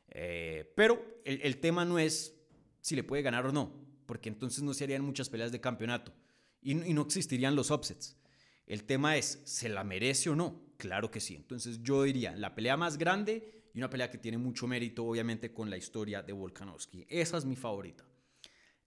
Eh, 0.09 0.71
pero 0.75 1.21
el, 1.25 1.57
tema 1.57 1.85
no 1.85 1.97
es 1.97 2.35
si 2.81 2.95
le 2.95 3.03
puede 3.03 3.23
ganar 3.23 3.45
o 3.45 3.51
no, 3.51 3.73
porque 4.05 4.29
entonces 4.29 4.63
no 4.63 4.73
se 4.73 4.83
harían 4.83 5.03
muchas 5.03 5.29
peleas 5.29 5.51
de 5.51 5.61
campeonato 5.61 6.13
y, 6.61 6.71
y 6.71 6.93
no 6.93 7.01
existirían 7.03 7.55
los 7.55 7.71
upsets. 7.71 8.17
El 8.65 8.83
tema 8.83 9.17
es, 9.17 9.41
¿se 9.45 9.69
la 9.69 9.83
merece 9.83 10.29
o 10.29 10.35
no? 10.35 10.73
Claro 10.77 11.11
que 11.11 11.19
sí. 11.19 11.35
Entonces 11.35 11.81
yo 11.81 12.03
diría, 12.03 12.35
la 12.35 12.55
pelea 12.55 12.77
más 12.77 12.97
grande 12.97 13.63
y 13.73 13.79
una 13.79 13.89
pelea 13.89 14.11
que 14.11 14.17
tiene 14.17 14.37
mucho 14.37 14.67
mérito, 14.67 15.03
obviamente, 15.03 15.53
con 15.53 15.69
la 15.69 15.77
historia 15.77 16.21
de 16.21 16.33
Volkanovski. 16.33 17.05
Esa 17.09 17.37
es 17.37 17.45
mi 17.45 17.55
favorita. 17.55 18.05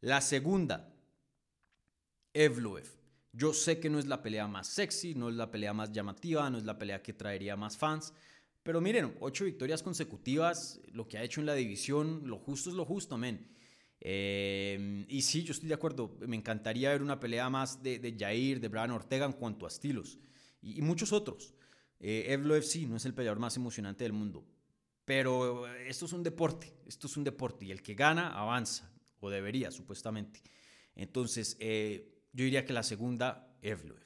La 0.00 0.20
segunda, 0.20 0.95
Evloev. 2.36 2.86
Yo 3.32 3.54
sé 3.54 3.80
que 3.80 3.88
no 3.88 3.98
es 3.98 4.06
la 4.06 4.22
pelea 4.22 4.46
más 4.46 4.68
sexy, 4.68 5.14
no 5.14 5.30
es 5.30 5.34
la 5.34 5.50
pelea 5.50 5.72
más 5.72 5.90
llamativa, 5.90 6.48
no 6.50 6.58
es 6.58 6.64
la 6.64 6.78
pelea 6.78 7.02
que 7.02 7.14
traería 7.14 7.56
más 7.56 7.78
fans, 7.78 8.12
pero 8.62 8.80
miren, 8.80 9.16
ocho 9.20 9.46
victorias 9.46 9.82
consecutivas, 9.82 10.80
lo 10.92 11.08
que 11.08 11.16
ha 11.16 11.22
hecho 11.22 11.40
en 11.40 11.46
la 11.46 11.54
división, 11.54 12.22
lo 12.24 12.38
justo 12.38 12.68
es 12.68 12.76
lo 12.76 12.84
justo, 12.84 13.16
men. 13.16 13.48
Eh, 14.00 15.06
y 15.08 15.22
sí, 15.22 15.44
yo 15.44 15.52
estoy 15.52 15.68
de 15.68 15.74
acuerdo, 15.74 16.16
me 16.26 16.36
encantaría 16.36 16.90
ver 16.90 17.02
una 17.02 17.18
pelea 17.18 17.48
más 17.48 17.82
de, 17.82 17.98
de 17.98 18.14
Jair, 18.18 18.60
de 18.60 18.68
Brian 18.68 18.90
Ortega 18.90 19.24
en 19.24 19.32
cuanto 19.32 19.64
a 19.64 19.68
estilos, 19.68 20.18
y, 20.60 20.82
muchos 20.82 21.12
otros. 21.12 21.54
Eh, 22.00 22.26
Evloev 22.28 22.64
sí, 22.64 22.84
no 22.86 22.96
es 22.96 23.06
el 23.06 23.14
peleador 23.14 23.38
más 23.38 23.56
emocionante 23.56 24.04
del 24.04 24.12
mundo, 24.12 24.44
pero 25.06 25.66
esto 25.74 26.04
es 26.04 26.12
un 26.12 26.22
deporte, 26.22 26.74
esto 26.84 27.06
es 27.06 27.16
un 27.16 27.24
deporte, 27.24 27.64
y 27.64 27.70
el 27.70 27.82
que 27.82 27.94
gana 27.94 28.38
avanza, 28.38 28.92
o 29.20 29.30
debería, 29.30 29.70
supuestamente. 29.70 30.42
Entonces, 30.96 31.56
eh, 31.60 32.15
yo 32.36 32.44
diría 32.44 32.66
que 32.66 32.74
la 32.74 32.82
segunda, 32.82 33.48
Evloev. 33.62 34.04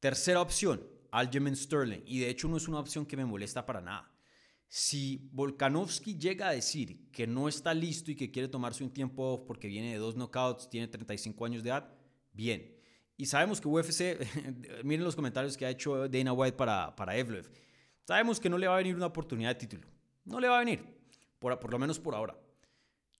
Tercera 0.00 0.40
opción, 0.40 0.82
Aljamain 1.10 1.54
Sterling. 1.54 2.00
Y 2.06 2.20
de 2.20 2.30
hecho 2.30 2.48
no 2.48 2.56
es 2.56 2.66
una 2.66 2.80
opción 2.80 3.04
que 3.04 3.14
me 3.14 3.26
molesta 3.26 3.66
para 3.66 3.82
nada. 3.82 4.10
Si 4.68 5.28
Volkanovski 5.32 6.16
llega 6.16 6.48
a 6.48 6.52
decir 6.52 7.10
que 7.10 7.26
no 7.26 7.46
está 7.46 7.74
listo 7.74 8.10
y 8.10 8.16
que 8.16 8.30
quiere 8.30 8.48
tomarse 8.48 8.82
un 8.82 8.90
tiempo 8.90 9.34
off 9.34 9.42
porque 9.46 9.68
viene 9.68 9.92
de 9.92 9.98
dos 9.98 10.16
knockouts, 10.16 10.70
tiene 10.70 10.88
35 10.88 11.44
años 11.44 11.62
de 11.62 11.68
edad, 11.68 11.92
bien. 12.32 12.74
Y 13.18 13.26
sabemos 13.26 13.60
que 13.60 13.68
UFC, 13.68 14.16
miren 14.82 15.04
los 15.04 15.14
comentarios 15.14 15.58
que 15.58 15.66
ha 15.66 15.70
hecho 15.70 16.08
Dana 16.08 16.32
White 16.32 16.56
para, 16.56 16.96
para 16.96 17.14
Evloev. 17.18 17.50
Sabemos 18.06 18.40
que 18.40 18.48
no 18.48 18.56
le 18.56 18.66
va 18.66 18.76
a 18.76 18.78
venir 18.78 18.96
una 18.96 19.06
oportunidad 19.06 19.50
de 19.50 19.56
título. 19.56 19.86
No 20.24 20.40
le 20.40 20.48
va 20.48 20.56
a 20.56 20.64
venir, 20.64 20.86
por, 21.38 21.58
por 21.60 21.70
lo 21.70 21.78
menos 21.78 22.00
por 22.00 22.14
ahora. 22.14 22.38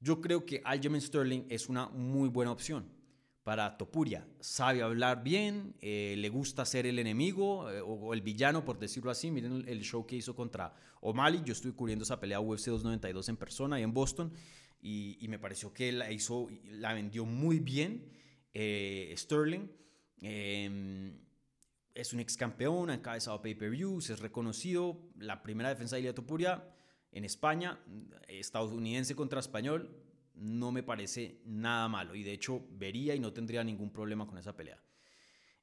Yo 0.00 0.22
creo 0.22 0.46
que 0.46 0.62
Aljamain 0.64 1.02
Sterling 1.02 1.44
es 1.50 1.68
una 1.68 1.90
muy 1.90 2.30
buena 2.30 2.50
opción 2.50 2.96
para 3.48 3.78
Topuria. 3.78 4.28
Sabe 4.40 4.82
hablar 4.82 5.24
bien, 5.24 5.74
eh, 5.80 6.16
le 6.18 6.28
gusta 6.28 6.66
ser 6.66 6.84
el 6.84 6.98
enemigo 6.98 7.70
eh, 7.70 7.80
o, 7.80 8.12
el 8.12 8.20
villano, 8.20 8.62
por 8.62 8.78
decirlo 8.78 9.10
así. 9.10 9.30
Miren 9.30 9.66
el, 9.66 9.80
show 9.80 10.04
que 10.04 10.16
hizo 10.16 10.36
contra 10.36 10.74
O'Malley. 11.00 11.40
Yo 11.46 11.54
estuve 11.54 11.72
cubriendo 11.72 12.02
esa 12.02 12.20
pelea 12.20 12.40
UFC 12.40 12.66
292 12.66 13.26
en 13.30 13.36
persona 13.38 13.80
y 13.80 13.84
en 13.84 13.94
Boston 13.94 14.34
y, 14.82 15.24
me 15.30 15.38
pareció 15.38 15.72
que 15.72 15.90
la 15.92 16.12
hizo, 16.12 16.46
la 16.64 16.92
vendió 16.92 17.24
muy 17.24 17.58
bien 17.58 18.12
eh, 18.52 19.14
Sterling. 19.16 19.70
Em, 20.20 21.18
es 21.94 22.12
un 22.12 22.20
ex 22.20 22.36
campeón, 22.36 22.90
ha 22.90 22.96
encabezado 22.96 23.40
pay-per-views, 23.40 24.10
es 24.10 24.20
reconocido. 24.20 25.00
La 25.16 25.42
primera 25.42 25.70
defensa 25.70 25.96
de 25.96 26.00
Ilia 26.00 26.14
Topuria 26.14 26.68
en 27.12 27.24
España, 27.24 27.80
estadounidense 28.28 29.16
contra 29.16 29.40
español, 29.40 29.88
no 30.40 30.72
me 30.72 30.82
parece 30.82 31.40
nada 31.44 31.88
malo 31.88 32.14
y 32.14 32.22
de 32.22 32.32
hecho 32.32 32.66
vería 32.72 33.14
y 33.14 33.20
no 33.20 33.32
tendría 33.32 33.64
ningún 33.64 33.90
problema 33.90 34.26
con 34.26 34.38
esa 34.38 34.56
pelea. 34.56 34.80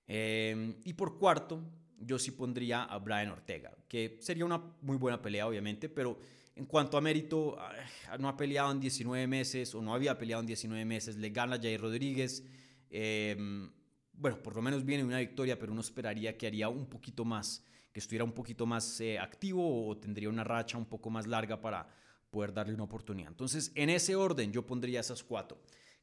Em, 0.08 0.76
y 0.84 0.94
por 0.94 1.18
cuarto, 1.18 1.62
yo 2.00 2.20
sí 2.20 2.32
pondría 2.32 2.84
a 2.84 3.00
Brian 3.00 3.30
Ortega, 3.30 3.76
que 3.88 4.18
sería 4.22 4.46
una 4.46 4.62
muy 4.82 4.98
buena 4.98 5.22
pelea 5.22 5.48
obviamente, 5.48 5.90
pero 5.90 6.20
en 6.56 6.66
cuanto 6.66 6.98
a 6.98 7.02
mérito, 7.02 7.58
no 8.20 8.30
ha 8.30 8.38
peleado 8.38 8.72
en 8.72 8.80
19 8.80 9.28
meses 9.28 9.76
o 9.76 9.82
no 9.82 9.94
había 9.94 10.18
peleado 10.18 10.42
en 10.42 10.48
19 10.48 10.86
meses, 10.86 11.18
le 11.18 11.30
gana 11.30 11.58
Jair 11.58 11.82
Rodríguez. 11.82 12.46
Em, 12.90 13.70
bueno, 14.14 14.42
por 14.42 14.56
lo 14.56 14.62
menos 14.62 14.86
viene 14.86 15.04
una 15.04 15.20
victoria, 15.20 15.60
pero 15.60 15.74
uno 15.74 15.82
esperaría 15.82 16.38
que 16.38 16.48
haría 16.48 16.70
un 16.70 16.86
poquito 16.86 17.26
más, 17.26 17.66
que 17.92 18.00
estuviera 18.00 18.24
un 18.24 18.32
poquito 18.32 18.66
más 18.66 19.02
eh, 19.02 19.20
activo 19.20 19.88
o 19.88 19.98
tendría 19.98 20.30
una 20.30 20.46
racha 20.46 20.78
un 20.78 20.86
poco 20.86 21.10
más 21.10 21.28
larga 21.28 21.60
para, 21.60 21.90
poder 22.36 22.54
darle 22.54 22.74
una 22.74 22.84
oportunidad. 22.84 23.30
Entonces, 23.30 23.72
en 23.76 23.90
ese 23.90 24.14
orden 24.14 24.52
yo 24.52 24.66
pondría 24.66 25.00
esas 25.00 25.24
cuatro. 25.24 25.58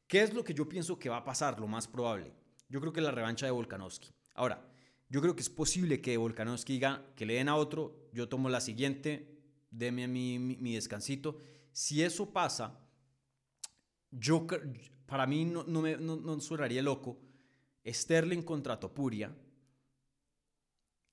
¿Qué 0.07 0.23
es 0.23 0.33
lo 0.33 0.43
que 0.43 0.55
yo 0.55 0.67
pienso 0.67 0.99
que 0.99 1.11
va 1.11 1.19
a 1.19 1.25
pasar? 1.25 1.61
Lo 1.61 1.67
más 1.67 1.87
probable. 1.87 2.33
Yo 2.71 2.81
creo 2.81 2.91
que 2.91 3.03
la 3.03 3.11
revancha 3.11 3.45
de 3.45 3.53
Volkanovski. 3.53 4.15
Ahora, 4.35 4.67
yo 5.11 5.21
creo 5.21 5.37
que 5.37 5.43
es 5.43 5.51
posible 5.51 6.01
que 6.01 6.17
Volkanovski 6.17 6.73
diga 6.73 7.05
que 7.15 7.27
le 7.27 7.35
den 7.35 7.51
a 7.51 7.57
otro, 7.57 8.09
yo 8.15 8.31
tomo 8.31 8.49
la 8.49 8.63
siguiente, 8.63 9.43
deme 9.71 10.09
mi, 10.09 10.39
mi, 10.39 10.75
descansito. 10.75 11.37
Si 11.71 12.03
eso 12.03 12.33
pasa, 12.33 12.81
yo, 14.11 14.47
para 15.05 15.27
mí 15.27 15.45
no, 15.45 15.65
no 15.65 15.83
me 15.83 15.99
no, 15.99 16.17
no 16.17 16.41
sonaría 16.41 16.81
loco. 16.81 17.21
Sterling 17.87 18.41
contra 18.41 18.81
Topuria. 18.81 19.37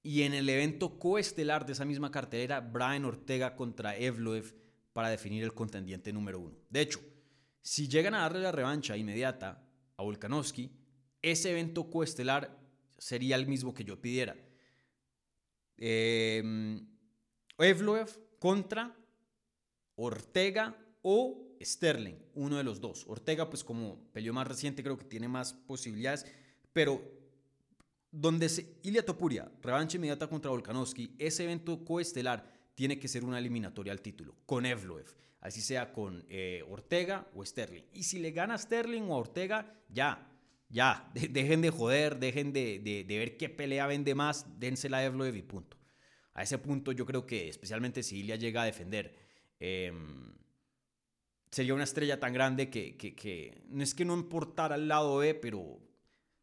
Y 0.01 0.21
en 0.21 0.33
el 0.33 0.47
evento 0.47 0.97
coestelar 0.97 1.65
de 1.65 1.73
esa 1.73 1.83
misma 1.83 2.09
cartelera, 2.09 2.61
Brian 2.61 3.03
Ortega 3.03 3.57
contra 3.57 3.97
Evloev 3.97 4.68
para 4.93 5.09
definir 5.09 5.43
el 5.43 5.53
contendiente 5.53 6.11
número 6.11 6.39
uno. 6.39 6.57
De 6.69 6.81
hecho, 6.81 6.99
si 7.61 7.87
llegan 7.87 8.15
a 8.15 8.21
darle 8.21 8.41
la 8.41 8.51
revancha 8.51 8.97
inmediata 8.97 9.63
a 9.97 10.03
Volkanovski, 10.03 10.71
ese 11.21 11.51
evento 11.51 11.89
coestelar 11.89 12.57
sería 12.97 13.35
el 13.35 13.47
mismo 13.47 13.73
que 13.73 13.83
yo 13.83 14.01
pidiera. 14.01 14.35
Eh, 15.77 16.81
Evloev 17.57 18.09
contra 18.39 18.95
Ortega 19.95 20.75
o 21.01 21.55
Sterling, 21.61 22.15
uno 22.35 22.57
de 22.57 22.63
los 22.63 22.79
dos. 22.79 23.05
Ortega, 23.07 23.49
pues 23.49 23.63
como 23.63 24.11
peleó 24.13 24.33
más 24.33 24.47
reciente, 24.47 24.83
creo 24.83 24.97
que 24.97 25.05
tiene 25.05 25.27
más 25.27 25.53
posibilidades, 25.53 26.25
pero 26.71 27.01
donde 28.11 28.49
se, 28.49 28.79
Ilia 28.83 29.05
Topuria, 29.05 29.51
revancha 29.61 29.97
inmediata 29.97 30.27
contra 30.27 30.51
Volkanovski, 30.51 31.15
ese 31.19 31.43
evento 31.43 31.83
coestelar 31.83 32.58
tiene 32.79 32.97
que 32.97 33.09
ser 33.09 33.25
una 33.25 33.39
eliminatoria 33.39 33.91
al 33.91 33.99
título, 33.99 34.37
con 34.45 34.65
Evloev, 34.65 35.13
así 35.41 35.59
sea 35.59 35.91
con 35.91 36.23
eh, 36.29 36.63
Ortega 36.69 37.27
o 37.35 37.43
Sterling. 37.43 37.83
Y 37.91 38.03
si 38.03 38.19
le 38.19 38.31
gana 38.31 38.57
Sterling 38.57 39.01
o 39.01 39.17
Ortega, 39.17 39.75
ya, 39.89 40.31
ya, 40.69 41.11
dejen 41.13 41.59
de 41.59 41.71
joder, 41.71 42.19
dejen 42.19 42.53
de, 42.53 42.79
de, 42.79 43.17
ver 43.17 43.35
qué 43.35 43.49
pelea 43.49 43.85
vende 43.85 44.15
más, 44.15 44.45
dénsela 44.61 44.99
a 44.99 45.03
Evloev 45.03 45.35
y 45.35 45.41
punto. 45.41 45.75
A 46.33 46.43
ese 46.43 46.57
punto 46.57 46.93
yo 46.93 47.05
creo 47.05 47.25
que, 47.25 47.49
especialmente 47.49 48.01
si 48.01 48.19
Ilia 48.19 48.37
llega 48.37 48.61
a 48.61 48.65
defender, 48.65 49.13
em, 49.59 50.33
sería 51.51 51.73
una 51.73 51.83
estrella 51.83 52.17
tan 52.17 52.31
grande 52.31 52.69
que, 52.69 52.95
que, 52.95 53.13
que, 53.13 53.61
no 53.67 53.83
es 53.83 53.93
que 53.93 54.05
no 54.05 54.13
importara 54.13 54.75
al 54.75 54.87
lado 54.87 55.17
B, 55.17 55.35
pero 55.35 55.81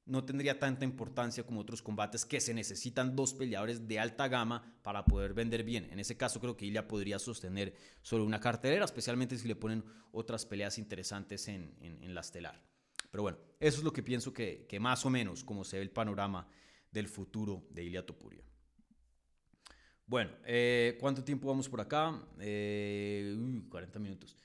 no 0.07 0.24
tendría 0.24 0.59
tanta 0.59 0.84
importancia 0.84 1.44
como 1.44 1.61
otros 1.61 1.82
combates 1.82 2.24
que 2.24 2.40
se 2.40 2.54
necesitan 2.54 3.16
dos 3.16 3.34
peleadores 3.34 3.86
de 3.88 3.98
alta 3.98 4.28
gama 4.28 4.78
para 4.82 5.04
poder 5.04 5.34
vender 5.34 5.64
bien. 5.64 5.88
En 5.90 5.98
ese 5.98 6.16
caso 6.16 6.40
creo 6.40 6.57
que 6.57 6.64
Ilya 6.64 6.86
podría 6.86 7.18
sostener 7.18 7.74
solo 8.02 8.24
una 8.24 8.40
cartelera, 8.40 8.84
especialmente 8.84 9.36
si 9.36 9.48
le 9.48 9.57
ponen 9.57 9.84
otras 10.12 10.46
peleas 10.46 10.78
interesantes 10.78 11.48
en, 11.48 11.74
en, 11.80 12.14
la 12.14 12.20
estelar. 12.20 12.62
Pero 13.11 13.22
bueno, 13.22 13.38
eso 13.59 13.78
es 13.78 13.84
lo 13.84 13.92
que 13.92 14.04
pienso 14.04 14.32
que, 14.32 14.64
que, 14.68 14.78
más 14.78 15.04
o 15.04 15.11
menos 15.11 15.42
como 15.42 15.64
se 15.64 15.76
ve 15.76 15.82
el 15.82 15.90
panorama 15.90 16.46
del 16.92 17.09
futuro 17.09 17.66
de 17.70 17.84
Ilya 17.84 18.07
Topuria. 18.07 18.44
Bueno, 20.07 20.30
eh, 20.44 20.96
¿cuánto 21.00 21.24
tiempo 21.24 21.48
vamos 21.48 21.68
por 21.68 21.80
acá? 21.80 22.16
Eh, 22.38 23.36
40 23.68 23.98
minutos. 23.98 24.36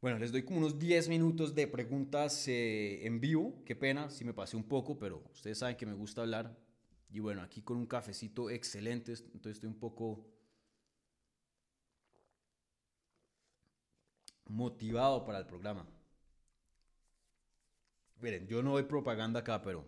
Bueno, 0.00 0.18
les 0.18 0.30
doy 0.30 0.42
como 0.44 0.58
unos 0.58 0.78
10 0.78 1.08
minutos 1.08 1.54
de 1.54 1.66
preguntas 1.66 2.46
eh, 2.48 3.06
en 3.06 3.20
vivo. 3.20 3.62
Qué 3.64 3.74
pena 3.74 4.10
si 4.10 4.24
me 4.24 4.34
pasé 4.34 4.56
un 4.56 4.64
poco, 4.64 4.98
pero 4.98 5.24
ustedes 5.32 5.58
saben 5.58 5.76
que 5.76 5.86
me 5.86 5.94
gusta 5.94 6.20
hablar. 6.20 6.56
Y 7.10 7.20
bueno, 7.20 7.42
aquí 7.42 7.62
con 7.62 7.76
un 7.78 7.86
cafecito 7.86 8.50
excelente, 8.50 9.12
entonces 9.12 9.52
estoy 9.52 9.68
un 9.68 9.78
poco 9.78 10.26
motivado 14.46 15.24
para 15.24 15.38
el 15.38 15.46
programa. 15.46 15.86
Miren, 18.20 18.46
yo 18.46 18.62
no 18.62 18.72
doy 18.72 18.84
propaganda 18.84 19.40
acá, 19.40 19.62
pero 19.62 19.84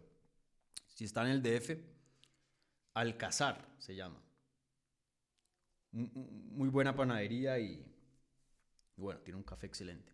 si 0.87 1.05
está 1.05 1.23
en 1.23 1.29
el 1.31 1.43
DF, 1.43 1.79
Alcazar 2.95 3.69
se 3.79 3.95
llama. 3.95 4.21
Muy 5.93 6.69
buena 6.69 6.95
panadería 6.95 7.59
y 7.59 7.85
bueno, 8.99 9.21
tiene 9.21 9.39
un 9.39 9.45
café 9.45 9.67
excelente. 9.67 10.13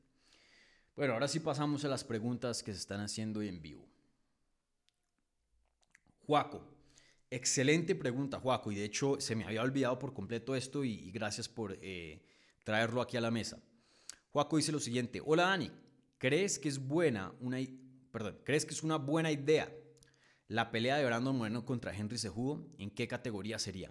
Bueno, 0.95 1.15
ahora 1.15 1.27
sí 1.27 1.41
pasamos 1.41 1.85
a 1.85 1.89
las 1.89 2.05
preguntas 2.05 2.63
que 2.63 2.73
se 2.73 2.79
están 2.79 3.01
haciendo 3.01 3.43
en 3.43 3.61
vivo. 3.61 3.89
Juaco, 6.27 6.65
excelente 7.31 7.95
pregunta, 7.95 8.39
Juaco, 8.39 8.71
y 8.71 8.77
de 8.77 8.85
hecho 8.85 9.21
se 9.21 9.35
me 9.35 9.45
había 9.45 9.63
olvidado 9.63 9.99
por 9.99 10.15
completo 10.15 10.55
esto 10.55 10.85
y, 10.85 11.11
gracias 11.11 11.49
por 11.49 11.77
eh, 11.83 12.23
traerlo 12.63 13.01
aquí 13.01 13.17
a 13.17 13.21
la 13.21 13.31
mesa. 13.31 13.61
Juaco 14.31 14.57
dice 14.57 14.73
lo 14.73 14.81
siguiente, 14.81 15.21
hola 15.25 15.45
Dani, 15.45 15.71
¿crees 16.19 16.59
que 16.59 16.69
es 16.69 16.79
buena 16.79 17.33
una, 17.41 17.59
perdón, 18.11 18.39
¿crees 18.45 18.65
que 18.65 18.75
es 18.75 18.83
una 18.83 18.97
buena 18.97 19.33
idea 19.33 19.73
la 20.49 20.71
pelea 20.71 20.97
de 20.97 21.05
Brandon 21.05 21.37
Moreno 21.37 21.65
contra 21.65 21.95
Henry 21.95 22.19
Cejudo? 22.19 22.67
¿En 22.79 22.91
qué 22.91 23.09
categoría 23.09 23.59
sería? 23.59 23.91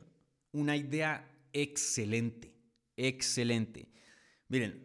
Una 0.51 0.77
idea 0.77 1.29
excelente, 1.51 2.53
excelente. 2.95 3.89
Miren, 4.53 4.79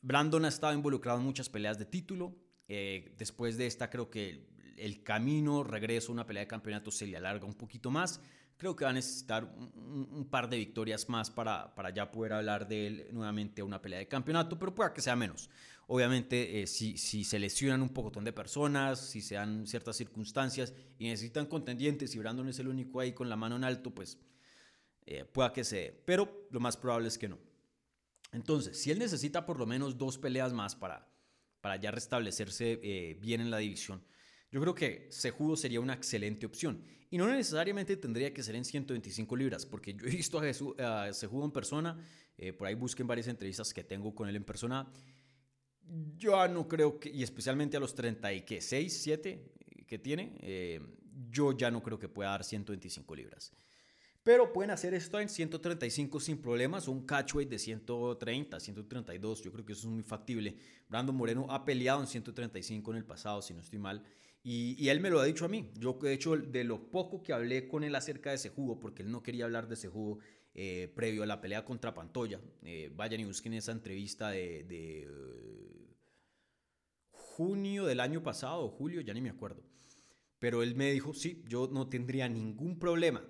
Brandon 0.00 0.46
ha 0.46 0.48
estado 0.48 0.72
involucrado 0.72 1.18
en 1.18 1.26
muchas 1.26 1.50
peleas 1.50 1.78
de 1.78 1.84
título. 1.84 2.34
Eh, 2.68 3.14
después 3.18 3.58
de 3.58 3.66
esta, 3.66 3.90
creo 3.90 4.08
que 4.08 4.48
el 4.78 5.02
camino, 5.02 5.62
regreso 5.62 6.10
a 6.10 6.14
una 6.14 6.26
pelea 6.26 6.44
de 6.44 6.46
campeonato 6.46 6.90
se 6.90 7.06
le 7.06 7.18
alarga 7.18 7.44
un 7.44 7.52
poquito 7.52 7.90
más. 7.90 8.22
Creo 8.56 8.74
que 8.74 8.84
va 8.84 8.92
a 8.92 8.94
necesitar 8.94 9.44
un, 9.44 10.26
par 10.30 10.48
de 10.48 10.56
victorias 10.56 11.06
más 11.10 11.30
para, 11.30 11.74
para, 11.74 11.90
ya 11.90 12.10
poder 12.10 12.32
hablar 12.32 12.66
de 12.66 12.86
él 12.86 13.08
nuevamente 13.12 13.60
a 13.60 13.66
una 13.66 13.82
pelea 13.82 13.98
de 13.98 14.08
campeonato, 14.08 14.58
pero 14.58 14.74
pueda 14.74 14.94
que 14.94 15.02
sea 15.02 15.16
menos. 15.16 15.50
Obviamente, 15.86 16.62
eh, 16.62 16.66
si, 16.66 16.96
si, 16.96 17.22
se 17.22 17.38
lesionan 17.38 17.82
un 17.82 17.90
poco 17.90 18.18
de 18.22 18.32
personas, 18.32 18.98
si 19.10 19.20
se 19.20 19.34
dan 19.34 19.66
ciertas 19.66 19.96
circunstancias 19.96 20.72
y 20.98 21.08
necesitan 21.08 21.44
contendientes 21.44 22.14
y 22.14 22.18
Brandon 22.18 22.48
es 22.48 22.58
el 22.58 22.68
único 22.68 23.00
ahí 23.00 23.12
con 23.12 23.28
la 23.28 23.36
mano 23.36 23.56
en 23.56 23.64
alto, 23.64 23.94
pues 23.94 24.18
eh, 25.04 25.26
pueda 25.26 25.52
que 25.52 25.62
se. 25.62 26.00
Pero 26.06 26.46
lo 26.50 26.60
más 26.60 26.78
probable 26.78 27.08
es 27.08 27.18
que 27.18 27.28
no. 27.28 27.49
Entonces, 28.32 28.80
si 28.80 28.90
él 28.90 28.98
necesita 28.98 29.44
por 29.44 29.58
lo 29.58 29.66
menos 29.66 29.98
dos 29.98 30.18
peleas 30.18 30.52
más 30.52 30.76
para, 30.76 31.08
para 31.60 31.76
ya 31.76 31.90
restablecerse 31.90 32.80
eh, 32.82 33.18
bien 33.20 33.40
en 33.40 33.50
la 33.50 33.58
división, 33.58 34.02
yo 34.50 34.60
creo 34.60 34.74
que 34.74 35.08
Sejudo 35.10 35.56
sería 35.56 35.80
una 35.80 35.94
excelente 35.94 36.46
opción. 36.46 36.84
Y 37.10 37.18
no 37.18 37.26
necesariamente 37.26 37.96
tendría 37.96 38.32
que 38.32 38.42
ser 38.42 38.54
en 38.54 38.64
125 38.64 39.36
libras, 39.36 39.66
porque 39.66 39.94
yo 39.94 40.06
he 40.06 40.10
visto 40.10 40.40
a, 40.78 41.12
Sejudo 41.12 41.44
en 41.44 41.50
persona, 41.50 41.98
eh, 42.38 42.52
por 42.52 42.66
ahí 42.66 42.74
busquen 42.74 43.06
varias 43.06 43.28
entrevistas 43.28 43.74
que 43.74 43.84
tengo 43.84 44.14
con 44.14 44.28
él 44.28 44.36
en 44.36 44.44
persona. 44.44 44.90
Yo 46.16 46.46
no 46.48 46.68
creo 46.68 47.00
que, 47.00 47.10
y 47.10 47.22
especialmente 47.22 47.76
a 47.76 47.80
los 47.80 47.94
36, 47.94 49.02
7 49.02 49.52
que 49.86 49.98
tiene, 49.98 50.36
eh, 50.40 50.80
yo 51.30 51.56
ya 51.56 51.70
no 51.70 51.82
creo 51.82 51.98
que 51.98 52.08
pueda 52.08 52.30
dar 52.30 52.44
125 52.44 53.14
libras. 53.16 53.52
Pero 54.30 54.52
pueden 54.52 54.70
hacer 54.70 54.94
esto 54.94 55.18
en 55.18 55.28
135 55.28 56.20
sin 56.20 56.40
problemas 56.40 56.86
un 56.86 57.04
catchweight 57.04 57.50
de 57.50 57.58
130, 57.58 58.60
132. 58.60 59.42
Yo 59.42 59.50
creo 59.50 59.66
que 59.66 59.72
eso 59.72 59.88
es 59.88 59.92
muy 59.92 60.04
factible. 60.04 60.54
Brandon 60.88 61.16
Moreno 61.16 61.46
ha 61.50 61.64
peleado 61.64 62.00
en 62.00 62.06
135 62.06 62.92
en 62.92 62.96
el 62.96 63.04
pasado, 63.04 63.42
si 63.42 63.54
no 63.54 63.60
estoy 63.60 63.80
mal. 63.80 64.04
Y, 64.44 64.88
él 64.88 65.00
me 65.00 65.10
lo 65.10 65.18
ha 65.18 65.24
dicho 65.24 65.46
a 65.46 65.48
mí. 65.48 65.72
Yo, 65.74 65.98
de 66.00 66.12
hecho, 66.12 66.36
de 66.36 66.62
lo 66.62 66.92
poco 66.92 67.24
que 67.24 67.32
hablé 67.32 67.66
con 67.66 67.82
él 67.82 67.92
acerca 67.96 68.30
de 68.30 68.36
ese 68.36 68.50
jugo, 68.50 68.78
porque 68.78 69.02
él 69.02 69.10
no 69.10 69.20
quería 69.20 69.46
hablar 69.46 69.66
de 69.66 69.74
ese 69.74 69.88
jugo 69.88 70.20
eh, 70.54 70.92
previo 70.94 71.24
a 71.24 71.26
la 71.26 71.40
pelea 71.40 71.64
contra 71.64 71.92
Pantoya. 71.92 72.40
Eh, 72.62 72.88
vayan 72.94 73.18
y 73.18 73.24
busquen 73.24 73.54
esa 73.54 73.72
entrevista 73.72 74.30
de, 74.30 74.62
de 74.62 75.08
uh, 75.10 75.96
junio 77.10 77.84
del 77.84 77.98
año 77.98 78.22
pasado, 78.22 78.68
julio, 78.68 79.00
ya 79.00 79.12
ni 79.12 79.22
me 79.22 79.30
acuerdo. 79.30 79.64
Pero 80.38 80.62
él 80.62 80.76
me 80.76 80.92
dijo, 80.92 81.14
sí, 81.14 81.42
yo 81.48 81.68
no 81.72 81.88
tendría 81.88 82.28
ningún 82.28 82.78
problema 82.78 83.24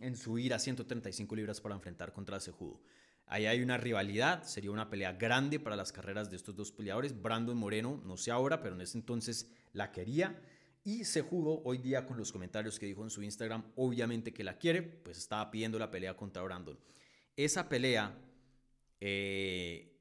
en 0.00 0.16
subir 0.16 0.54
a 0.54 0.58
135 0.58 1.34
libras 1.36 1.60
para 1.60 1.74
enfrentar 1.74 2.12
contra 2.12 2.40
Cejudo. 2.40 2.80
Ahí 3.26 3.44
hay 3.44 3.60
una 3.60 3.76
rivalidad, 3.76 4.42
sería 4.44 4.70
una 4.70 4.88
pelea 4.88 5.12
grande 5.12 5.60
para 5.60 5.76
las 5.76 5.92
carreras 5.92 6.30
de 6.30 6.36
estos 6.36 6.56
dos 6.56 6.72
peleadores. 6.72 7.20
Brandon 7.20 7.56
Moreno, 7.56 8.00
no 8.06 8.16
sé 8.16 8.30
ahora, 8.30 8.62
pero 8.62 8.74
en 8.74 8.80
ese 8.80 8.96
entonces 8.96 9.50
la 9.74 9.92
quería. 9.92 10.40
Y 10.82 11.04
Cejudo, 11.04 11.60
hoy 11.64 11.76
día 11.76 12.06
con 12.06 12.16
los 12.16 12.32
comentarios 12.32 12.78
que 12.78 12.86
dijo 12.86 13.04
en 13.04 13.10
su 13.10 13.22
Instagram, 13.22 13.64
obviamente 13.76 14.32
que 14.32 14.44
la 14.44 14.56
quiere, 14.56 14.80
pues 14.80 15.18
estaba 15.18 15.50
pidiendo 15.50 15.78
la 15.78 15.90
pelea 15.90 16.16
contra 16.16 16.42
Brandon. 16.42 16.78
Esa 17.36 17.68
pelea, 17.68 18.16
eh, 18.98 19.94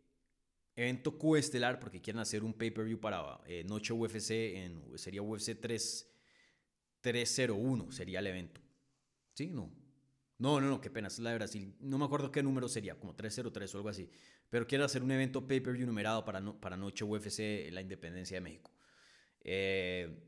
evento 0.74 1.18
coestelar, 1.18 1.80
porque 1.80 2.00
quieren 2.00 2.22
hacer 2.22 2.44
un 2.44 2.54
pay-per-view 2.54 3.00
para 3.02 3.42
eh, 3.46 3.66
Noche 3.66 3.92
UFC, 3.92 4.32
en, 4.56 4.98
sería 4.98 5.22
UFC 5.22 5.60
3, 5.60 6.10
301, 7.02 7.92
sería 7.92 8.20
el 8.20 8.28
evento. 8.28 8.62
¿Sí? 9.38 9.52
No, 9.52 9.72
no, 10.40 10.60
no, 10.60 10.68
no, 10.68 10.82
qué 10.82 10.90
pena, 10.90 11.10
es 11.10 11.20
la 11.20 11.30
de 11.30 11.36
Brasil. 11.36 11.76
No 11.80 12.00
me 12.00 12.06
acuerdo 12.06 12.32
qué 12.32 12.42
número 12.42 12.68
sería, 12.68 12.96
como 12.96 13.14
303 13.14 13.76
o 13.76 13.78
algo 13.78 13.90
así. 13.90 14.10
Pero 14.50 14.66
quiero 14.66 14.84
hacer 14.84 15.04
un 15.04 15.12
evento 15.12 15.48
pay-per-view 15.48 15.86
numerado 15.86 16.26
para, 16.26 16.42
para 16.60 16.76
Noche 16.76 17.04
UFC, 17.04 17.72
la 17.72 17.82
independencia 17.82 18.38
de 18.38 18.42
México. 18.42 18.72
Eh, 19.42 20.24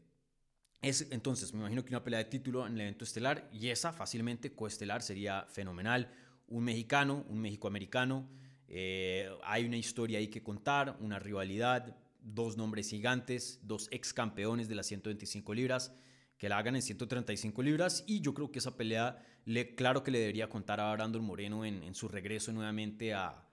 es, 0.84 1.08
entonces, 1.10 1.56
me 1.56 1.62
imagino 1.62 1.84
que 1.84 1.90
una 1.90 2.04
pelea 2.04 2.20
de 2.20 2.26
título 2.26 2.68
en 2.68 2.74
el 2.74 2.82
evento 2.82 3.04
estelar 3.04 3.50
y 3.52 3.70
esa 3.70 3.92
fácilmente 3.94 4.54
coestelar 4.54 5.02
sería 5.02 5.48
fenomenal. 5.50 6.14
Un 6.48 6.66
mexicano, 6.66 7.26
un 7.30 7.42
mexicoamericano. 7.42 8.30
Eh, 8.68 9.28
hay 9.44 9.66
una 9.66 9.78
historia 9.78 10.20
ahí 10.20 10.28
que 10.28 10.44
contar, 10.44 10.98
una 11.00 11.18
rivalidad, 11.18 11.98
dos 12.22 12.58
nombres 12.58 12.88
gigantes, 12.92 13.60
dos 13.64 13.88
ex 13.90 14.14
campeones 14.14 14.68
de 14.68 14.76
las 14.76 14.86
125 14.86 15.52
libras 15.56 15.96
que 16.40 16.48
la 16.48 16.58
hagan 16.58 16.78
en 16.78 16.82
135 16.82 17.62
libras 17.62 18.06
y 18.08 18.22
yo 18.22 18.34
creo 18.34 18.50
que 18.50 18.60
esa 18.60 18.78
pelea, 18.78 19.22
le, 19.44 19.76
claro 19.76 20.04
que 20.04 20.10
le 20.10 20.20
debería 20.20 20.48
contar 20.48 20.80
a 20.80 20.92
Brandon 20.94 21.24
Moreno 21.24 21.66
en, 21.66 21.94
su 21.94 22.08
regreso 22.08 22.54
nuevamente 22.54 23.14
a, 23.14 23.46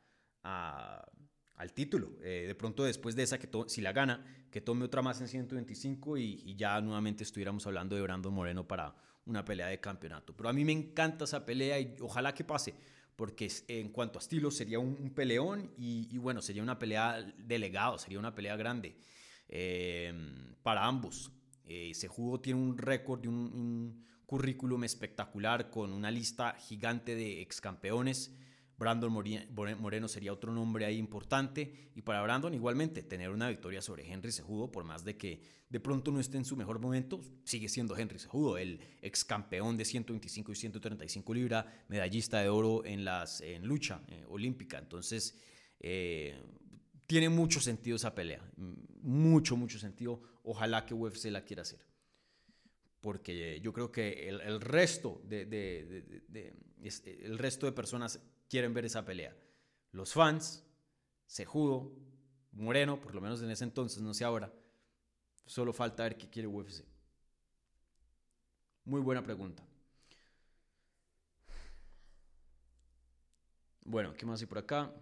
al 0.44 1.72
título. 1.72 2.12
Eh, 2.22 2.44
de 2.46 2.54
pronto 2.54 2.84
después 2.84 3.16
de 3.16 3.24
esa, 3.24 3.38
que 3.38 3.48
si 3.66 3.80
la 3.80 3.92
gana, 3.92 4.24
que 4.52 4.60
tome 4.60 4.84
otra 4.84 5.02
más 5.02 5.20
en 5.20 5.26
125 5.26 6.16
y, 6.16 6.54
ya 6.54 6.80
nuevamente 6.80 7.24
estuviéramos 7.24 7.66
hablando 7.66 7.96
de 7.96 8.02
Brandon 8.02 8.32
Moreno 8.32 8.68
para 8.68 8.94
una 9.24 9.44
pelea 9.44 9.66
de 9.66 9.80
campeonato. 9.80 10.36
Pero 10.36 10.48
a 10.48 10.52
mí 10.52 10.64
me 10.64 10.72
encanta 10.72 11.24
esa 11.24 11.44
pelea 11.44 11.80
y 11.80 11.96
ojalá 12.00 12.34
que 12.34 12.44
pase, 12.44 12.72
porque 13.16 13.50
en 13.66 13.88
cuanto 13.88 14.20
a 14.20 14.22
estilo 14.22 14.52
sería 14.52 14.78
un, 14.78 15.10
peleón 15.10 15.72
y, 15.76 16.16
bueno, 16.18 16.40
sería 16.40 16.62
una 16.62 16.78
pelea 16.78 17.20
de 17.36 17.58
legado, 17.58 17.98
sería 17.98 18.20
una 18.20 18.32
pelea 18.32 18.54
grande 18.54 18.96
eh, 19.48 20.14
para 20.62 20.86
ambos. 20.86 21.32
Eh, 21.66 21.90
ese 21.90 22.08
jugo 22.08 22.40
tiene 22.40 22.60
un 22.60 22.78
récord 22.78 23.24
y 23.24 23.28
un, 23.28 24.04
currículum 24.26 24.82
espectacular 24.82 25.70
con 25.70 25.92
una 25.92 26.10
lista 26.10 26.54
gigante 26.54 27.14
de 27.14 27.42
ex 27.42 27.60
campeones. 27.60 28.34
Brandon 28.76 29.10
Moreno 29.78 30.08
sería 30.08 30.32
otro 30.32 30.52
nombre 30.52 30.84
ahí 30.84 30.98
importante. 30.98 31.90
Y 31.94 32.02
para 32.02 32.22
Brandon, 32.22 32.52
igualmente, 32.52 33.02
tener 33.02 33.30
una 33.30 33.48
victoria 33.48 33.80
sobre 33.80 34.10
Henry 34.10 34.32
Sejudo, 34.32 34.70
por 34.70 34.84
más 34.84 35.04
de 35.04 35.16
que 35.16 35.40
de 35.68 35.80
pronto 35.80 36.10
no 36.12 36.20
esté 36.20 36.36
en 36.36 36.44
su 36.44 36.56
mejor 36.56 36.78
momento, 36.78 37.20
sigue 37.44 37.68
siendo 37.68 37.96
Henry 37.96 38.18
Sejudo, 38.18 38.58
el 38.58 38.80
ex 39.00 39.24
campeón 39.24 39.76
de 39.76 39.84
125 39.84 40.52
y 40.52 40.54
135 40.56 41.34
libras, 41.34 41.66
medallista 41.88 42.40
de 42.40 42.48
oro 42.48 42.84
en, 42.84 43.04
las, 43.04 43.40
en 43.40 43.66
lucha 43.66 44.02
eh, 44.08 44.24
olímpica. 44.28 44.78
Entonces, 44.78 45.38
eh, 45.80 46.38
tiene 47.06 47.28
mucho 47.28 47.60
sentido 47.60 47.96
esa 47.96 48.14
pelea. 48.14 48.42
Mucho, 49.02 49.56
mucho 49.56 49.78
sentido. 49.78 50.20
Ojalá 50.48 50.86
que 50.86 50.94
UFC 50.94 51.24
la 51.24 51.44
quiera 51.44 51.62
hacer. 51.62 51.84
Porque 53.00 53.60
yo 53.60 53.72
creo 53.72 53.90
que 53.90 54.28
el, 54.28 54.60
resto 54.60 55.20
de, 55.24 56.54
resto 57.36 57.66
de 57.66 57.72
personas 57.72 58.20
quieren 58.48 58.72
ver 58.72 58.84
esa 58.84 59.04
pelea. 59.04 59.36
Los 59.90 60.12
fans, 60.12 60.64
Sejudo, 61.26 61.92
Moreno, 62.52 63.00
por 63.00 63.12
lo 63.12 63.20
menos 63.20 63.42
en 63.42 63.50
ese 63.50 63.64
entonces, 63.64 64.00
no 64.00 64.14
sé 64.14 64.24
ahora. 64.24 64.52
Solo 65.46 65.72
falta 65.72 66.04
ver 66.04 66.16
qué 66.16 66.30
quiere 66.30 66.46
UFC. 66.46 66.84
Muy 68.84 69.00
buena 69.00 69.24
pregunta. 69.24 69.66
Bueno, 73.84 74.14
¿qué 74.14 74.24
más 74.24 74.40
hay 74.40 74.46
por 74.46 74.58
acá? 74.58 74.92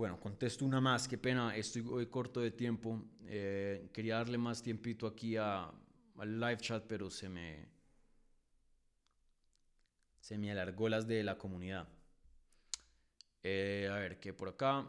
Bueno, 0.00 0.18
contesto 0.18 0.64
una 0.64 0.80
más, 0.80 1.06
qué 1.06 1.18
pena, 1.18 1.54
estoy 1.54 1.84
hoy 1.86 2.06
corto 2.06 2.40
de 2.40 2.50
tiempo. 2.52 3.04
Eh, 3.26 3.90
quería 3.92 4.14
darle 4.16 4.38
más 4.38 4.62
tiempito 4.62 5.06
aquí 5.06 5.36
al 5.36 5.74
live 6.16 6.56
chat, 6.56 6.86
pero 6.88 7.10
se 7.10 7.28
me, 7.28 7.68
se 10.18 10.38
me 10.38 10.50
alargó 10.50 10.88
las 10.88 11.06
de 11.06 11.22
la 11.22 11.36
comunidad. 11.36 11.86
Eh, 13.42 13.90
a 13.92 13.96
ver, 13.96 14.18
¿qué 14.20 14.32
por 14.32 14.48
acá? 14.48 14.88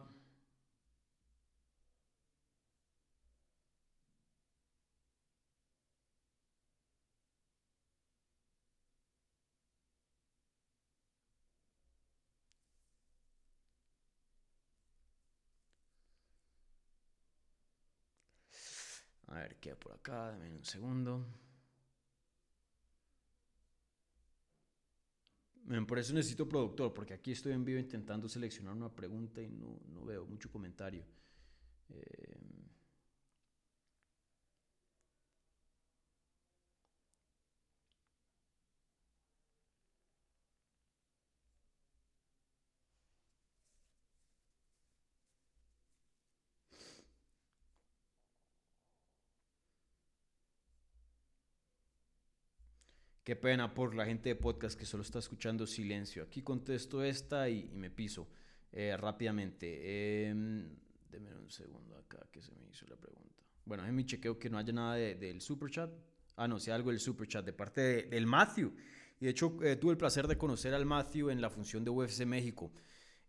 A 19.32 19.36
ver 19.36 19.55
qué 19.61 19.69
hay 19.71 19.75
por 19.75 19.93
acá, 19.93 20.32
dame 20.32 20.51
un 20.51 20.65
segundo. 20.65 21.25
Por 25.88 25.99
eso 25.99 26.13
necesito 26.13 26.49
productor, 26.49 26.93
porque 26.93 27.13
aquí 27.13 27.32
estoy 27.32 27.53
en 27.53 27.63
vivo 27.63 27.79
intentando 27.79 28.27
seleccionar 28.27 28.73
una 28.75 28.93
pregunta 28.93 29.41
y 29.41 29.49
no, 29.49 29.79
no 29.88 30.03
veo 30.03 30.25
mucho 30.25 30.51
comentario. 30.51 31.05
Eh, 31.89 32.36
Qué 53.24 53.36
pena 53.36 53.72
por 53.72 53.93
la 53.93 54.03
gente 54.03 54.30
de 54.30 54.36
podcast 54.36 54.78
que 54.78 54.84
solo 54.84 55.03
está 55.03 55.19
escuchando 55.19 55.67
silencio. 55.67 56.24
Aquí 56.24 56.41
contesto 56.41 57.03
esta 57.03 57.47
y, 57.47 57.69
me 57.76 57.91
piso 57.91 58.28
eh, 58.72 58.97
rápidamente. 58.97 59.78
Eh, 59.80 60.34
un 60.34 61.49
segundo 61.49 61.97
acá 61.97 62.26
que 62.32 62.41
se 62.41 62.51
me 62.55 62.67
hizo 62.67 62.88
la 62.88 62.95
pregunta. 62.95 63.43
Bueno, 63.63 63.86
es 63.86 63.93
mi 63.93 64.07
chequeo 64.07 64.39
que 64.39 64.49
no 64.49 64.57
haya 64.57 64.74
nada 64.74 64.95
del 64.95 65.39
super 65.39 65.69
chat. 65.69 65.91
Ah, 66.36 66.47
no, 66.47 66.59
si 66.59 66.72
algo 66.72 66.89
del 66.89 66.99
super 66.99 67.28
chat 67.28 67.45
de 67.45 67.53
parte 67.53 68.07
del 68.07 68.26
Matthew. 68.26 68.74
Y 69.19 69.26
de 69.26 69.32
hecho, 69.32 69.55
eh, 69.61 69.76
tuve 69.76 69.91
el 69.91 69.97
placer 69.99 70.28
de 70.28 70.36
conocer 70.36 70.74
al 70.74 70.88
Matthew 70.88 71.30
en 71.30 71.41
la 71.41 71.51
función 71.51 71.84
de 71.84 71.91
UFC 71.91 72.26
México. 72.26 72.72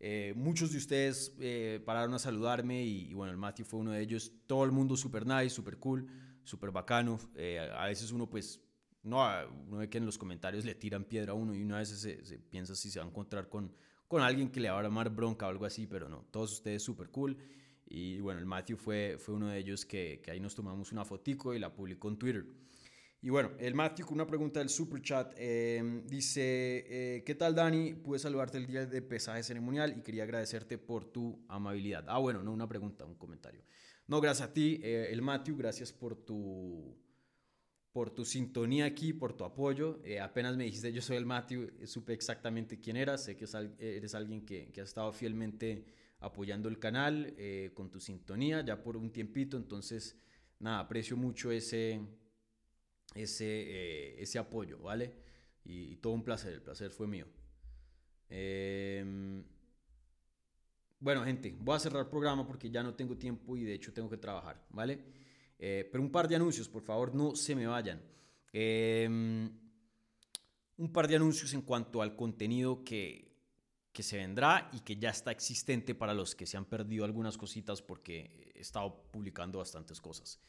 Eh, 0.00 0.32
muchos 0.34 0.72
de 0.72 0.78
ustedes 0.78 1.36
pararon 1.84 2.14
a 2.14 2.18
saludarme 2.18 2.82
y, 2.82 3.12
bueno, 3.12 3.30
el 3.30 3.36
Matthew 3.36 3.66
fue 3.66 3.80
uno 3.80 3.90
de 3.90 4.00
ellos. 4.00 4.32
Todo 4.46 4.64
el 4.64 4.72
mundo 4.72 4.96
super 4.96 5.26
nice, 5.26 5.50
super 5.50 5.76
cool, 5.76 6.08
super 6.44 6.70
bacano. 6.70 7.20
a 7.76 7.86
veces 7.88 8.10
uno 8.10 8.30
pues 8.30 8.58
no, 9.02 9.18
uno 9.66 9.78
ve 9.78 9.90
que 9.90 9.98
en 9.98 10.06
los 10.06 10.18
comentarios 10.18 10.64
le 10.64 10.74
tiran 10.74 11.04
piedra 11.04 11.32
a 11.32 11.34
uno 11.34 11.54
y 11.54 11.62
una 11.62 11.78
vez 11.78 11.88
se, 11.88 12.38
piensa 12.38 12.74
si 12.76 12.90
se 12.90 12.98
va 12.98 13.04
a 13.04 13.08
encontrar 13.08 13.48
con, 13.48 13.74
con 14.06 14.22
alguien 14.22 14.50
que 14.50 14.60
le 14.60 14.70
va 14.70 14.76
a 14.76 14.80
armar 14.80 15.10
bronca 15.10 15.46
o 15.46 15.48
algo 15.48 15.64
así, 15.64 15.86
pero 15.86 16.08
no, 16.08 16.26
todos 16.30 16.52
ustedes 16.52 16.82
súper 16.82 17.10
cool. 17.10 17.36
Y 17.86 18.20
bueno, 18.20 18.40
el 18.40 18.46
Matthew 18.46 18.76
fue, 18.76 19.16
fue 19.18 19.34
uno 19.34 19.48
de 19.48 19.58
ellos 19.58 19.84
que, 19.84 20.20
que, 20.22 20.30
ahí 20.30 20.40
nos 20.40 20.54
tomamos 20.54 20.92
una 20.92 21.04
fotico 21.04 21.52
y 21.52 21.58
la 21.58 21.74
publicó 21.74 22.08
en 22.08 22.16
Twitter. 22.16 22.46
Y 23.24 23.30
bueno, 23.30 23.52
el 23.60 23.74
Matthew 23.74 24.06
con 24.06 24.14
una 24.14 24.26
pregunta 24.26 24.58
del 24.58 24.68
super 24.68 25.00
chat 25.00 25.32
em, 25.36 26.04
dice, 26.08 26.84
eh, 26.88 27.22
¿qué 27.24 27.36
tal 27.36 27.54
Dani? 27.54 27.94
Pude 27.94 28.18
saludarte 28.18 28.58
el 28.58 28.66
día 28.66 28.84
de 28.84 29.00
pesaje 29.00 29.44
ceremonial 29.44 29.94
y 29.96 30.02
quería 30.02 30.24
agradecerte 30.24 30.76
por 30.76 31.04
tu 31.04 31.44
amabilidad. 31.48 32.04
Ah, 32.08 32.18
bueno, 32.18 32.42
no 32.42 32.52
una 32.52 32.66
pregunta, 32.66 33.04
un 33.04 33.14
comentario. 33.14 33.62
No, 34.08 34.20
gracias 34.20 34.48
a 34.48 34.52
ti, 34.52 34.80
eh, 34.82 35.06
el 35.10 35.22
Matthew, 35.22 35.56
gracias 35.56 35.92
por 35.92 36.16
tu 36.16 36.98
por 37.92 38.10
tu 38.10 38.24
sintonía 38.24 38.86
aquí, 38.86 39.12
por 39.12 39.34
tu 39.34 39.44
apoyo. 39.44 40.00
Eh, 40.04 40.18
apenas 40.18 40.56
me 40.56 40.64
dijiste, 40.64 40.92
yo 40.92 41.02
soy 41.02 41.16
el 41.16 41.26
Matthew, 41.26 41.70
eh, 41.78 41.86
supe 41.86 42.12
exactamente 42.12 42.80
quién 42.80 42.96
eras, 42.96 43.24
sé 43.24 43.36
que 43.36 43.46
eres 43.78 44.14
alguien 44.14 44.46
que, 44.46 44.72
ha 44.76 44.82
estado 44.82 45.12
fielmente 45.12 45.84
apoyando 46.20 46.68
el 46.68 46.78
canal 46.78 47.34
eh, 47.36 47.70
con 47.74 47.90
tu 47.90 48.00
sintonía 48.00 48.64
ya 48.64 48.82
por 48.82 48.96
un 48.96 49.10
tiempito, 49.10 49.56
entonces, 49.56 50.16
nada, 50.58 50.80
aprecio 50.80 51.16
mucho 51.16 51.50
ese, 51.50 52.00
ese, 53.14 54.22
ese 54.22 54.38
apoyo, 54.38 54.78
¿vale? 54.78 55.12
Y, 55.64 55.92
y, 55.92 55.96
todo 55.96 56.14
un 56.14 56.24
placer, 56.24 56.54
el 56.54 56.62
placer 56.62 56.90
fue 56.90 57.06
mío. 57.06 57.26
Em, 58.28 59.44
bueno, 60.98 61.24
gente, 61.24 61.54
voy 61.60 61.76
a 61.76 61.78
cerrar 61.78 62.04
el 62.04 62.08
programa 62.08 62.46
porque 62.46 62.70
ya 62.70 62.82
no 62.82 62.94
tengo 62.94 63.18
tiempo 63.18 63.56
y 63.56 63.64
de 63.64 63.74
hecho 63.74 63.92
tengo 63.92 64.08
que 64.08 64.16
trabajar, 64.16 64.64
¿vale? 64.70 65.21
Eh, 65.64 65.88
pero 65.92 66.02
un 66.02 66.10
par 66.10 66.26
de 66.26 66.34
anuncios, 66.34 66.68
por 66.68 66.82
favor, 66.82 67.14
no 67.14 67.36
se 67.36 67.54
me 67.54 67.68
vayan. 67.68 68.02
Em, 68.52 69.48
un 70.76 70.92
par 70.92 71.06
de 71.06 71.14
anuncios 71.14 71.54
en 71.54 71.62
cuanto 71.62 72.02
al 72.02 72.16
contenido 72.16 72.82
que, 72.82 73.32
que 73.92 74.02
se 74.02 74.16
vendrá 74.16 74.68
y 74.72 74.80
que 74.80 74.96
ya 74.96 75.10
está 75.10 75.30
existente 75.30 75.94
para 75.94 76.14
los 76.14 76.34
que 76.34 76.46
se 76.46 76.56
han 76.56 76.64
perdido 76.64 77.04
algunas 77.04 77.38
cositas 77.38 77.80
porque 77.80 78.50
he 78.56 78.60
estado 78.60 79.04
publicando 79.12 79.58
bastantes 79.58 80.00
cosas. 80.00 80.40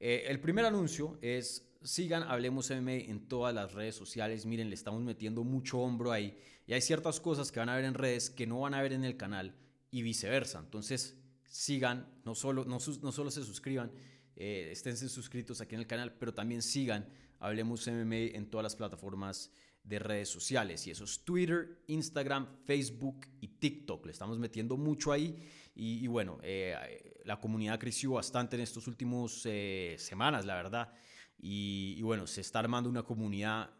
Eh, 0.00 0.24
el 0.28 0.40
primer 0.40 0.64
anuncio 0.64 1.18
es 1.20 1.68
sigan 1.82 2.22
Hablemos 2.22 2.70
MMA 2.70 3.10
en 3.10 3.28
todas 3.28 3.54
las 3.54 3.74
redes 3.74 3.94
sociales. 3.94 4.46
Miren, 4.46 4.70
le 4.70 4.74
estamos 4.74 5.02
metiendo 5.02 5.44
mucho 5.44 5.80
hombro 5.80 6.12
ahí. 6.12 6.38
Y 6.66 6.72
hay 6.72 6.80
ciertas 6.80 7.20
cosas 7.20 7.52
que 7.52 7.60
van 7.60 7.68
a 7.68 7.76
ver 7.76 7.84
en 7.84 7.92
redes 7.92 8.30
que 8.30 8.46
no 8.46 8.60
van 8.60 8.72
a 8.72 8.80
ver 8.80 8.94
en 8.94 9.04
el 9.04 9.18
canal 9.18 9.54
y 9.90 10.00
viceversa. 10.00 10.60
Entonces, 10.60 11.18
sigan, 11.44 12.08
no 12.24 12.34
solo, 12.34 12.64
no, 12.64 12.78
no 13.02 13.12
solo 13.12 13.30
se 13.30 13.44
suscriban, 13.44 13.92
eh, 14.36 14.68
esténse 14.70 15.08
suscritos 15.08 15.60
aquí 15.60 15.74
en 15.74 15.80
el 15.80 15.86
canal, 15.86 16.14
pero 16.14 16.32
también 16.34 16.62
sigan 16.62 17.08
Hablemos 17.42 17.88
MMA 17.88 18.36
en 18.36 18.48
todas 18.48 18.62
las 18.62 18.76
plataformas 18.76 19.50
de 19.82 19.98
redes 19.98 20.28
sociales. 20.28 20.86
Y 20.86 20.92
eso 20.92 21.02
es 21.02 21.24
Twitter, 21.24 21.82
Instagram, 21.88 22.46
Facebook 22.64 23.26
y 23.40 23.48
TikTok. 23.48 24.06
Le 24.06 24.12
estamos 24.12 24.38
metiendo 24.38 24.76
mucho 24.76 25.10
ahí. 25.10 25.36
Y, 25.74 26.06
bueno, 26.06 26.38
eh, 26.44 27.20
la 27.24 27.40
comunidad 27.40 27.80
creció 27.80 28.12
bastante 28.12 28.54
en 28.54 28.62
estos 28.62 28.86
últimos 28.86 29.42
eh, 29.44 29.96
semanas, 29.98 30.46
la 30.46 30.54
verdad. 30.54 30.92
Y, 31.36 32.00
bueno, 32.02 32.28
se 32.28 32.42
está 32.42 32.60
armando 32.60 32.88
una 32.88 33.02
comunidad, 33.02 33.70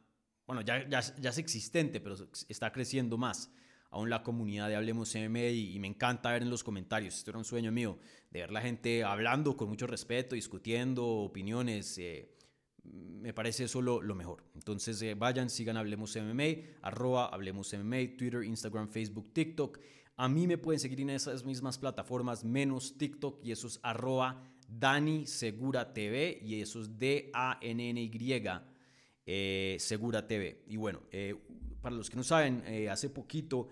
bueno, 0.45 0.63
ya, 0.63 0.89
ya, 0.89 1.01
ya 1.01 1.31
es 1.31 1.39
existente, 1.39 2.01
pero 2.01 2.17
está 2.49 2.73
creciendo 2.73 3.17
más 3.17 3.49
aún 3.93 4.09
la 4.11 4.23
comunidad 4.23 4.69
de 4.69 4.77
Hablemos 4.77 5.15
MMA 5.15 5.51
y, 5.51 5.79
me 5.79 5.87
encanta 5.87 6.33
ver 6.33 6.43
en 6.43 6.51
los 6.51 6.65
comentarios, 6.65 7.15
esto 7.15 7.31
era 7.31 7.39
un 7.39 7.45
sueño 7.45 7.71
mío, 7.71 7.99
de 8.31 8.41
ver 8.41 8.51
la 8.51 8.63
gente 8.63 9.05
hablando 9.05 9.57
con 9.57 9.69
mucho 9.69 9.87
respeto, 9.87 10.35
discutiendo 10.35 11.07
opiniones. 11.07 11.99
Eh, 11.99 12.35
me 12.85 13.35
parece 13.35 13.65
eso 13.65 13.83
lo, 13.83 14.01
mejor. 14.15 14.45
Entonces 14.55 15.01
eh, 15.03 15.15
vayan, 15.15 15.51
sigan 15.51 15.77
Hablemos 15.77 16.17
MMA, 16.17 16.79
arroba 16.81 17.27
Hablemos 17.27 17.73
MMA, 17.73 18.17
Twitter, 18.17 18.43
Instagram, 18.43 18.89
Facebook, 18.89 19.31
TikTok. 19.35 19.79
A 20.17 20.29
mí 20.29 20.47
me 20.47 20.57
pueden 20.57 20.81
seguir 20.81 21.01
en 21.03 21.11
esas 21.11 21.45
mismas 21.45 21.77
plataformas, 21.77 22.45
menos 22.45 22.97
TikTok, 22.97 23.45
y 23.45 23.53
eso 23.53 23.67
es 23.67 23.79
arroba 23.83 24.43
Dani 24.69 25.27
Segura 25.27 25.93
TV, 25.93 26.39
y 26.43 26.63
eso 26.63 26.81
es 26.81 26.99
D-A-N-N-Y 26.99 28.09
eh, 29.27 29.77
Segura 29.79 30.27
TV. 30.27 30.65
Y 30.67 30.77
bueno, 30.77 31.01
para 31.81 31.95
los 31.95 32.11
que 32.11 32.17
no 32.17 32.25
saben, 32.25 32.63
hace 32.89 33.11
poquito 33.11 33.69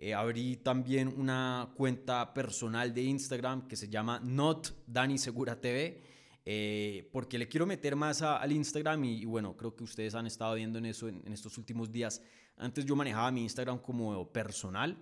Eh, 0.00 0.14
abrí 0.14 0.58
también 0.58 1.08
una 1.08 1.72
cuenta 1.76 2.32
personal 2.32 2.94
de 2.94 3.02
Instagram 3.02 3.66
que 3.66 3.74
se 3.74 3.88
llama 3.88 4.20
Not 4.22 4.84
Dani 4.86 5.18
Segura 5.18 5.60
TV. 5.60 6.00
Eh, 6.44 7.10
porque 7.12 7.36
le 7.36 7.48
quiero 7.48 7.66
meter 7.66 7.96
más 7.96 8.22
al 8.22 8.52
Instagram 8.52 9.04
y, 9.04 9.24
bueno, 9.24 9.56
creo 9.56 9.74
que 9.74 9.82
ustedes 9.82 10.14
han 10.14 10.26
estado 10.26 10.54
viendo 10.54 10.78
en 10.78 10.86
eso 10.86 11.08
en, 11.08 11.30
estos 11.32 11.58
últimos 11.58 11.90
días. 11.90 12.22
Antes 12.56 12.86
yo 12.86 12.94
manejaba 12.94 13.30
mi 13.32 13.42
Instagram 13.42 13.80
como 13.80 14.32
personal. 14.32 14.96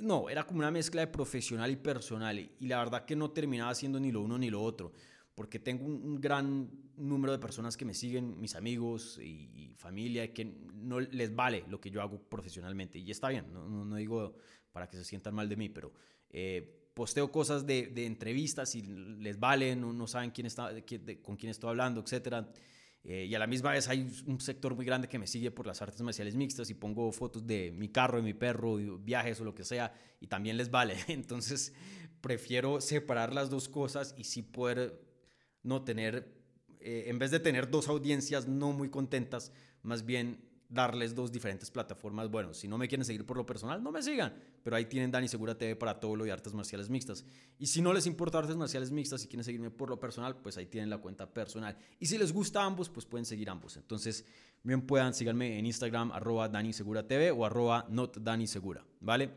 No, 0.00 0.30
era 0.30 0.44
como 0.44 0.60
una 0.60 0.70
mezcla 0.70 1.00
de 1.00 1.08
profesional 1.08 1.70
y 1.70 1.76
personal 1.76 2.38
y 2.38 2.66
la 2.66 2.78
verdad 2.78 3.04
que 3.04 3.16
no 3.16 3.30
terminaba 3.30 3.74
siendo 3.74 3.98
ni 3.98 4.12
lo 4.12 4.20
uno 4.20 4.38
ni 4.38 4.50
lo 4.50 4.62
otro 4.62 4.92
porque 5.34 5.58
tengo 5.58 5.84
un, 5.84 6.20
gran 6.20 6.70
número 6.96 7.32
de 7.32 7.38
personas 7.38 7.76
que 7.76 7.84
me 7.84 7.94
siguen, 7.94 8.40
mis 8.40 8.54
amigos 8.54 9.18
y, 9.22 9.74
familia, 9.76 10.32
que 10.32 10.44
no 10.44 11.00
les 11.00 11.34
vale 11.34 11.64
lo 11.68 11.80
que 11.80 11.90
yo 11.90 12.00
hago 12.00 12.18
profesionalmente. 12.18 12.98
Y 12.98 13.10
está 13.10 13.28
bien, 13.28 13.52
no, 13.52 13.66
no, 13.66 13.96
digo 13.96 14.36
para 14.72 14.88
que 14.88 14.96
se 14.96 15.04
sientan 15.04 15.34
mal 15.34 15.48
de 15.48 15.56
mí, 15.56 15.68
pero 15.68 15.92
eh, 16.30 16.90
posteo 16.94 17.30
cosas 17.30 17.66
de, 17.66 17.88
de, 17.88 18.06
entrevistas 18.06 18.74
y 18.74 18.82
les 18.82 19.38
vale, 19.38 19.76
no, 19.76 19.92
no 19.92 20.06
saben 20.06 20.30
quién 20.30 20.46
está, 20.46 20.70
con 21.22 21.36
quién 21.36 21.50
estoy 21.50 21.70
hablando, 21.70 22.00
etc. 22.00 22.46
Eh, 23.02 23.26
y 23.28 23.34
a 23.34 23.38
la 23.38 23.46
misma 23.46 23.72
vez 23.72 23.88
hay 23.88 24.10
un 24.26 24.40
sector 24.40 24.74
muy 24.74 24.86
grande 24.86 25.08
que 25.08 25.18
me 25.18 25.26
sigue 25.26 25.50
por 25.50 25.66
las 25.66 25.82
artes 25.82 26.00
marciales 26.00 26.34
mixtas 26.34 26.70
y 26.70 26.74
pongo 26.74 27.12
fotos 27.12 27.46
de 27.46 27.70
mi 27.72 27.88
carro, 27.90 28.16
de 28.16 28.22
mi 28.22 28.32
perro, 28.32 28.76
viajes 28.76 29.40
o 29.40 29.44
lo 29.44 29.54
que 29.54 29.64
sea, 29.64 29.92
y 30.20 30.26
también 30.28 30.56
les 30.56 30.70
vale. 30.70 30.96
Entonces 31.08 31.74
prefiero 32.20 32.80
separar 32.80 33.34
las 33.34 33.50
dos 33.50 33.68
cosas 33.68 34.14
y 34.16 34.24
sí 34.24 34.42
poder 34.42 35.13
no 35.64 35.82
tener, 35.82 36.32
eh, 36.80 37.04
en 37.08 37.18
vez 37.18 37.32
de 37.32 37.40
tener 37.40 37.68
dos 37.68 37.88
audiencias 37.88 38.46
no 38.46 38.72
muy 38.72 38.88
contentas, 38.90 39.52
más 39.82 40.06
bien 40.06 40.38
darles 40.68 41.14
dos 41.14 41.30
diferentes 41.30 41.70
plataformas. 41.70 42.30
Bueno, 42.30 42.52
si 42.52 42.66
no 42.66 42.78
me 42.78 42.88
quieren 42.88 43.04
seguir 43.04 43.24
por 43.24 43.36
lo 43.36 43.46
personal, 43.46 43.82
no 43.82 43.92
me 43.92 44.02
sigan, 44.02 44.34
pero 44.62 44.76
ahí 44.76 44.86
tienen 44.86 45.10
Dani 45.10 45.28
Segura 45.28 45.56
TV 45.56 45.76
para 45.76 45.98
todo 46.00 46.16
lo 46.16 46.24
de 46.24 46.32
artes 46.32 46.52
marciales 46.52 46.90
mixtas. 46.90 47.24
Y 47.58 47.66
si 47.66 47.80
no 47.80 47.92
les 47.92 48.06
importa 48.06 48.38
artes 48.38 48.56
marciales 48.56 48.90
mixtas 48.90 49.24
y 49.24 49.28
quieren 49.28 49.44
seguirme 49.44 49.70
por 49.70 49.88
lo 49.88 50.00
personal, 50.00 50.36
pues 50.36 50.56
ahí 50.56 50.66
tienen 50.66 50.90
la 50.90 50.98
cuenta 50.98 51.32
personal. 51.32 51.76
Y 52.00 52.06
si 52.06 52.18
les 52.18 52.32
gusta 52.32 52.64
ambos, 52.64 52.88
pues 52.88 53.06
pueden 53.06 53.24
seguir 53.24 53.48
ambos. 53.50 53.76
Entonces, 53.76 54.24
bien 54.62 54.82
puedan 54.82 55.14
síganme 55.14 55.58
en 55.58 55.66
Instagram, 55.66 56.12
arroba 56.12 56.48
Dani 56.48 56.72
Segura 56.72 57.06
TV 57.06 57.30
o 57.30 57.44
arroba 57.44 57.86
not 57.88 58.18
Dani 58.18 58.46
Segura, 58.46 58.84
¿vale? 59.00 59.30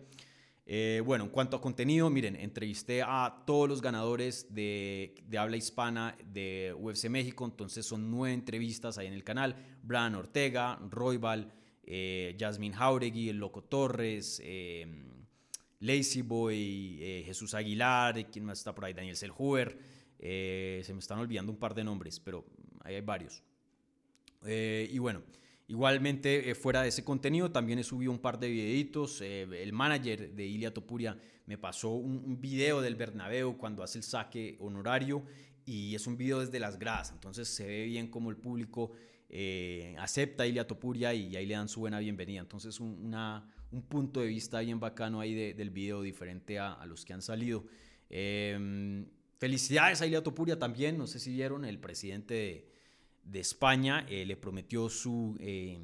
Eh, 0.70 1.02
bueno, 1.06 1.24
en 1.24 1.30
cuanto 1.30 1.56
a 1.56 1.62
contenido, 1.62 2.10
miren, 2.10 2.36
entrevisté 2.36 3.02
a 3.02 3.44
todos 3.48 3.70
los 3.70 3.82
ganadores 3.82 4.54
de, 4.54 5.16
habla 5.40 5.56
hispana 5.56 6.18
de 6.26 6.76
UFC 6.78 7.08
México, 7.08 7.46
entonces 7.46 7.86
son 7.86 8.12
nueve 8.12 8.34
entrevistas 8.34 8.98
ahí 8.98 9.08
en 9.08 9.14
el 9.14 9.24
canal. 9.24 9.56
Brian 9.82 10.16
Ortega, 10.16 10.78
Roybal, 10.90 11.54
eh, 11.86 12.36
Jasmine 12.38 12.76
Jauregui, 12.76 13.30
El 13.30 13.38
Loco 13.38 13.64
Torres, 13.64 14.42
eh, 14.44 14.86
Lazy 15.80 16.22
Boy, 16.22 16.98
eh, 17.02 17.24
Jesús 17.26 17.54
Aguilar, 17.54 18.30
¿quién 18.30 18.44
más 18.44 18.58
está 18.58 18.76
por 18.76 18.84
ahí? 18.84 18.94
Daniel 18.94 19.16
Selhuber. 19.16 19.80
se 20.20 20.92
me 20.94 21.00
están 21.00 21.20
olvidando 21.20 21.50
un 21.50 21.60
par 21.60 21.74
de 21.76 21.86
nombres, 21.86 22.20
pero 22.20 22.46
hay 22.84 23.00
varios. 23.00 23.42
y 24.46 25.00
bueno, 25.00 25.22
Igualmente, 25.70 26.50
eh, 26.50 26.56
fuera 26.56 26.82
de 26.82 26.90
ese 26.90 27.04
contenido, 27.04 27.52
también 27.52 27.78
he 27.78 27.84
subido 27.84 28.12
un 28.12 28.20
par 28.20 28.40
de 28.40 28.48
videitos. 28.48 29.20
Eh, 29.20 29.42
el 29.62 29.74
manager 29.74 30.32
de 30.34 30.46
Ilia 30.46 30.74
Topuria 30.74 31.18
me 31.46 31.58
pasó 31.58 31.92
un, 31.92 32.40
video 32.40 32.82
del 32.82 32.96
Bernabéu 32.96 33.58
cuando 33.58 33.84
hace 33.84 33.98
el 33.98 34.04
saque 34.06 34.56
honorario 34.62 35.26
y 35.66 35.94
es 35.94 36.08
un 36.08 36.16
video 36.16 36.40
desde 36.40 36.60
las 36.62 36.80
gradas. 36.80 37.12
Entonces 37.12 37.50
se 37.50 37.68
ve 37.68 37.84
bien 37.84 38.08
como 38.08 38.30
el 38.30 38.38
público 38.38 38.92
eh, 39.30 39.94
acepta 40.00 40.44
a 40.44 40.48
Ilia 40.48 40.66
Topuria 40.66 41.14
y 41.14 41.36
ahí 41.36 41.46
le 41.46 41.56
dan 41.56 41.68
su 41.68 41.82
buena 41.82 42.00
bienvenida. 42.00 42.40
Entonces 42.40 42.80
un, 42.80 43.12
punto 43.90 44.22
de 44.22 44.28
vista 44.28 44.62
bien 44.62 44.80
bacano 44.80 45.20
ahí 45.20 45.54
del 45.54 45.70
video, 45.70 46.02
diferente 46.02 46.60
a, 46.60 46.86
los 46.86 47.04
que 47.04 47.12
han 47.12 47.22
salido. 47.22 47.66
Em, 48.10 49.06
felicidades 49.38 50.02
a 50.02 50.08
Ilia 50.08 50.24
Topuria 50.24 50.58
también. 50.58 50.98
No 50.98 51.08
sé 51.08 51.20
si 51.20 51.34
vieron 51.34 51.66
el 51.66 51.78
presidente 51.78 52.34
de 52.34 52.77
de 53.28 53.40
España 53.40 54.06
eh, 54.10 54.26
le 54.26 54.38
prometió 54.38 54.90
su, 54.90 55.36
eh, 55.40 55.78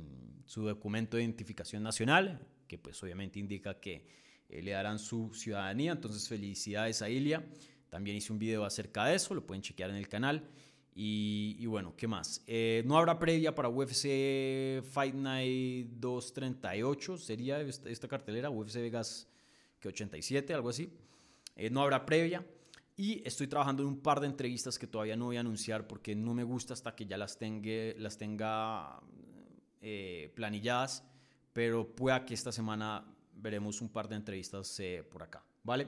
su 0.46 0.66
documento 0.66 1.18
de 1.18 1.24
identificación 1.24 1.84
nacional, 1.84 2.40
que 2.68 2.78
pues 2.78 3.02
obviamente 3.04 3.40
indica 3.40 3.80
que 3.80 4.06
eh, 4.50 4.62
le 4.62 4.72
darán 4.72 4.98
su 4.98 5.34
ciudadanía. 5.34 5.92
Entonces 5.92 6.28
felicidades 6.28 7.02
a 7.02 7.10
Ilia. 7.10 7.46
También 7.90 8.18
hice 8.18 8.32
un 8.32 8.40
video 8.40 8.66
acerca 8.66 9.06
de 9.06 9.16
eso, 9.16 9.36
lo 9.36 9.46
pueden 9.46 9.62
chequear 9.62 9.90
en 9.90 9.98
el 9.98 10.08
canal. 10.08 10.50
Y, 10.96 11.66
bueno, 11.66 11.96
¿qué 11.98 12.08
más? 12.08 12.46
no 12.86 13.00
habrá 13.00 13.18
previa 13.18 13.56
para 13.56 13.68
UFC 13.68 14.84
Fight 14.84 15.16
Night 15.16 15.88
238, 15.94 17.18
sería 17.18 17.60
esta, 17.62 17.90
esta 17.90 18.08
cartelera, 18.08 18.52
UFC 18.52 18.76
Vegas 18.76 19.28
que 19.80 19.88
87, 19.88 20.54
algo 20.54 20.70
así. 20.70 20.94
no 21.72 21.82
habrá 21.82 22.06
previa. 22.06 22.46
Y 22.96 23.28
estoy 23.28 23.48
trabajando 23.48 23.82
en 23.82 23.90
un 23.90 24.02
par 24.02 24.20
de 24.20 24.28
entrevistas 24.28 24.78
que 24.78 24.86
todavía 24.86 25.16
no 25.16 25.26
voy 25.26 25.38
a 25.38 25.40
anunciar 25.40 25.88
porque 25.88 26.16
no 26.16 26.36
me 26.36 26.44
gusta 26.44 26.74
hasta 26.74 26.96
que 26.96 27.08
ya 27.08 27.18
las 27.18 27.38
tenga, 27.38 27.94
las 27.98 28.18
tenga 28.18 29.00
eh, 29.82 30.32
planilladas. 30.36 31.04
Pero 31.54 31.96
pueda 31.96 32.24
que 32.26 32.34
esta 32.34 32.52
semana 32.52 33.04
veremos 33.36 33.82
un 33.82 33.90
par 33.90 34.08
de 34.08 34.16
entrevistas 34.16 34.80
eh, 34.80 35.04
por 35.10 35.24
acá, 35.24 35.44
¿vale? 35.64 35.88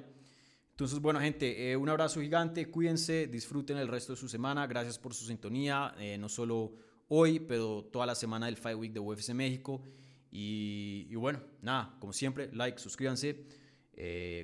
Entonces, 0.72 1.00
bueno, 1.00 1.20
gente, 1.20 1.72
eh, 1.72 1.78
un 1.78 1.90
abrazo 1.90 2.22
gigante, 2.22 2.70
cuídense, 2.70 3.28
disfruten 3.28 3.78
el 3.78 3.88
resto 3.88 4.14
de 4.14 4.18
su 4.18 4.28
semana, 4.28 4.68
gracias 4.68 5.00
por 5.00 5.14
su 5.14 5.26
sintonía, 5.26 5.96
no 6.20 6.28
solo 6.28 6.74
hoy, 7.08 7.40
pero 7.40 7.86
toda 7.86 8.06
la 8.06 8.16
semana 8.16 8.48
del 8.48 8.58
Fight 8.58 8.78
Week 8.78 8.92
de 8.92 9.00
UFC 9.00 9.30
México. 9.30 9.82
Y, 10.32 11.08
y 11.10 11.16
bueno, 11.16 11.42
nada, 11.62 11.96
como 12.00 12.12
siempre, 12.12 12.50
like, 12.52 12.78
suscríbanse, 12.78 13.46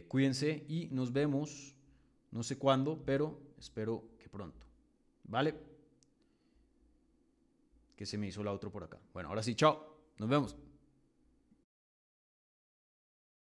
cuídense 0.08 0.64
y 0.70 0.88
nos 0.92 1.12
vemos 1.12 1.76
no 2.32 2.44
sé 2.44 2.58
cuándo, 2.58 3.02
pero 3.06 3.40
espero 3.60 4.04
que 4.18 4.30
pronto. 4.30 4.66
¿Vale? 5.24 5.56
Que 7.96 8.06
se 8.06 8.18
me 8.18 8.28
hizo 8.28 8.44
la 8.44 8.52
otra 8.52 8.70
por 8.70 8.84
acá. 8.84 9.00
Bueno, 9.14 9.30
ahora 9.30 9.44
sí, 9.44 9.56
chao. 9.56 9.98
Nos 10.18 10.30
vemos. 10.30 10.56